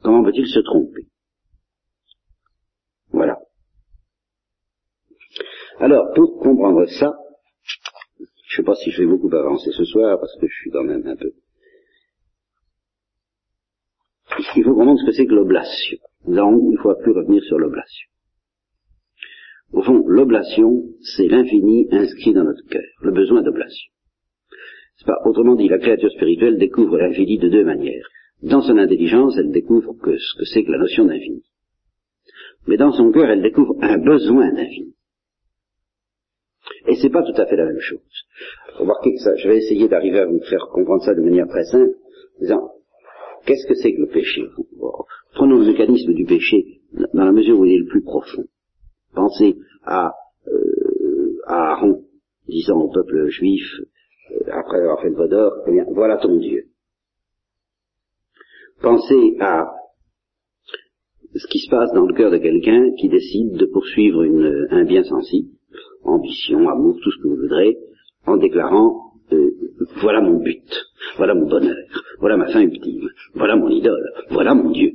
Comment 0.01 0.23
peut-il 0.23 0.47
se 0.47 0.59
tromper? 0.59 1.07
Voilà. 3.11 3.39
Alors, 5.79 6.13
pour 6.13 6.39
comprendre 6.39 6.85
ça, 6.85 7.13
je 8.49 8.55
ne 8.55 8.57
sais 8.57 8.65
pas 8.65 8.75
si 8.75 8.89
je 8.89 9.03
vais 9.03 9.07
beaucoup 9.07 9.33
avancer 9.33 9.71
ce 9.71 9.85
soir, 9.85 10.19
parce 10.19 10.35
que 10.39 10.47
je 10.47 10.55
suis 10.61 10.71
quand 10.71 10.83
même 10.83 11.05
un 11.05 11.15
peu... 11.15 11.31
Il 14.55 14.63
faut 14.63 14.73
comprendre 14.73 14.99
ce 14.99 15.05
que 15.05 15.11
c'est 15.11 15.27
que 15.27 15.35
l'oblation. 15.35 15.97
Nous 16.25 16.37
allons 16.37 16.71
une 16.71 16.77
fois 16.79 16.97
plus 16.97 17.11
revenir 17.11 17.43
sur 17.43 17.59
l'oblation. 17.59 18.09
Au 19.71 19.83
fond, 19.83 20.03
l'oblation, 20.07 20.83
c'est 21.15 21.27
l'infini 21.27 21.87
inscrit 21.91 22.33
dans 22.33 22.43
notre 22.43 22.65
cœur, 22.67 22.81
le 23.01 23.11
besoin 23.11 23.43
d'oblation. 23.43 23.91
Pas, 25.05 25.17
autrement 25.25 25.55
dit, 25.55 25.69
la 25.69 25.77
créature 25.77 26.11
spirituelle 26.11 26.57
découvre 26.57 26.97
l'infini 26.97 27.37
de 27.37 27.49
deux 27.49 27.63
manières. 27.63 28.07
Dans 28.41 28.61
son 28.61 28.77
intelligence, 28.77 29.37
elle 29.37 29.51
découvre 29.51 29.93
que 29.93 30.17
ce 30.17 30.37
que 30.37 30.45
c'est 30.45 30.63
que 30.63 30.71
la 30.71 30.79
notion 30.79 31.05
d'infini. 31.05 31.43
Mais 32.67 32.77
dans 32.77 32.91
son 32.91 33.11
cœur, 33.11 33.29
elle 33.29 33.43
découvre 33.43 33.75
un 33.81 33.97
besoin 33.99 34.51
d'infini. 34.51 34.95
Et 36.87 36.95
c'est 36.95 37.09
pas 37.09 37.23
tout 37.23 37.39
à 37.39 37.45
fait 37.45 37.55
la 37.55 37.65
même 37.65 37.79
chose. 37.79 37.99
Remarquez 38.77 39.13
que 39.13 39.19
ça, 39.19 39.35
je 39.35 39.47
vais 39.47 39.57
essayer 39.57 39.87
d'arriver 39.87 40.19
à 40.19 40.25
vous 40.25 40.41
faire 40.41 40.67
comprendre 40.71 41.03
ça 41.03 41.13
de 41.13 41.21
manière 41.21 41.47
très 41.47 41.65
simple, 41.65 41.93
en 42.37 42.41
disant, 42.41 42.71
qu'est-ce 43.45 43.67
que 43.67 43.75
c'est 43.75 43.93
que 43.93 44.01
le 44.01 44.07
péché 44.07 44.43
Prenons 45.33 45.59
le 45.59 45.65
mécanisme 45.65 46.13
du 46.13 46.25
péché 46.25 46.81
dans 47.13 47.25
la 47.25 47.31
mesure 47.31 47.59
où 47.59 47.65
il 47.65 47.73
est 47.73 47.79
le 47.79 47.87
plus 47.87 48.03
profond. 48.03 48.45
Pensez 49.13 49.57
à, 49.83 50.13
euh, 50.47 51.39
à 51.45 51.73
Aaron, 51.73 52.03
disant 52.47 52.79
au 52.79 52.89
peuple 52.89 53.27
juif, 53.27 53.63
euh, 54.31 54.51
après 54.51 54.79
avoir 54.79 55.01
fait 55.01 55.09
le 55.09 55.15
vaudor, 55.15 55.51
eh 55.67 55.71
bien, 55.71 55.85
voilà 55.89 56.17
ton 56.17 56.37
Dieu. 56.37 56.65
Pensez 58.81 59.35
à 59.39 59.71
ce 61.35 61.47
qui 61.47 61.59
se 61.59 61.69
passe 61.69 61.91
dans 61.93 62.05
le 62.05 62.13
cœur 62.13 62.31
de 62.31 62.37
quelqu'un 62.37 62.91
qui 62.99 63.09
décide 63.09 63.53
de 63.53 63.65
poursuivre 63.65 64.23
un 64.71 64.83
bien 64.85 65.03
sensible, 65.03 65.49
ambition, 66.03 66.69
amour, 66.69 66.95
tout 67.01 67.11
ce 67.11 67.17
que 67.21 67.27
vous 67.27 67.41
voudrez, 67.41 67.77
en 68.25 68.37
déclarant 68.37 69.09
euh, 69.31 69.51
voilà 70.01 70.21
mon 70.21 70.39
but, 70.39 70.63
voilà 71.17 71.33
mon 71.35 71.47
bonheur, 71.47 71.77
voilà 72.19 72.37
ma 72.37 72.47
fin 72.47 72.61
ultime, 72.61 73.09
voilà 73.35 73.55
mon 73.55 73.69
idole, 73.69 74.11
voilà 74.31 74.53
mon 74.53 74.71
Dieu. 74.71 74.91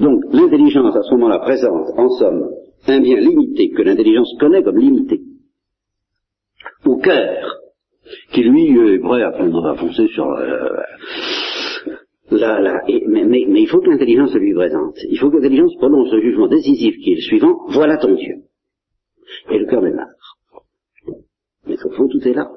Donc 0.00 0.24
l'intelligence 0.32 0.96
à 0.96 1.02
ce 1.02 1.10
moment-là 1.12 1.38
présente, 1.40 1.88
en 1.96 2.08
somme, 2.10 2.50
un 2.86 3.00
bien 3.00 3.20
limité 3.20 3.70
que 3.70 3.82
l'intelligence 3.82 4.34
connaît 4.38 4.62
comme 4.62 4.78
limité. 4.78 5.20
Au 6.84 6.96
cœur, 6.96 7.60
qui 8.32 8.42
lui 8.42 8.76
est 8.78 8.98
prêt 8.98 9.22
à, 9.22 9.32
foncer 9.32 10.08
sur 10.08 10.30
euh, 10.30 10.68
la, 12.30 12.60
la, 12.60 12.82
mais, 12.86 13.24
mais, 13.24 13.46
mais, 13.48 13.62
il 13.62 13.68
faut 13.68 13.80
que 13.80 13.90
l'intelligence 13.90 14.34
lui 14.34 14.54
présente. 14.54 14.96
Il 15.08 15.18
faut 15.18 15.30
que 15.30 15.36
l'intelligence 15.36 15.74
prononce 15.76 16.12
le 16.12 16.22
jugement 16.22 16.48
décisif 16.48 16.96
qui 16.98 17.12
est 17.12 17.16
le 17.16 17.20
suivant, 17.22 17.56
voilà 17.68 17.96
ton 17.96 18.14
Dieu. 18.14 18.34
Et 19.50 19.58
le 19.58 19.66
cœur 19.66 19.82
démarre. 19.82 20.08
Mais 21.66 21.76
au 21.84 21.90
fond, 21.90 22.08
tout 22.08 22.26
est 22.26 22.34
là. 22.34 22.50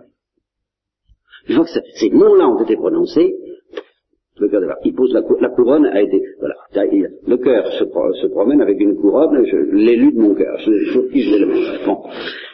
Une 1.47 1.55
fois 1.55 1.65
que 1.65 1.71
ces 1.71 2.09
mots-là 2.09 2.49
ont 2.49 2.63
été 2.63 2.75
prononcés, 2.75 3.35
le 4.39 4.49
cœur 4.49 4.61
démarre. 4.61 4.77
Il 4.83 4.93
pose 4.93 5.13
la, 5.13 5.21
la, 5.39 5.49
couronne 5.49 5.85
a 5.85 6.01
été, 6.01 6.21
voilà. 6.39 6.55
Le 6.73 7.35
cœur 7.37 7.71
se, 7.73 8.27
promène 8.27 8.61
avec 8.61 8.79
une 8.79 8.95
couronne, 8.95 9.41
l'élu 9.73 10.11
de 10.11 10.19
mon 10.19 10.35
cœur. 10.35 10.57
Bon. 11.85 12.03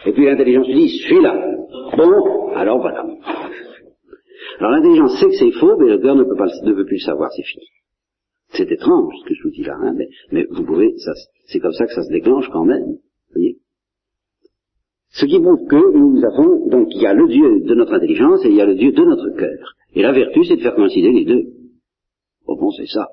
Et 0.05 0.13
puis 0.13 0.25
l'intelligence 0.25 0.67
lui 0.67 0.75
dit, 0.75 0.89
suis 0.89 1.21
là. 1.21 1.33
Bon, 1.97 2.49
alors 2.55 2.79
voilà. 2.79 3.05
Alors 4.59 4.71
l'intelligence 4.71 5.19
sait 5.19 5.27
que 5.27 5.35
c'est 5.35 5.51
faux, 5.51 5.75
mais 5.77 5.89
le 5.89 5.97
cœur 5.97 6.15
ne 6.15 6.23
peut, 6.23 6.35
pas, 6.35 6.47
ne 6.63 6.73
peut 6.73 6.85
plus 6.85 6.97
le 6.97 7.05
savoir, 7.05 7.31
c'est 7.31 7.43
fini. 7.43 7.65
C'est 8.49 8.71
étrange 8.71 9.13
ce 9.23 9.27
que 9.27 9.33
je 9.33 9.43
vous 9.43 9.49
dis 9.49 9.63
là, 9.63 9.75
hein, 9.81 9.95
mais 10.31 10.45
vous 10.51 10.63
pouvez, 10.63 10.93
c'est 11.47 11.59
comme 11.59 11.73
ça 11.73 11.85
que 11.85 11.93
ça 11.93 12.03
se 12.03 12.11
déclenche 12.11 12.49
quand 12.49 12.65
même. 12.65 12.97
Ce 15.13 15.25
qui 15.25 15.39
prouve 15.39 15.67
que 15.67 15.95
nous 15.95 16.23
avons, 16.25 16.67
donc 16.69 16.87
il 16.91 17.01
y 17.01 17.05
a 17.05 17.13
le 17.13 17.27
Dieu 17.27 17.61
de 17.61 17.75
notre 17.75 17.93
intelligence 17.93 18.43
et 18.45 18.49
il 18.49 18.55
y 18.55 18.61
a 18.61 18.65
le 18.65 18.73
Dieu 18.73 18.91
de 18.91 19.03
notre 19.03 19.29
cœur. 19.37 19.75
Et 19.93 20.01
la 20.01 20.11
vertu, 20.11 20.43
c'est 20.43 20.55
de 20.55 20.61
faire 20.61 20.73
coïncider 20.73 21.11
les 21.11 21.25
deux. 21.25 21.43
Au 22.47 22.57
fond, 22.57 22.71
c'est 22.71 22.87
ça. 22.87 23.07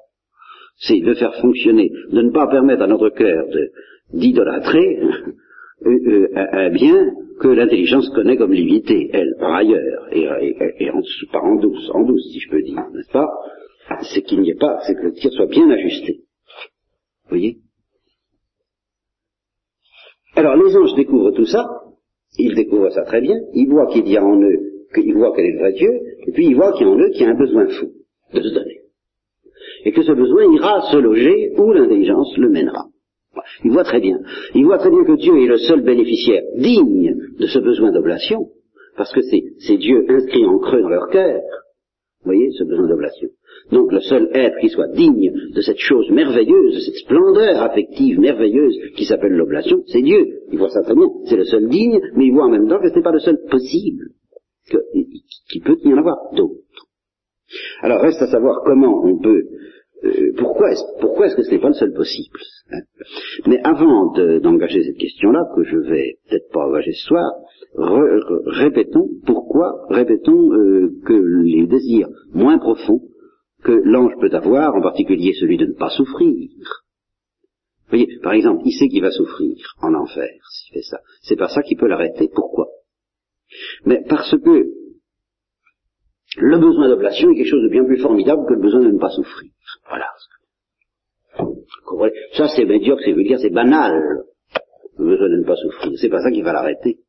C'est 0.78 1.00
de 1.00 1.12
faire 1.12 1.34
fonctionner, 1.42 1.90
de 2.10 2.22
ne 2.22 2.30
pas 2.30 2.46
permettre 2.46 2.82
à 2.82 2.86
notre 2.86 3.10
cœur 3.10 3.44
d'idolâtrer 4.14 4.98
euh, 5.86 5.90
euh, 5.90 6.28
un 6.34 6.70
bien 6.70 7.12
que 7.38 7.48
l'intelligence 7.48 8.08
connaît 8.10 8.38
comme 8.38 8.52
limité, 8.52 9.10
elle, 9.12 9.34
par 9.38 9.54
ailleurs, 9.54 10.08
et, 10.12 10.26
et, 10.78 10.90
en, 10.90 11.00
en 11.34 11.56
douce, 11.56 11.90
en 11.92 12.04
douce, 12.04 12.26
si 12.32 12.40
je 12.40 12.50
peux 12.50 12.62
dire, 12.62 12.82
n'est-ce 12.94 13.12
pas? 13.12 13.28
C'est 14.02 14.22
qu'il 14.22 14.40
n'y 14.40 14.50
ait 14.50 14.58
pas, 14.58 14.78
c'est 14.86 14.94
que 14.94 15.02
le 15.02 15.12
tir 15.12 15.30
soit 15.32 15.46
bien 15.46 15.68
ajusté. 15.70 16.20
Vous 17.24 17.30
voyez? 17.30 17.58
Alors 20.34 20.56
les 20.56 20.76
anges 20.76 20.94
découvrent 20.94 21.32
tout 21.32 21.46
ça, 21.46 21.66
ils 22.40 22.54
découvrent 22.54 22.92
ça 22.92 23.02
très 23.02 23.20
bien, 23.20 23.36
ils 23.54 23.68
voient 23.68 23.86
qu'il 23.86 24.08
y 24.08 24.16
a 24.16 24.24
en 24.24 24.40
eux, 24.40 24.58
qu'ils 24.94 25.14
voient 25.14 25.32
quel 25.34 25.46
est 25.46 25.52
le 25.52 25.58
vrai 25.58 25.72
Dieu, 25.72 25.90
et 26.26 26.32
puis 26.32 26.46
ils 26.46 26.56
voient 26.56 26.72
qu'il 26.72 26.86
y 26.86 26.90
a 26.90 26.92
en 26.92 26.98
eux 26.98 27.10
qu'il 27.10 27.22
y 27.22 27.24
a 27.24 27.30
un 27.30 27.38
besoin 27.38 27.66
fou 27.68 27.90
de 28.34 28.40
se 28.40 28.54
donner. 28.54 28.80
Et 29.84 29.92
que 29.92 30.02
ce 30.02 30.12
besoin 30.12 30.52
ira 30.52 30.82
se 30.92 30.96
loger 30.96 31.52
où 31.56 31.72
l'intelligence 31.72 32.36
le 32.36 32.48
mènera. 32.48 32.86
Ils 33.64 33.70
voient 33.70 33.84
très 33.84 34.00
bien. 34.00 34.18
Ils 34.54 34.64
voient 34.64 34.78
très 34.78 34.90
bien 34.90 35.04
que 35.04 35.16
Dieu 35.16 35.38
est 35.42 35.46
le 35.46 35.58
seul 35.58 35.82
bénéficiaire 35.82 36.42
digne 36.56 37.14
de 37.38 37.46
ce 37.46 37.58
besoin 37.58 37.92
d'oblation, 37.92 38.48
parce 38.96 39.12
que 39.12 39.20
c'est 39.22 39.76
Dieu 39.76 40.04
inscrit 40.08 40.44
en 40.44 40.58
creux 40.58 40.82
dans 40.82 40.88
leur 40.88 41.08
cœur. 41.08 41.40
Vous 42.22 42.32
voyez, 42.32 42.50
ce 42.52 42.64
besoin 42.64 42.86
d'oblation. 42.86 43.28
Donc 43.72 43.92
le 43.92 44.00
seul 44.00 44.28
être 44.34 44.58
qui 44.60 44.68
soit 44.68 44.88
digne 44.88 45.32
de 45.54 45.60
cette 45.62 45.78
chose 45.78 46.10
merveilleuse, 46.10 46.74
de 46.74 46.80
cette 46.80 46.96
splendeur 46.96 47.62
affective 47.62 48.20
merveilleuse 48.20 48.76
qui 48.96 49.06
s'appelle 49.06 49.32
l'oblation, 49.32 49.82
c'est 49.86 50.02
Dieu. 50.02 50.42
Il 50.52 50.58
voit 50.58 50.68
ça 50.68 50.82
très 50.82 50.94
bien. 50.94 51.08
C'est 51.24 51.36
le 51.36 51.44
seul 51.44 51.68
digne, 51.68 51.98
mais 52.16 52.26
il 52.26 52.32
voit 52.32 52.44
en 52.44 52.50
même 52.50 52.68
temps 52.68 52.78
que 52.78 52.90
ce 52.90 52.94
n'est 52.94 53.02
pas 53.02 53.12
le 53.12 53.20
seul 53.20 53.38
possible, 53.50 54.10
qu'il 55.50 55.62
peut 55.62 55.78
y 55.82 55.94
en 55.94 55.98
avoir 55.98 56.18
d'autres. 56.34 56.60
Alors 57.80 58.02
reste 58.02 58.20
à 58.20 58.26
savoir 58.26 58.62
comment 58.64 59.02
on 59.04 59.18
peut 59.18 59.42
euh, 60.04 60.32
pourquoi 60.38 60.72
est-ce 60.72 60.82
pourquoi 61.00 61.26
est-ce 61.26 61.36
que 61.36 61.42
ce 61.42 61.50
n'est 61.50 61.60
pas 61.60 61.68
le 61.68 61.74
seul 61.74 61.92
possible 61.92 62.38
hein 62.72 62.80
Mais 63.46 63.60
avant 63.64 64.12
d'engager 64.12 64.82
cette 64.82 64.96
question-là, 64.96 65.40
que 65.54 65.62
je 65.64 65.76
vais 65.76 66.18
peut-être 66.28 66.50
pas 66.52 66.66
engager 66.66 66.92
ce 66.92 67.06
soir, 67.06 67.30
répétons 67.76 69.08
pourquoi, 69.26 69.86
répétons 69.88 70.52
euh, 70.52 70.90
que 71.06 71.12
les 71.12 71.66
désirs 71.66 72.08
moins 72.32 72.58
profonds 72.58 73.02
que 73.62 73.72
l'ange 73.72 74.14
peut 74.20 74.34
avoir, 74.34 74.74
en 74.74 74.80
particulier 74.80 75.32
celui 75.34 75.56
de 75.56 75.66
ne 75.66 75.74
pas 75.74 75.90
souffrir. 75.90 76.48
Vous 77.90 77.96
voyez, 77.96 78.18
par 78.22 78.32
exemple, 78.32 78.62
il 78.64 78.72
sait 78.72 78.88
qu'il 78.88 79.02
va 79.02 79.10
souffrir 79.10 79.56
en 79.82 79.94
enfer 79.94 80.28
s'il 80.50 80.74
fait 80.74 80.82
ça? 80.82 80.98
C'est 81.22 81.36
pas 81.36 81.48
ça 81.48 81.62
qui 81.62 81.76
peut 81.76 81.88
l'arrêter. 81.88 82.30
Pourquoi? 82.32 82.68
Mais 83.84 84.02
parce 84.08 84.30
que 84.30 84.64
le 86.38 86.58
besoin 86.58 86.88
d'oblation 86.88 87.30
est 87.30 87.34
quelque 87.34 87.50
chose 87.50 87.64
de 87.64 87.68
bien 87.68 87.84
plus 87.84 87.98
formidable 87.98 88.46
que 88.46 88.54
le 88.54 88.60
besoin 88.60 88.80
de 88.80 88.92
ne 88.92 88.98
pas 88.98 89.10
souffrir. 89.10 89.50
Voilà. 89.88 90.06
Ça 92.34 92.48
c'est 92.48 92.64
médiocre, 92.64 93.02
c'est 93.04 93.38
c'est 93.38 93.50
banal. 93.50 94.24
Le 94.96 95.04
besoin 95.04 95.28
de 95.28 95.36
ne 95.38 95.44
pas 95.44 95.56
souffrir. 95.56 95.92
C'est 96.00 96.08
pas 96.08 96.22
ça 96.22 96.30
qui 96.30 96.42
va 96.42 96.52
l'arrêter. 96.52 97.00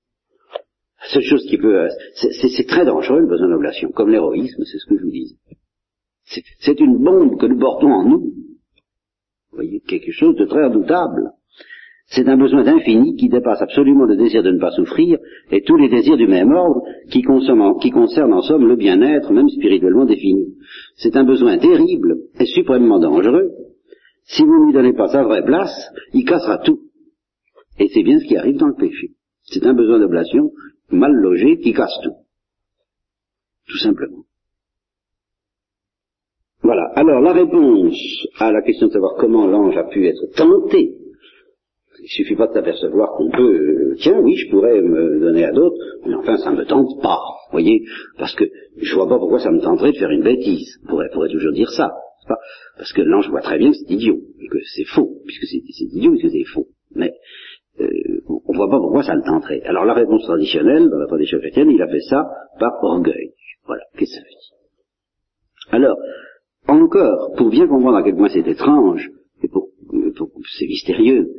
Chose 1.10 1.46
qui 1.48 1.58
peut... 1.58 1.88
C'est 2.16 2.68
très 2.68 2.86
dangereux 2.86 3.22
le 3.22 3.28
besoin 3.28 3.50
d'oblation, 3.50 3.92
comme 3.92 4.10
l'héroïsme, 4.10 4.64
c'est 4.64 4.78
ce 4.78 4.86
que 4.86 4.98
je 4.98 5.04
vous 5.04 5.12
dis. 5.12 5.38
C'est 6.60 6.80
une 6.80 7.04
bombe 7.04 7.40
que 7.40 7.48
nous 7.48 7.60
portons 7.60 7.92
en 7.92 8.08
nous. 8.08 8.20
Vous 9.52 9.58
voyez, 9.58 9.82
quelque 9.82 10.12
chose 10.12 10.36
de 10.36 10.46
très 10.46 10.66
redoutable. 10.66 11.32
C'est 12.08 12.28
un 12.28 12.38
besoin 12.38 12.64
d'infini 12.64 13.16
qui 13.16 13.30
dépasse 13.30 13.62
absolument 13.62 14.06
le 14.06 14.18
désir 14.18 14.44
de 14.44 14.52
ne 14.52 14.60
pas 14.60 14.72
souffrir 14.72 15.18
et 15.50 15.62
tous 15.62 15.78
les 15.78 15.88
désirs 15.88 16.18
du 16.18 16.28
même 16.28 16.52
ordre 16.52 16.82
qui, 17.10 17.22
qui 17.22 17.92
concernent 17.92 18.34
en 18.34 18.42
somme 18.42 18.68
le 18.68 18.76
bien-être, 18.76 19.32
même 19.32 19.48
spirituellement 19.48 20.06
défini. 20.06 20.56
C'est 20.98 21.16
un 21.16 21.24
besoin 21.24 21.58
terrible 21.58 22.18
et 22.38 22.46
suprêmement 22.46 23.00
dangereux. 23.00 23.52
Si 24.26 24.44
vous 24.44 24.60
ne 24.60 24.66
lui 24.66 24.74
donnez 24.74 24.94
pas 24.94 25.08
sa 25.08 25.24
vraie 25.24 25.44
place, 25.44 25.74
il 26.14 26.26
cassera 26.26 26.58
tout. 26.60 26.82
Et 27.80 27.88
c'est 27.88 28.04
bien 28.04 28.20
ce 28.20 28.26
qui 28.26 28.36
arrive 28.36 28.58
dans 28.58 28.68
le 28.68 28.76
péché. 28.76 29.12
C'est 29.44 29.66
un 29.66 29.74
besoin 29.74 30.00
d'ablation 30.00 30.52
mal 30.92 31.12
logé 31.12 31.58
qui 31.58 31.74
casse 31.74 31.98
tout. 32.04 32.16
Tout 33.68 33.78
simplement. 33.78 34.24
Voilà. 36.64 36.92
Alors 36.96 37.22
la 37.22 37.34
réponse 37.34 37.98
à 38.40 38.52
la 38.52 38.62
question 38.62 38.88
de 38.88 38.94
savoir 38.94 39.16
comment 39.18 39.48
l'ange 39.48 39.76
a 39.78 39.86
pu 39.86 40.06
être 40.08 40.26
tenté 40.36 40.94
Il 42.04 42.08
suffit 42.08 42.36
pas 42.36 42.48
de 42.48 42.54
s'apercevoir 42.54 43.14
qu'on 43.18 43.32
peut, 43.32 43.54
euh, 43.54 43.96
tiens, 44.00 44.20
oui, 44.20 44.36
je 44.36 44.50
pourrais 44.50 44.82
me 44.82 45.20
donner 45.20 45.44
à 45.46 45.52
d'autres, 45.52 45.78
mais 46.06 46.16
enfin, 46.16 46.38
ça 46.38 46.52
me 46.52 46.66
tente 46.66 47.02
pas, 47.02 47.20
vous 47.48 47.52
voyez, 47.52 47.84
parce 48.18 48.36
que 48.36 48.46
je 48.78 48.96
vois 48.96 49.08
pas 49.08 49.18
pourquoi 49.18 49.40
ça 49.40 49.52
me 49.52 49.60
tenterait 49.60 49.92
de 49.92 49.98
faire 49.98 50.12
une 50.12 50.24
bêtise. 50.24 50.80
On 50.84 50.88
pourrait, 51.10 51.30
toujours 51.30 51.52
dire 51.54 51.70
ça, 51.72 51.92
parce 52.78 52.94
que 52.94 53.02
l'ange 53.02 53.30
voit 53.30 53.42
très 53.42 53.58
bien 53.58 53.72
que 53.72 53.78
c'est 53.78 53.94
idiot, 53.94 54.20
et 54.40 54.48
que 54.48 54.60
c'est 54.76 54.86
faux, 54.86 55.10
puisque 55.26 55.46
c'est 55.46 55.86
idiot, 55.98 56.12
puisque 56.12 56.32
c'est 56.32 56.46
faux. 56.46 56.68
Mais 56.96 57.14
euh, 57.82 58.22
on 58.48 58.54
voit 58.54 58.70
pas 58.70 58.80
pourquoi 58.80 59.04
ça 59.04 59.16
le 59.16 59.24
tenterait. 59.24 59.62
Alors 59.66 59.86
la 59.86 59.94
réponse 59.94 60.24
traditionnelle, 60.24 60.90
dans 60.90 60.98
la 60.98 61.08
tradition 61.08 61.40
chrétienne, 61.40 61.70
il 61.72 61.82
a 61.82 61.88
fait 61.88 62.02
ça 62.10 62.30
par 62.60 62.74
orgueil. 62.84 63.34
Voilà, 63.66 63.84
qu'est-ce 63.98 64.12
que 64.12 64.18
ça 64.18 64.22
veut 64.22 64.30
dire? 64.30 64.52
Alors, 65.72 65.98
encore, 66.68 67.34
pour 67.38 67.50
bien 67.50 67.68
comprendre 67.68 67.98
à 67.98 68.04
quel 68.04 68.16
point 68.16 68.30
c'est 68.30 68.48
étrange, 68.48 69.10
et 69.44 69.48
pour, 69.48 69.70
pour 70.18 70.30
c'est 70.58 70.68
mystérieux, 70.68 71.30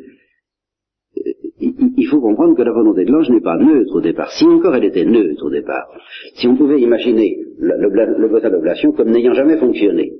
il 1.60 2.06
faut 2.10 2.20
comprendre 2.20 2.56
que 2.56 2.62
la 2.62 2.72
volonté 2.72 3.04
de 3.04 3.12
l'ange 3.12 3.30
n'est 3.30 3.40
pas 3.40 3.56
neutre 3.56 3.94
au 3.94 4.00
départ. 4.00 4.30
Si 4.32 4.44
encore 4.44 4.74
elle 4.74 4.84
était 4.84 5.04
neutre 5.04 5.44
au 5.44 5.50
départ, 5.50 5.86
si 6.34 6.48
on 6.48 6.56
pouvait 6.56 6.80
imaginer 6.80 7.38
le, 7.58 7.74
le, 7.78 8.18
le 8.18 8.50
d'oblation 8.50 8.92
comme 8.92 9.10
n'ayant 9.10 9.34
jamais 9.34 9.58
fonctionné, 9.58 10.12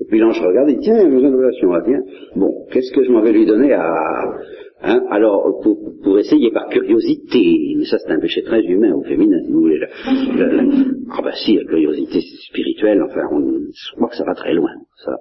et 0.00 0.04
puis 0.06 0.18
l'ange 0.18 0.40
regarde 0.40 0.68
et 0.70 0.74
dit, 0.74 0.80
tiens, 0.80 0.98
il 1.00 1.06
a 1.06 1.10
besoin 1.10 1.30
d'oblation, 1.30 1.72
ah, 1.72 1.82
tiens, 1.84 2.02
bon, 2.36 2.66
qu'est-ce 2.70 2.92
que 2.92 3.04
je 3.04 3.12
m'en 3.12 3.22
vais 3.22 3.32
lui 3.32 3.46
donner 3.46 3.72
à... 3.72 4.34
Hein, 4.82 5.00
alors, 5.10 5.60
pour, 5.62 5.78
pour, 6.02 6.18
essayer 6.18 6.50
par 6.50 6.68
curiosité, 6.68 7.74
mais 7.78 7.84
ça 7.84 7.96
c'est 7.98 8.10
un 8.10 8.20
péché 8.20 8.42
très 8.42 8.62
humain 8.62 8.92
au 8.92 9.02
féminin, 9.02 9.38
si 9.44 9.52
vous 9.52 9.60
voulez. 9.60 9.80
ah 10.06 11.22
ben 11.22 11.32
si, 11.32 11.56
la 11.56 11.64
curiosité 11.64 12.20
spirituelle, 12.48 13.02
enfin, 13.02 13.22
on, 13.30 13.40
je 13.40 13.94
crois 13.96 14.08
que 14.08 14.16
ça 14.16 14.24
va 14.24 14.34
très 14.34 14.52
loin. 14.52 14.72
Ça. 15.04 15.16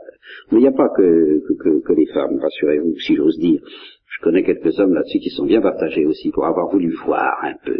Mais 0.52 0.60
il 0.60 0.62
n'y 0.62 0.68
a 0.68 0.72
pas 0.72 0.90
que, 0.98 1.40
que, 1.48 1.82
que 1.82 1.94
les 1.94 2.08
femmes, 2.08 2.40
rassurez-vous, 2.40 3.00
si 3.00 3.16
j'ose 3.16 3.38
dire. 3.38 3.62
Je 4.16 4.22
connais 4.22 4.44
quelques 4.44 4.80
hommes 4.80 4.94
là-dessus 4.94 5.20
qui 5.20 5.30
sont 5.32 5.46
bien 5.46 5.60
partagés 5.60 6.06
aussi 6.06 6.30
pour 6.30 6.46
avoir 6.46 6.70
voulu 6.70 6.94
voir 7.06 7.40
un 7.44 7.56
peu 7.66 7.76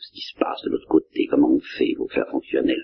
ce 0.00 0.12
qui 0.12 0.22
se 0.22 0.38
passe 0.38 0.62
de 0.64 0.70
l'autre 0.70 0.88
côté, 0.88 1.26
comment 1.30 1.50
on 1.52 1.60
fait 1.60 1.94
pour 1.96 2.10
faire 2.10 2.26
fonctionner. 2.30 2.76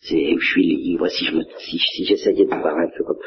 C'est, 0.00 0.34
je 0.38 0.44
suis 0.44 0.64
libre, 0.64 1.08
si 1.08 1.26
je 1.26 1.36
me, 1.36 1.42
si, 1.58 1.78
si 1.78 2.04
j'essayais 2.04 2.44
de 2.44 2.50
paraître 2.50 2.96
comme, 3.04 3.18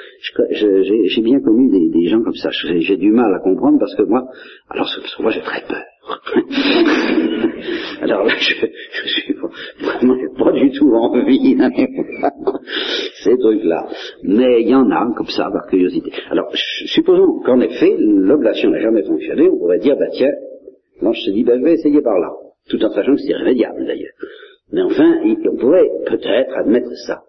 j'ai 0.52 1.22
bien 1.22 1.40
connu 1.40 1.70
des, 1.92 2.08
gens 2.08 2.24
comme 2.24 2.36
ça. 2.36 2.50
J'ai 2.52 2.98
du 2.98 3.12
mal 3.12 3.32
à 3.34 3.40
comprendre 3.40 3.78
parce 3.80 3.96
que 3.96 4.04
moi, 4.04 4.28
alors 4.70 4.88
moi 5.20 5.32
j'ai 5.32 5.42
très 5.42 5.62
peur. 5.62 5.84
Alors 8.02 8.24
là, 8.26 8.34
je, 8.38 9.08
suis 9.08 9.34
vraiment 9.34 10.16
pas 10.38 10.52
du 10.52 10.72
tout 10.72 10.92
envie 10.94 11.56
ces 13.24 13.38
trucs-là. 13.38 13.88
Mais 14.24 14.62
il 14.62 14.70
y 14.70 14.76
en 14.76 14.90
a 14.92 15.12
comme 15.16 15.28
ça, 15.28 15.50
par 15.52 15.68
curiosité. 15.68 16.12
Alors, 16.30 16.52
supposons 16.88 17.42
qu'en 17.46 17.60
effet, 17.60 17.96
l'oblation 18.00 18.70
n'a 18.70 18.80
jamais 18.80 19.04
fonctionné, 19.04 19.50
on 19.50 19.58
pourrait 19.58 19.80
dire, 19.80 19.96
bah 19.98 20.10
tiens, 20.12 20.34
l'ange 21.02 21.20
se 21.26 21.32
dit, 21.32 21.44
bah 21.44 21.58
je 21.58 21.64
vais 21.64 21.74
essayer 21.74 22.02
par 22.02 22.20
là. 22.20 22.32
Tout 22.70 22.84
en 22.84 22.90
sachant 22.90 23.14
que 23.14 23.22
c'est 23.22 23.32
irrémédiable 23.32 23.86
d'ailleurs. 23.86 24.14
Mais 24.72 24.82
enfin, 24.82 25.22
on 25.24 25.58
pourrait 25.58 25.90
peut-être 26.08 26.58
admettre 26.58 26.92
ça. 27.06 27.22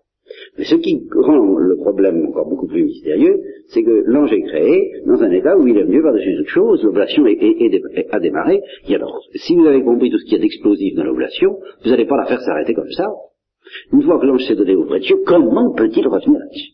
Mais 0.59 0.65
ce 0.65 0.75
qui 0.77 1.07
rend 1.15 1.59
le 1.59 1.77
problème 1.77 2.27
encore 2.27 2.49
beaucoup 2.49 2.67
plus 2.67 2.85
mystérieux, 2.85 3.41
c'est 3.69 3.83
que 3.83 4.03
l'ange 4.07 4.33
est 4.33 4.43
créé 4.43 5.03
dans 5.07 5.23
un 5.23 5.31
état 5.31 5.57
où 5.57 5.67
il 5.67 5.77
est 5.77 5.85
mieux 5.85 6.03
par-dessus 6.03 6.37
toute 6.37 6.49
chose, 6.49 6.83
l'oblation 6.83 7.25
a 7.25 8.21
démarré, 8.21 8.61
et 8.89 8.95
alors, 8.95 9.21
si 9.35 9.55
vous 9.55 9.67
avez 9.67 9.83
compris 9.83 10.11
tout 10.11 10.19
ce 10.19 10.25
qu'il 10.25 10.35
y 10.35 10.37
a 10.37 10.43
d'explosif 10.43 10.95
dans 10.95 11.05
l'oblation, 11.05 11.59
vous 11.85 11.91
n'allez 11.91 12.07
pas 12.07 12.17
la 12.17 12.27
faire 12.27 12.41
s'arrêter 12.41 12.75
comme 12.75 12.91
ça. 12.91 13.09
Une 13.93 14.03
fois 14.03 14.19
que 14.21 14.27
l'ange 14.27 14.45
s'est 14.47 14.55
donné 14.55 14.75
auprès 14.75 15.01
de 15.01 15.05
Dieu, 15.05 15.17
comment 15.27 15.73
peut-il 15.75 16.07
revenir 16.07 16.39
là-dessus 16.39 16.73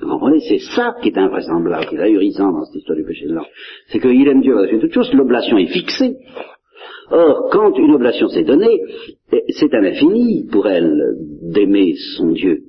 Vous 0.00 0.08
comprenez 0.08 0.40
C'est 0.40 0.60
ça 0.74 0.94
qui 1.02 1.08
est 1.08 1.18
invraisemblable, 1.18 1.86
qui 1.86 1.96
est 1.96 2.00
ahurissant 2.00 2.52
dans 2.52 2.64
cette 2.64 2.76
histoire 2.76 2.96
du 2.96 3.04
péché 3.04 3.26
de 3.26 3.34
l'ange. 3.34 3.50
C'est 3.88 4.00
qu'il 4.00 4.28
aime 4.28 4.42
Dieu 4.42 4.54
par-dessus 4.54 4.80
toute 4.80 4.92
chose, 4.92 5.12
l'oblation 5.12 5.58
est 5.58 5.66
fixée. 5.66 6.16
Or, 7.10 7.50
quand 7.52 7.76
une 7.76 7.94
oblation 7.94 8.28
s'est 8.28 8.44
donnée, 8.44 8.80
c'est 9.48 9.74
un 9.74 9.84
infini 9.84 10.46
pour 10.50 10.66
elle 10.66 11.16
d'aimer 11.42 11.94
son 12.16 12.32
Dieu. 12.32 12.62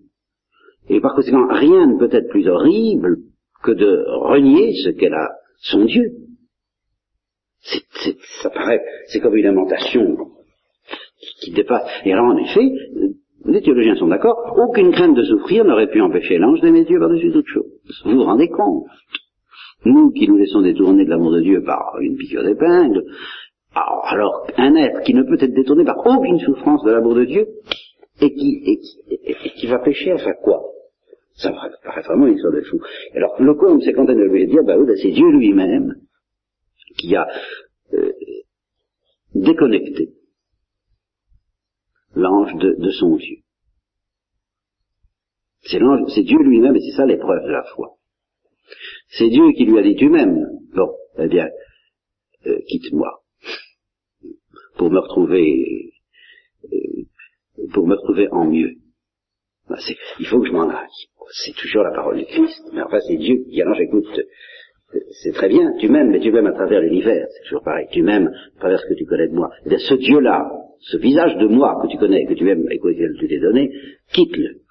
Et 0.89 0.99
par 0.99 1.16
conséquent, 1.16 1.47
rien 1.49 1.88
ne 1.88 1.97
peut 1.97 2.09
être 2.11 2.30
plus 2.30 2.47
horrible 2.49 3.20
que 3.64 3.72
de 3.72 4.03
renier 4.07 4.74
ce 4.84 4.89
qu'elle 4.89 5.14
a, 5.14 5.30
son 5.59 5.86
Dieu. 5.86 6.11
C'est, 7.61 8.18
ça 8.41 8.49
paraît, 8.49 8.82
c'est 9.07 9.22
comme 9.22 9.38
une 9.38 9.45
lamentation 9.45 10.18
qui, 11.44 11.52
dépasse. 11.52 11.84
Et 12.06 12.14
alors, 12.14 12.26
en 12.26 12.38
effet, 12.38 12.72
les 13.46 13.62
théologiens 13.62 13.96
sont 13.96 14.08
d'accord, 14.08 14.56
aucune 14.58 14.91
crainte 14.91 15.16
de 15.16 15.24
souffrir 15.24 15.66
n'aurait 15.66 15.89
pu 15.89 16.02
empêcher 16.02 16.38
l'ange 16.38 16.62
d'aimer 16.62 16.86
Dieu 16.86 17.00
par-dessus 17.00 17.32
toute 17.32 17.48
chose. 17.48 17.66
Vous 18.06 18.16
vous 18.16 18.24
rendez 18.24 18.50
compte? 18.50 18.86
Nous 19.86 20.12
qui 20.12 20.28
nous 20.28 20.38
laissons 20.38 20.62
détourner 20.62 21.04
de 21.04 21.10
l'amour 21.10 21.34
de 21.34 21.41
Dieu 21.41 21.62
par 21.64 21.98
une 22.00 22.16
piqûre 22.16 22.44
d'épingle, 22.44 23.04
alors, 23.76 24.48
un 24.58 24.76
être 24.76 25.02
qui 25.02 25.14
ne 25.14 25.24
peut 25.24 25.38
être 25.39 25.54
détourné 25.54 25.84
par 25.84 25.98
aucune 26.06 26.39
souffrance 26.39 26.84
de 26.84 26.91
l'amour 26.91 27.16
de 27.16 27.26
Dieu, 27.26 27.48
et 28.22 28.34
qui, 28.34 28.80
qui 29.56 29.68
va 29.68 29.80
pécher 29.80 30.12
à 30.12 30.18
faire 30.18 30.38
quoi? 30.44 30.62
Ça 31.36 31.52
paraît 31.84 32.02
vraiment 32.04 32.28
une 32.28 32.36
histoire 32.36 32.54
de 32.54 32.62
fou. 32.62 32.80
Alors, 33.16 33.41
le 33.41 33.54
comble, 33.56 33.82
c'est 33.82 33.94
quand 33.94 34.06
on 34.06 34.18
est 34.18 34.28
obligé 34.28 34.46
de 34.46 34.52
dire, 34.52 34.64
bah 34.64 34.78
bah, 34.78 34.94
c'est 35.02 35.10
Dieu 35.10 35.28
lui-même 35.32 35.96
qui 37.00 37.16
a 37.16 37.28
euh, 37.94 38.12
déconnecté 39.34 40.14
l'ange 42.16 42.55
de, 42.55 42.89
son 42.91 43.16
Dieu. 43.16 43.38
C'est 45.61 45.80
l'ange, 45.80 46.11
c'est 46.14 46.24
Dieu 46.24 46.39
lui-même, 46.39 46.76
et 46.76 46.82
c'est 46.82 46.97
ça 46.97 47.05
l'épreuve 47.05 47.43
de 47.43 47.51
la 47.51 47.64
foi. 47.76 47.95
C'est 49.09 49.30
Dieu 49.30 49.51
qui 49.55 49.66
lui 49.66 49.78
a 49.78 49.84
dit, 49.84 49.95
tu 49.95 50.09
m'aimes. 50.09 50.45
Bon, 50.74 50.93
eh 51.18 51.28
bien, 51.28 51.49
euh, 52.45 52.59
quitte-moi 52.68 53.24
pour 54.78 54.89
me 54.89 54.99
retrouver, 54.99 55.93
euh, 56.66 57.03
pour 57.74 57.88
me 57.88 57.95
retrouver 57.95 58.28
en 58.32 58.45
mieux. 58.45 58.76
Ben, 59.70 59.78
il 60.20 60.26
faut 60.26 60.41
que 60.41 60.47
je 60.47 60.51
m'en 60.51 60.70
aille. 60.70 60.88
C'est 61.32 61.55
toujours 61.55 61.84
la 61.84 61.91
parole 61.91 62.18
du 62.18 62.26
Christ. 62.26 62.64
Mais 62.74 62.82
enfin, 62.82 62.99
c'est 63.07 63.16
Dieu 63.16 63.43
qui, 63.49 63.61
alors 63.61 63.76
j'écoute, 63.76 64.07
c'est 65.24 65.32
très 65.32 65.47
bien, 65.47 65.74
tu 65.80 65.89
m'aimes, 65.89 66.11
mais 66.11 66.20
tu 66.20 66.32
m'aimes 66.32 66.47
à 66.47 66.53
travers 66.53 66.82
l'univers, 66.82 67.26
c'est 67.30 67.43
toujours 67.43 67.64
pareil, 67.64 67.88
tu 67.91 68.03
m'aimes 68.03 68.28
à 68.28 68.59
travers 68.59 68.80
ce 68.80 68.88
que 68.88 68.93
tu 68.93 69.05
connais 69.05 69.28
de 69.28 69.34
moi. 69.34 69.49
Et 69.66 69.70
eh 69.72 69.78
ce 69.78 69.93
Dieu-là, 69.95 70.51
ce 70.84 70.98
visage 70.98 71.38
de 71.38 71.48
moi 71.48 71.80
que 71.82 71.88
tu 71.88 71.98
connais, 71.98 72.26
que 72.26 72.34
tu 72.34 72.50
aimes 72.50 72.68
et 72.70 72.80
que 72.80 73.20
tu 73.20 73.28
t'es 73.28 73.40
donné, 73.40 73.72
quitte-le. 74.14 74.62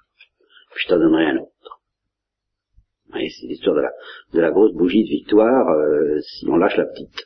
Je 0.75 0.87
t'en 0.87 0.97
donnerai 0.97 1.25
un 1.25 1.37
autre. 1.37 1.81
c'est 3.13 3.47
l'histoire 3.47 3.75
de 3.75 3.81
la, 3.81 3.91
de 4.33 4.39
la 4.41 4.51
grosse 4.51 4.73
bougie 4.73 5.03
de 5.03 5.09
victoire 5.09 5.69
euh, 5.69 6.19
si 6.21 6.47
on 6.49 6.57
lâche 6.57 6.77
la 6.77 6.85
petite, 6.85 7.23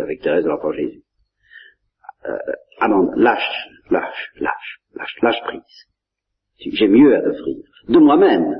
avec 0.00 0.20
Thérèse 0.20 0.44
de 0.44 0.48
l'Enfant 0.48 0.72
Jésus 0.72 1.02
euh, 2.28 2.36
lâche, 3.16 3.68
lâche, 3.90 4.32
lâche, 4.40 4.80
lâche, 4.94 5.16
lâche 5.22 5.40
prise. 5.44 5.62
J'ai 6.58 6.88
mieux 6.88 7.16
à 7.16 7.22
t'offrir. 7.22 7.56
De 7.88 7.98
moi-même. 7.98 8.54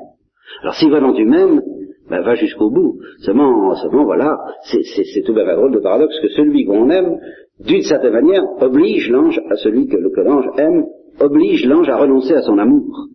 Alors 0.62 0.74
si 0.74 0.88
vraiment 0.88 1.14
tu 1.14 1.24
m'aimes, 1.24 1.62
ben, 2.08 2.22
va 2.22 2.34
jusqu'au 2.34 2.70
bout. 2.70 3.00
Seulement, 3.20 3.74
seulement 3.76 4.04
voilà, 4.04 4.36
c'est 4.64 5.22
tout 5.22 5.34
un 5.36 5.56
drôle 5.56 5.72
de 5.72 5.78
paradoxe 5.78 6.18
que 6.20 6.28
celui 6.28 6.64
qu'on 6.66 6.90
aime, 6.90 7.18
d'une 7.66 7.82
certaine 7.82 8.12
manière, 8.12 8.42
oblige 8.60 9.10
l'ange 9.10 9.40
à 9.50 9.56
celui 9.56 9.86
que, 9.86 9.96
l'ange 9.96 10.46
aime, 10.58 10.84
oblige 11.20 11.66
l'ange 11.66 11.88
à 11.88 11.96
renoncer 11.96 12.34
à 12.34 12.42
son 12.42 12.58
amour. 12.58 13.08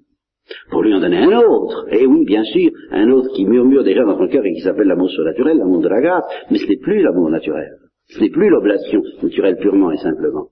Pour 0.72 0.82
lui 0.82 0.94
en 0.94 1.02
donner 1.02 1.18
un 1.18 1.40
autre. 1.40 1.88
Et 1.92 2.06
oui, 2.06 2.24
bien 2.26 2.44
sûr, 2.44 2.72
un 2.92 3.12
autre 3.12 3.30
qui 3.34 3.46
murmure 3.46 3.84
déjà 3.84 4.06
dans 4.06 4.18
son 4.18 4.28
cœur 4.28 4.46
et 4.46 4.54
qui 4.54 4.62
s'appelle 4.62 4.88
l'amour 4.88 5.10
surnaturel, 5.10 5.58
l'amour 5.58 5.82
de 5.82 5.90
la 5.90 6.02
grâce, 6.02 6.24
mais 6.50 6.58
ce 6.58 6.68
n'est 6.68 6.78
plus 6.78 7.02
l'amour 7.02 7.30
naturel. 7.30 7.70
Ce 8.10 8.22
n'est 8.22 8.30
plus 8.30 8.50
l'oblation 8.50 9.02
naturelle 9.22 9.58
purement 9.58 9.92
et 9.92 9.98
simplement. 9.98 10.48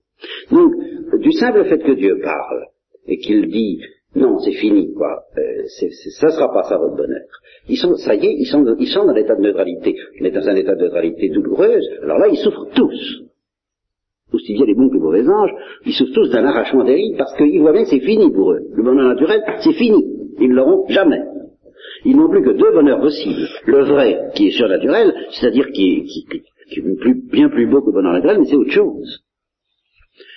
Donc, 0.50 0.72
du 1.20 1.32
simple 1.32 1.64
fait 1.64 1.78
que 1.78 1.92
Dieu 1.92 2.18
parle 2.22 2.64
et 3.06 3.16
qu'il 3.18 3.46
dit 3.48 3.80
non, 4.16 4.38
c'est 4.38 4.52
fini, 4.52 4.94
quoi, 4.94 5.24
euh, 5.36 5.42
ça 5.66 6.26
ne 6.26 6.32
sera 6.32 6.52
pas 6.52 6.62
ça 6.62 6.78
votre 6.78 6.96
bonheur. 6.96 7.26
Ils 7.68 7.76
sont, 7.76 7.94
ça 7.96 8.14
y 8.14 8.26
est, 8.26 8.34
ils 8.34 8.46
sont, 8.46 8.64
ils 8.78 8.88
sont 8.88 9.04
dans 9.04 9.12
l'état 9.12 9.34
de 9.34 9.42
neutralité. 9.42 9.94
Mais 10.20 10.30
dans 10.30 10.48
un 10.48 10.56
état 10.56 10.74
de 10.74 10.84
neutralité 10.84 11.28
douloureuse, 11.28 11.86
alors 12.02 12.18
là, 12.18 12.28
ils 12.28 12.38
souffrent 12.38 12.68
tous. 12.74 13.24
Aussi 14.46 14.54
bien 14.54 14.66
les 14.66 14.74
bons 14.74 14.88
que 14.88 14.94
les 14.94 15.00
mauvais 15.00 15.28
anges, 15.28 15.50
ils 15.84 15.92
souffrent 15.92 16.12
tous 16.14 16.30
d'un 16.30 16.44
arrachement 16.44 16.84
rides 16.84 17.16
parce 17.18 17.36
qu'ils 17.36 17.60
voient 17.60 17.72
bien 17.72 17.82
que 17.82 17.88
c'est 17.88 17.98
fini 17.98 18.30
pour 18.30 18.52
eux. 18.52 18.60
Le 18.74 18.82
bonheur 18.84 19.08
naturel, 19.08 19.42
c'est 19.58 19.72
fini. 19.72 20.04
Ils 20.38 20.50
ne 20.50 20.54
l'auront 20.54 20.86
jamais. 20.88 21.20
Ils 22.04 22.16
n'ont 22.16 22.28
plus 22.28 22.44
que 22.44 22.50
deux 22.50 22.70
bonheurs 22.72 23.00
possibles. 23.00 23.48
Le 23.66 23.82
vrai, 23.82 24.30
qui 24.36 24.46
est 24.46 24.50
surnaturel, 24.52 25.12
c'est-à-dire 25.30 25.66
qui, 25.72 26.06
est 26.76 26.80
bien 27.32 27.48
plus 27.48 27.66
beau 27.66 27.80
que 27.80 27.86
le 27.86 27.92
bonheur 27.94 28.12
naturel, 28.12 28.38
mais 28.38 28.44
c'est 28.44 28.54
autre 28.54 28.70
chose. 28.70 29.24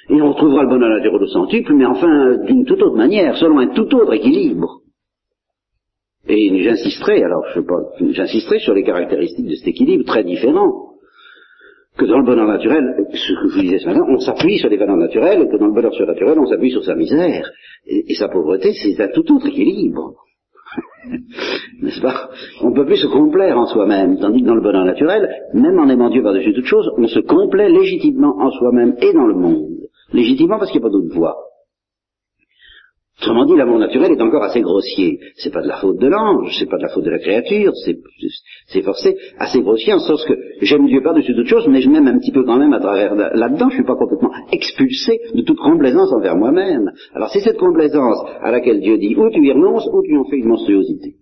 Et 0.09 0.19
on 0.19 0.31
retrouvera 0.33 0.63
le 0.63 0.69
bonheur 0.69 0.89
naturel 0.89 1.21
au 1.21 1.27
centuple, 1.27 1.73
mais 1.75 1.85
enfin 1.85 2.37
d'une 2.47 2.65
toute 2.65 2.81
autre 2.81 2.97
manière, 2.97 3.37
selon 3.37 3.59
un 3.59 3.67
tout 3.67 3.93
autre 3.93 4.13
équilibre. 4.13 4.79
Et 6.27 6.63
j'insisterai, 6.63 7.23
alors 7.23 7.43
je 7.49 7.59
sais 7.59 7.65
pas, 7.65 7.79
j'insisterai 7.99 8.57
sur 8.57 8.73
les 8.73 8.83
caractéristiques 8.83 9.47
de 9.47 9.55
cet 9.55 9.67
équilibre 9.67 10.05
très 10.05 10.23
différent 10.23 10.88
que 11.99 12.05
dans 12.05 12.19
le 12.19 12.25
bonheur 12.25 12.47
naturel, 12.47 13.05
ce 13.11 13.33
que 13.33 13.49
je 13.49 13.55
vous 13.55 13.61
disais 13.61 13.79
ce 13.79 13.87
matin, 13.87 14.05
on 14.07 14.19
s'appuie 14.19 14.57
sur 14.57 14.69
les 14.69 14.77
valeurs 14.77 14.97
naturelles, 14.97 15.47
que 15.51 15.57
dans 15.57 15.67
le 15.67 15.73
bonheur 15.73 15.93
surnaturel, 15.93 16.39
on 16.39 16.45
s'appuie 16.45 16.71
sur 16.71 16.83
sa 16.83 16.95
misère. 16.95 17.51
Et, 17.85 18.11
et 18.11 18.15
sa 18.15 18.29
pauvreté, 18.29 18.71
c'est 18.73 18.99
un 19.01 19.09
tout 19.09 19.31
autre 19.35 19.47
équilibre. 19.47 20.15
N'est-ce 21.81 22.01
pas? 22.01 22.29
On 22.61 22.69
ne 22.69 22.75
peut 22.75 22.85
plus 22.85 22.97
se 22.97 23.07
complaire 23.07 23.57
en 23.57 23.65
soi-même, 23.65 24.17
tandis 24.19 24.41
que 24.41 24.47
dans 24.47 24.55
le 24.55 24.61
bonheur 24.61 24.85
naturel, 24.85 25.29
même 25.53 25.77
en 25.79 25.89
aimant 25.89 26.09
Dieu 26.09 26.23
par-dessus 26.23 26.53
toute 26.53 26.65
chose, 26.65 26.89
on 26.97 27.07
se 27.07 27.19
complaît 27.19 27.69
légitimement 27.69 28.35
en 28.39 28.51
soi-même 28.51 28.95
et 29.01 29.13
dans 29.13 29.27
le 29.27 29.35
monde. 29.35 29.67
Légitimement 30.13 30.57
parce 30.57 30.71
qu'il 30.71 30.79
n'y 30.79 30.85
a 30.85 30.89
pas 30.89 30.93
d'autre 30.93 31.13
voie. 31.13 31.48
Autrement 33.21 33.45
dit, 33.45 33.55
l'amour 33.57 33.79
naturel 33.79 34.13
est 34.13 34.21
encore 34.21 34.43
assez 34.43 34.61
grossier. 34.61 35.19
C'est 35.35 35.51
pas 35.51 35.61
de 35.61 35.67
la 35.67 35.75
faute 35.77 35.97
de 35.99 36.07
l'ange, 36.07 36.55
c'est 36.57 36.69
pas 36.69 36.77
de 36.77 36.83
la 36.83 36.87
faute 36.87 37.03
de 37.03 37.09
la 37.09 37.19
créature, 37.19 37.73
c'est 38.67 38.81
forcé, 38.81 39.17
assez 39.37 39.61
grossier 39.61 39.93
en 39.93 39.99
sens 39.99 40.23
que 40.23 40.33
j'aime 40.61 40.87
Dieu 40.87 41.01
par-dessus 41.03 41.35
toute 41.35 41.47
chose, 41.47 41.67
mais 41.67 41.81
je 41.81 41.89
m'aime 41.89 42.07
un 42.07 42.17
petit 42.17 42.31
peu 42.31 42.45
quand 42.45 42.57
même 42.57 42.71
à 42.71 42.79
travers 42.79 43.15
là-dedans, 43.15 43.69
je 43.69 43.75
suis 43.75 43.83
pas 43.83 43.97
complètement 43.97 44.31
expulsé 44.53 45.19
de 45.33 45.41
toute 45.41 45.59
complaisance 45.59 46.13
envers 46.13 46.37
moi-même. 46.37 46.91
Alors 47.13 47.29
c'est 47.29 47.41
cette 47.41 47.57
complaisance 47.57 48.23
à 48.41 48.51
laquelle 48.51 48.79
Dieu 48.79 48.97
dit 48.97 49.15
ou 49.17 49.29
tu 49.29 49.45
y 49.45 49.51
renonces 49.51 49.87
ou 49.91 50.01
tu 50.01 50.15
en 50.15 50.23
fais 50.23 50.37
une 50.37 50.47
monstruosité 50.47 51.15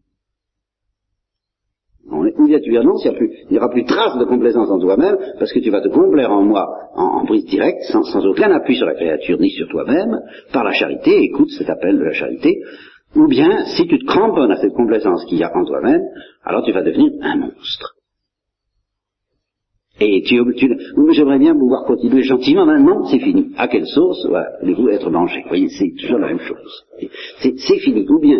ou 2.10 2.47
bien 2.47 2.60
tu 2.60 2.78
renonces, 2.78 3.05
il 3.05 3.51
n'y 3.51 3.58
aura 3.58 3.70
plus 3.70 3.86
trace 3.86 4.18
de 4.18 4.26
complaisance 4.26 4.70
en 4.70 4.80
toi-même, 4.80 5.18
parce 5.39 5.51
que 5.51 5.60
tu 5.60 5.70
vas 5.70 5.82
te 5.82 5.89
complaire 5.89 6.32
en 6.32 6.43
moi 6.43 6.66
en, 6.95 7.26
prise 7.26 7.45
directe, 7.45 7.84
sans, 7.91 8.26
aucun 8.26 8.51
appui 8.51 8.76
sur 8.76 8.86
la 8.86 8.95
créature 8.95 9.38
ni 9.39 9.49
sur 9.49 9.68
toi-même, 9.68 10.20
par 10.53 10.64
la 10.64 10.72
charité, 10.72 11.24
écoute 11.24 11.49
cet 11.58 11.70
appel 11.70 11.97
de 11.97 12.03
la 12.03 12.14
charité, 12.14 12.62
ou 13.16 13.28
bien 13.28 13.66
si 13.66 13.88
tu 13.88 13.99
te 13.99 14.05
cramponnes 14.05 14.51
à 14.51 14.58
cette 14.58 14.74
complaisance 14.74 15.26
qu'il 15.26 15.38
y 15.38 15.43
a 15.43 15.51
en 15.55 15.66
toi-même, 15.66 16.01
alors 16.43 16.64
tu 16.64 16.72
vas 16.72 16.82
devenir 16.82 17.12
un 17.22 17.38
monstre. 17.38 17.97
Et 20.00 20.22
tu, 20.22 20.39
tu 20.56 20.78
j'aimerais 21.12 21.39
bien 21.39 21.56
pouvoir 21.56 21.86
continuer 21.86 22.22
gentiment, 22.22 22.68
maintenant 22.68 23.06
c'est 23.06 23.20
fini. 23.20 23.52
À 23.58 23.68
quelle 23.68 23.88
sauce 23.88 24.28
Voulez-vous 24.62 24.89
être 24.89 25.10
mangé? 25.10 25.41
Vous 25.41 25.50
voyez, 25.50 25.70
c'est 25.70 25.91
toujours 26.00 26.20
la 26.20 26.28
même 26.28 26.39
chose. 26.39 26.86
C'est 27.38 27.80
fini, 27.80 28.06
ou 28.08 28.20
bien. 28.20 28.39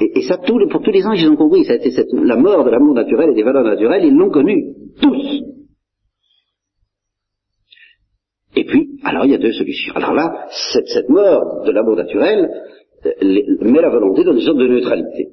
Et, 0.00 0.22
ça, 0.22 0.38
pour 0.38 0.82
tous 0.82 0.90
les 0.90 1.06
ans, 1.06 1.12
ils 1.12 1.28
ont 1.28 1.36
compris, 1.36 1.64
ça 1.64 1.74
a 1.74 1.76
été 1.76 1.92
cette, 1.92 2.12
la 2.12 2.36
mort 2.36 2.64
de 2.64 2.70
l'amour 2.70 2.94
naturel 2.94 3.30
et 3.30 3.34
des 3.34 3.44
valeurs 3.44 3.62
naturelles, 3.62 4.04
ils 4.06 4.14
l'ont 4.14 4.30
connu, 4.30 4.74
tous. 5.00 5.42
Et 8.56 8.64
puis, 8.64 8.98
alors 9.04 9.24
il 9.24 9.30
y 9.30 9.34
a 9.34 9.38
deux 9.38 9.52
solutions. 9.52 9.94
Alors 9.94 10.14
là, 10.14 10.46
cette, 10.72 10.88
cette 10.88 11.08
mort 11.08 11.62
de 11.64 11.70
l'amour 11.70 11.94
naturel 11.94 12.50
euh, 13.06 13.10
met 13.60 13.80
la 13.80 13.90
volonté 13.90 14.24
dans 14.24 14.32
une 14.32 14.40
sorte 14.40 14.58
de 14.58 14.66
neutralité. 14.66 15.28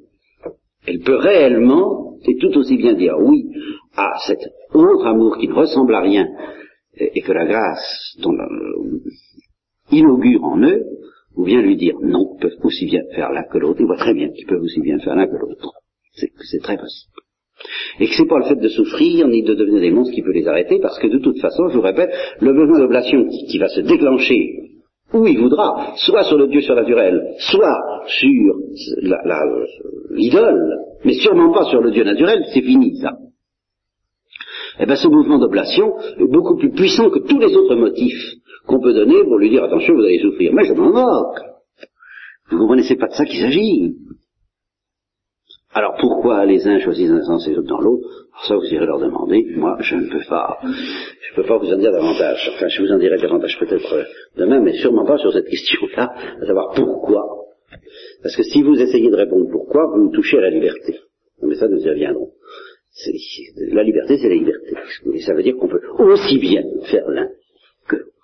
Elle 0.86 1.00
peut 1.00 1.16
réellement, 1.16 2.18
et 2.24 2.36
tout 2.36 2.56
aussi 2.56 2.76
bien 2.76 2.94
dire 2.94 3.14
oui 3.18 3.50
à 3.96 4.12
cet 4.26 4.38
autre 4.84 5.06
amour 5.06 5.38
qui 5.38 5.48
ne 5.48 5.54
ressemble 5.54 5.94
à 5.94 6.00
rien 6.00 6.26
et, 6.96 7.20
que 7.20 7.32
la 7.32 7.46
grâce 7.46 8.16
euh, 8.24 8.32
inaugure 9.90 10.44
en 10.44 10.60
eux, 10.62 10.82
ou 11.36 11.44
bien 11.44 11.60
lui 11.60 11.76
dire 11.76 11.94
non, 12.02 12.36
ils 12.36 12.40
peuvent 12.40 12.64
aussi 12.64 12.86
bien 12.86 13.02
faire 13.14 13.30
l'un 13.32 13.44
que 13.44 13.58
l'autre, 13.58 13.80
ils 13.80 13.86
voient 13.86 13.96
très 13.96 14.14
bien 14.14 14.30
qu'ils 14.30 14.46
peuvent 14.46 14.62
aussi 14.62 14.80
bien 14.80 14.98
faire 14.98 15.14
l'un 15.14 15.26
que 15.26 15.36
l'autre. 15.36 15.72
C'est 16.14 16.62
très 16.62 16.78
possible. 16.78 17.12
Et 18.00 18.06
que 18.06 18.14
c'est 18.14 18.26
pas 18.26 18.38
le 18.38 18.44
fait 18.44 18.56
de 18.56 18.68
souffrir 18.68 19.28
ni 19.28 19.42
de 19.42 19.54
devenir 19.54 19.80
des 19.80 19.90
monstres 19.90 20.14
qui 20.14 20.22
peut 20.22 20.32
les 20.32 20.46
arrêter, 20.46 20.78
parce 20.80 20.98
que 20.98 21.08
de 21.08 21.18
toute 21.18 21.38
façon, 21.40 21.68
je 21.68 21.76
vous 21.76 21.82
répète, 21.82 22.10
le 22.40 22.52
besoin 22.52 22.78
d'oblation 22.78 23.26
qui, 23.28 23.58
va 23.58 23.68
se 23.68 23.80
déclencher 23.80 24.62
où 25.12 25.26
il 25.26 25.38
voudra, 25.38 25.94
soit 25.96 26.24
sur 26.24 26.36
le 26.36 26.48
Dieu 26.48 26.60
surnaturel, 26.62 27.34
soit 27.38 27.78
sur 28.06 28.54
l'idole, 30.10 30.78
mais 31.04 31.14
sûrement 31.14 31.52
pas 31.52 31.64
sur 31.64 31.80
le 31.80 31.90
Dieu 31.90 32.04
naturel, 32.04 32.44
c'est 32.52 32.62
fini 32.62 32.98
ça 33.00 33.12
eh 34.78 34.86
bien 34.86 34.96
ce 34.96 35.08
mouvement 35.08 35.38
d'oblation 35.38 35.96
est 36.18 36.30
beaucoup 36.30 36.56
plus 36.56 36.70
puissant 36.70 37.10
que 37.10 37.20
tous 37.20 37.38
les 37.38 37.54
autres 37.56 37.76
motifs 37.76 38.34
qu'on 38.66 38.80
peut 38.80 38.92
donner 38.92 39.22
pour 39.24 39.38
lui 39.38 39.50
dire 39.50 39.64
attention, 39.64 39.94
vous 39.94 40.02
allez 40.02 40.20
souffrir. 40.20 40.52
Mais 40.52 40.64
je 40.64 40.74
m'en 40.74 40.90
moque. 40.90 41.40
Vous 42.50 42.58
comprenez, 42.58 42.82
c'est 42.82 42.96
pas 42.96 43.08
de 43.08 43.14
ça 43.14 43.24
qu'il 43.24 43.40
s'agit. 43.40 43.94
Alors 45.72 45.96
pourquoi 46.00 46.46
les 46.46 46.66
uns 46.66 46.78
choisissent 46.80 47.10
un 47.10 47.22
sens 47.22 47.46
et 47.46 47.50
les 47.50 47.58
autres 47.58 47.68
dans 47.68 47.80
l'autre? 47.80 48.08
Ça, 48.46 48.56
vous 48.56 48.64
irez 48.64 48.86
leur 48.86 48.98
demander. 48.98 49.44
Moi, 49.56 49.76
je 49.80 49.96
ne 49.96 50.08
peux 50.10 50.24
pas. 50.28 50.58
Je 50.62 50.68
ne 50.68 51.36
peux 51.36 51.48
pas 51.48 51.58
vous 51.58 51.72
en 51.72 51.76
dire 51.76 51.92
davantage. 51.92 52.50
Enfin, 52.54 52.68
je 52.68 52.82
vous 52.82 52.92
en 52.92 52.98
dirai 52.98 53.18
davantage 53.18 53.58
peut-être 53.58 54.06
demain, 54.36 54.60
mais 54.60 54.74
sûrement 54.74 55.04
pas 55.04 55.18
sur 55.18 55.32
cette 55.32 55.48
question-là, 55.48 56.14
à 56.40 56.46
savoir 56.46 56.72
pourquoi. 56.74 57.24
Parce 58.22 58.36
que 58.36 58.42
si 58.42 58.62
vous 58.62 58.80
essayez 58.80 59.10
de 59.10 59.16
répondre 59.16 59.48
pourquoi, 59.50 59.86
vous 59.94 60.10
touchez 60.10 60.38
à 60.38 60.42
la 60.42 60.50
liberté. 60.50 60.98
Mais 61.42 61.56
ça, 61.56 61.68
nous 61.68 61.78
y 61.78 61.88
reviendrons 61.90 62.30
la 63.58 63.82
liberté, 63.82 64.16
c'est 64.16 64.28
la 64.28 64.34
liberté. 64.34 64.74
Ça 65.20 65.34
veut 65.34 65.42
dire 65.42 65.56
qu'on 65.56 65.68
peut 65.68 65.82
aussi 65.98 66.38
bien 66.38 66.62
faire 66.90 67.08
l'un 67.08 67.28
que 67.88 67.96
l'autre. 67.96 68.15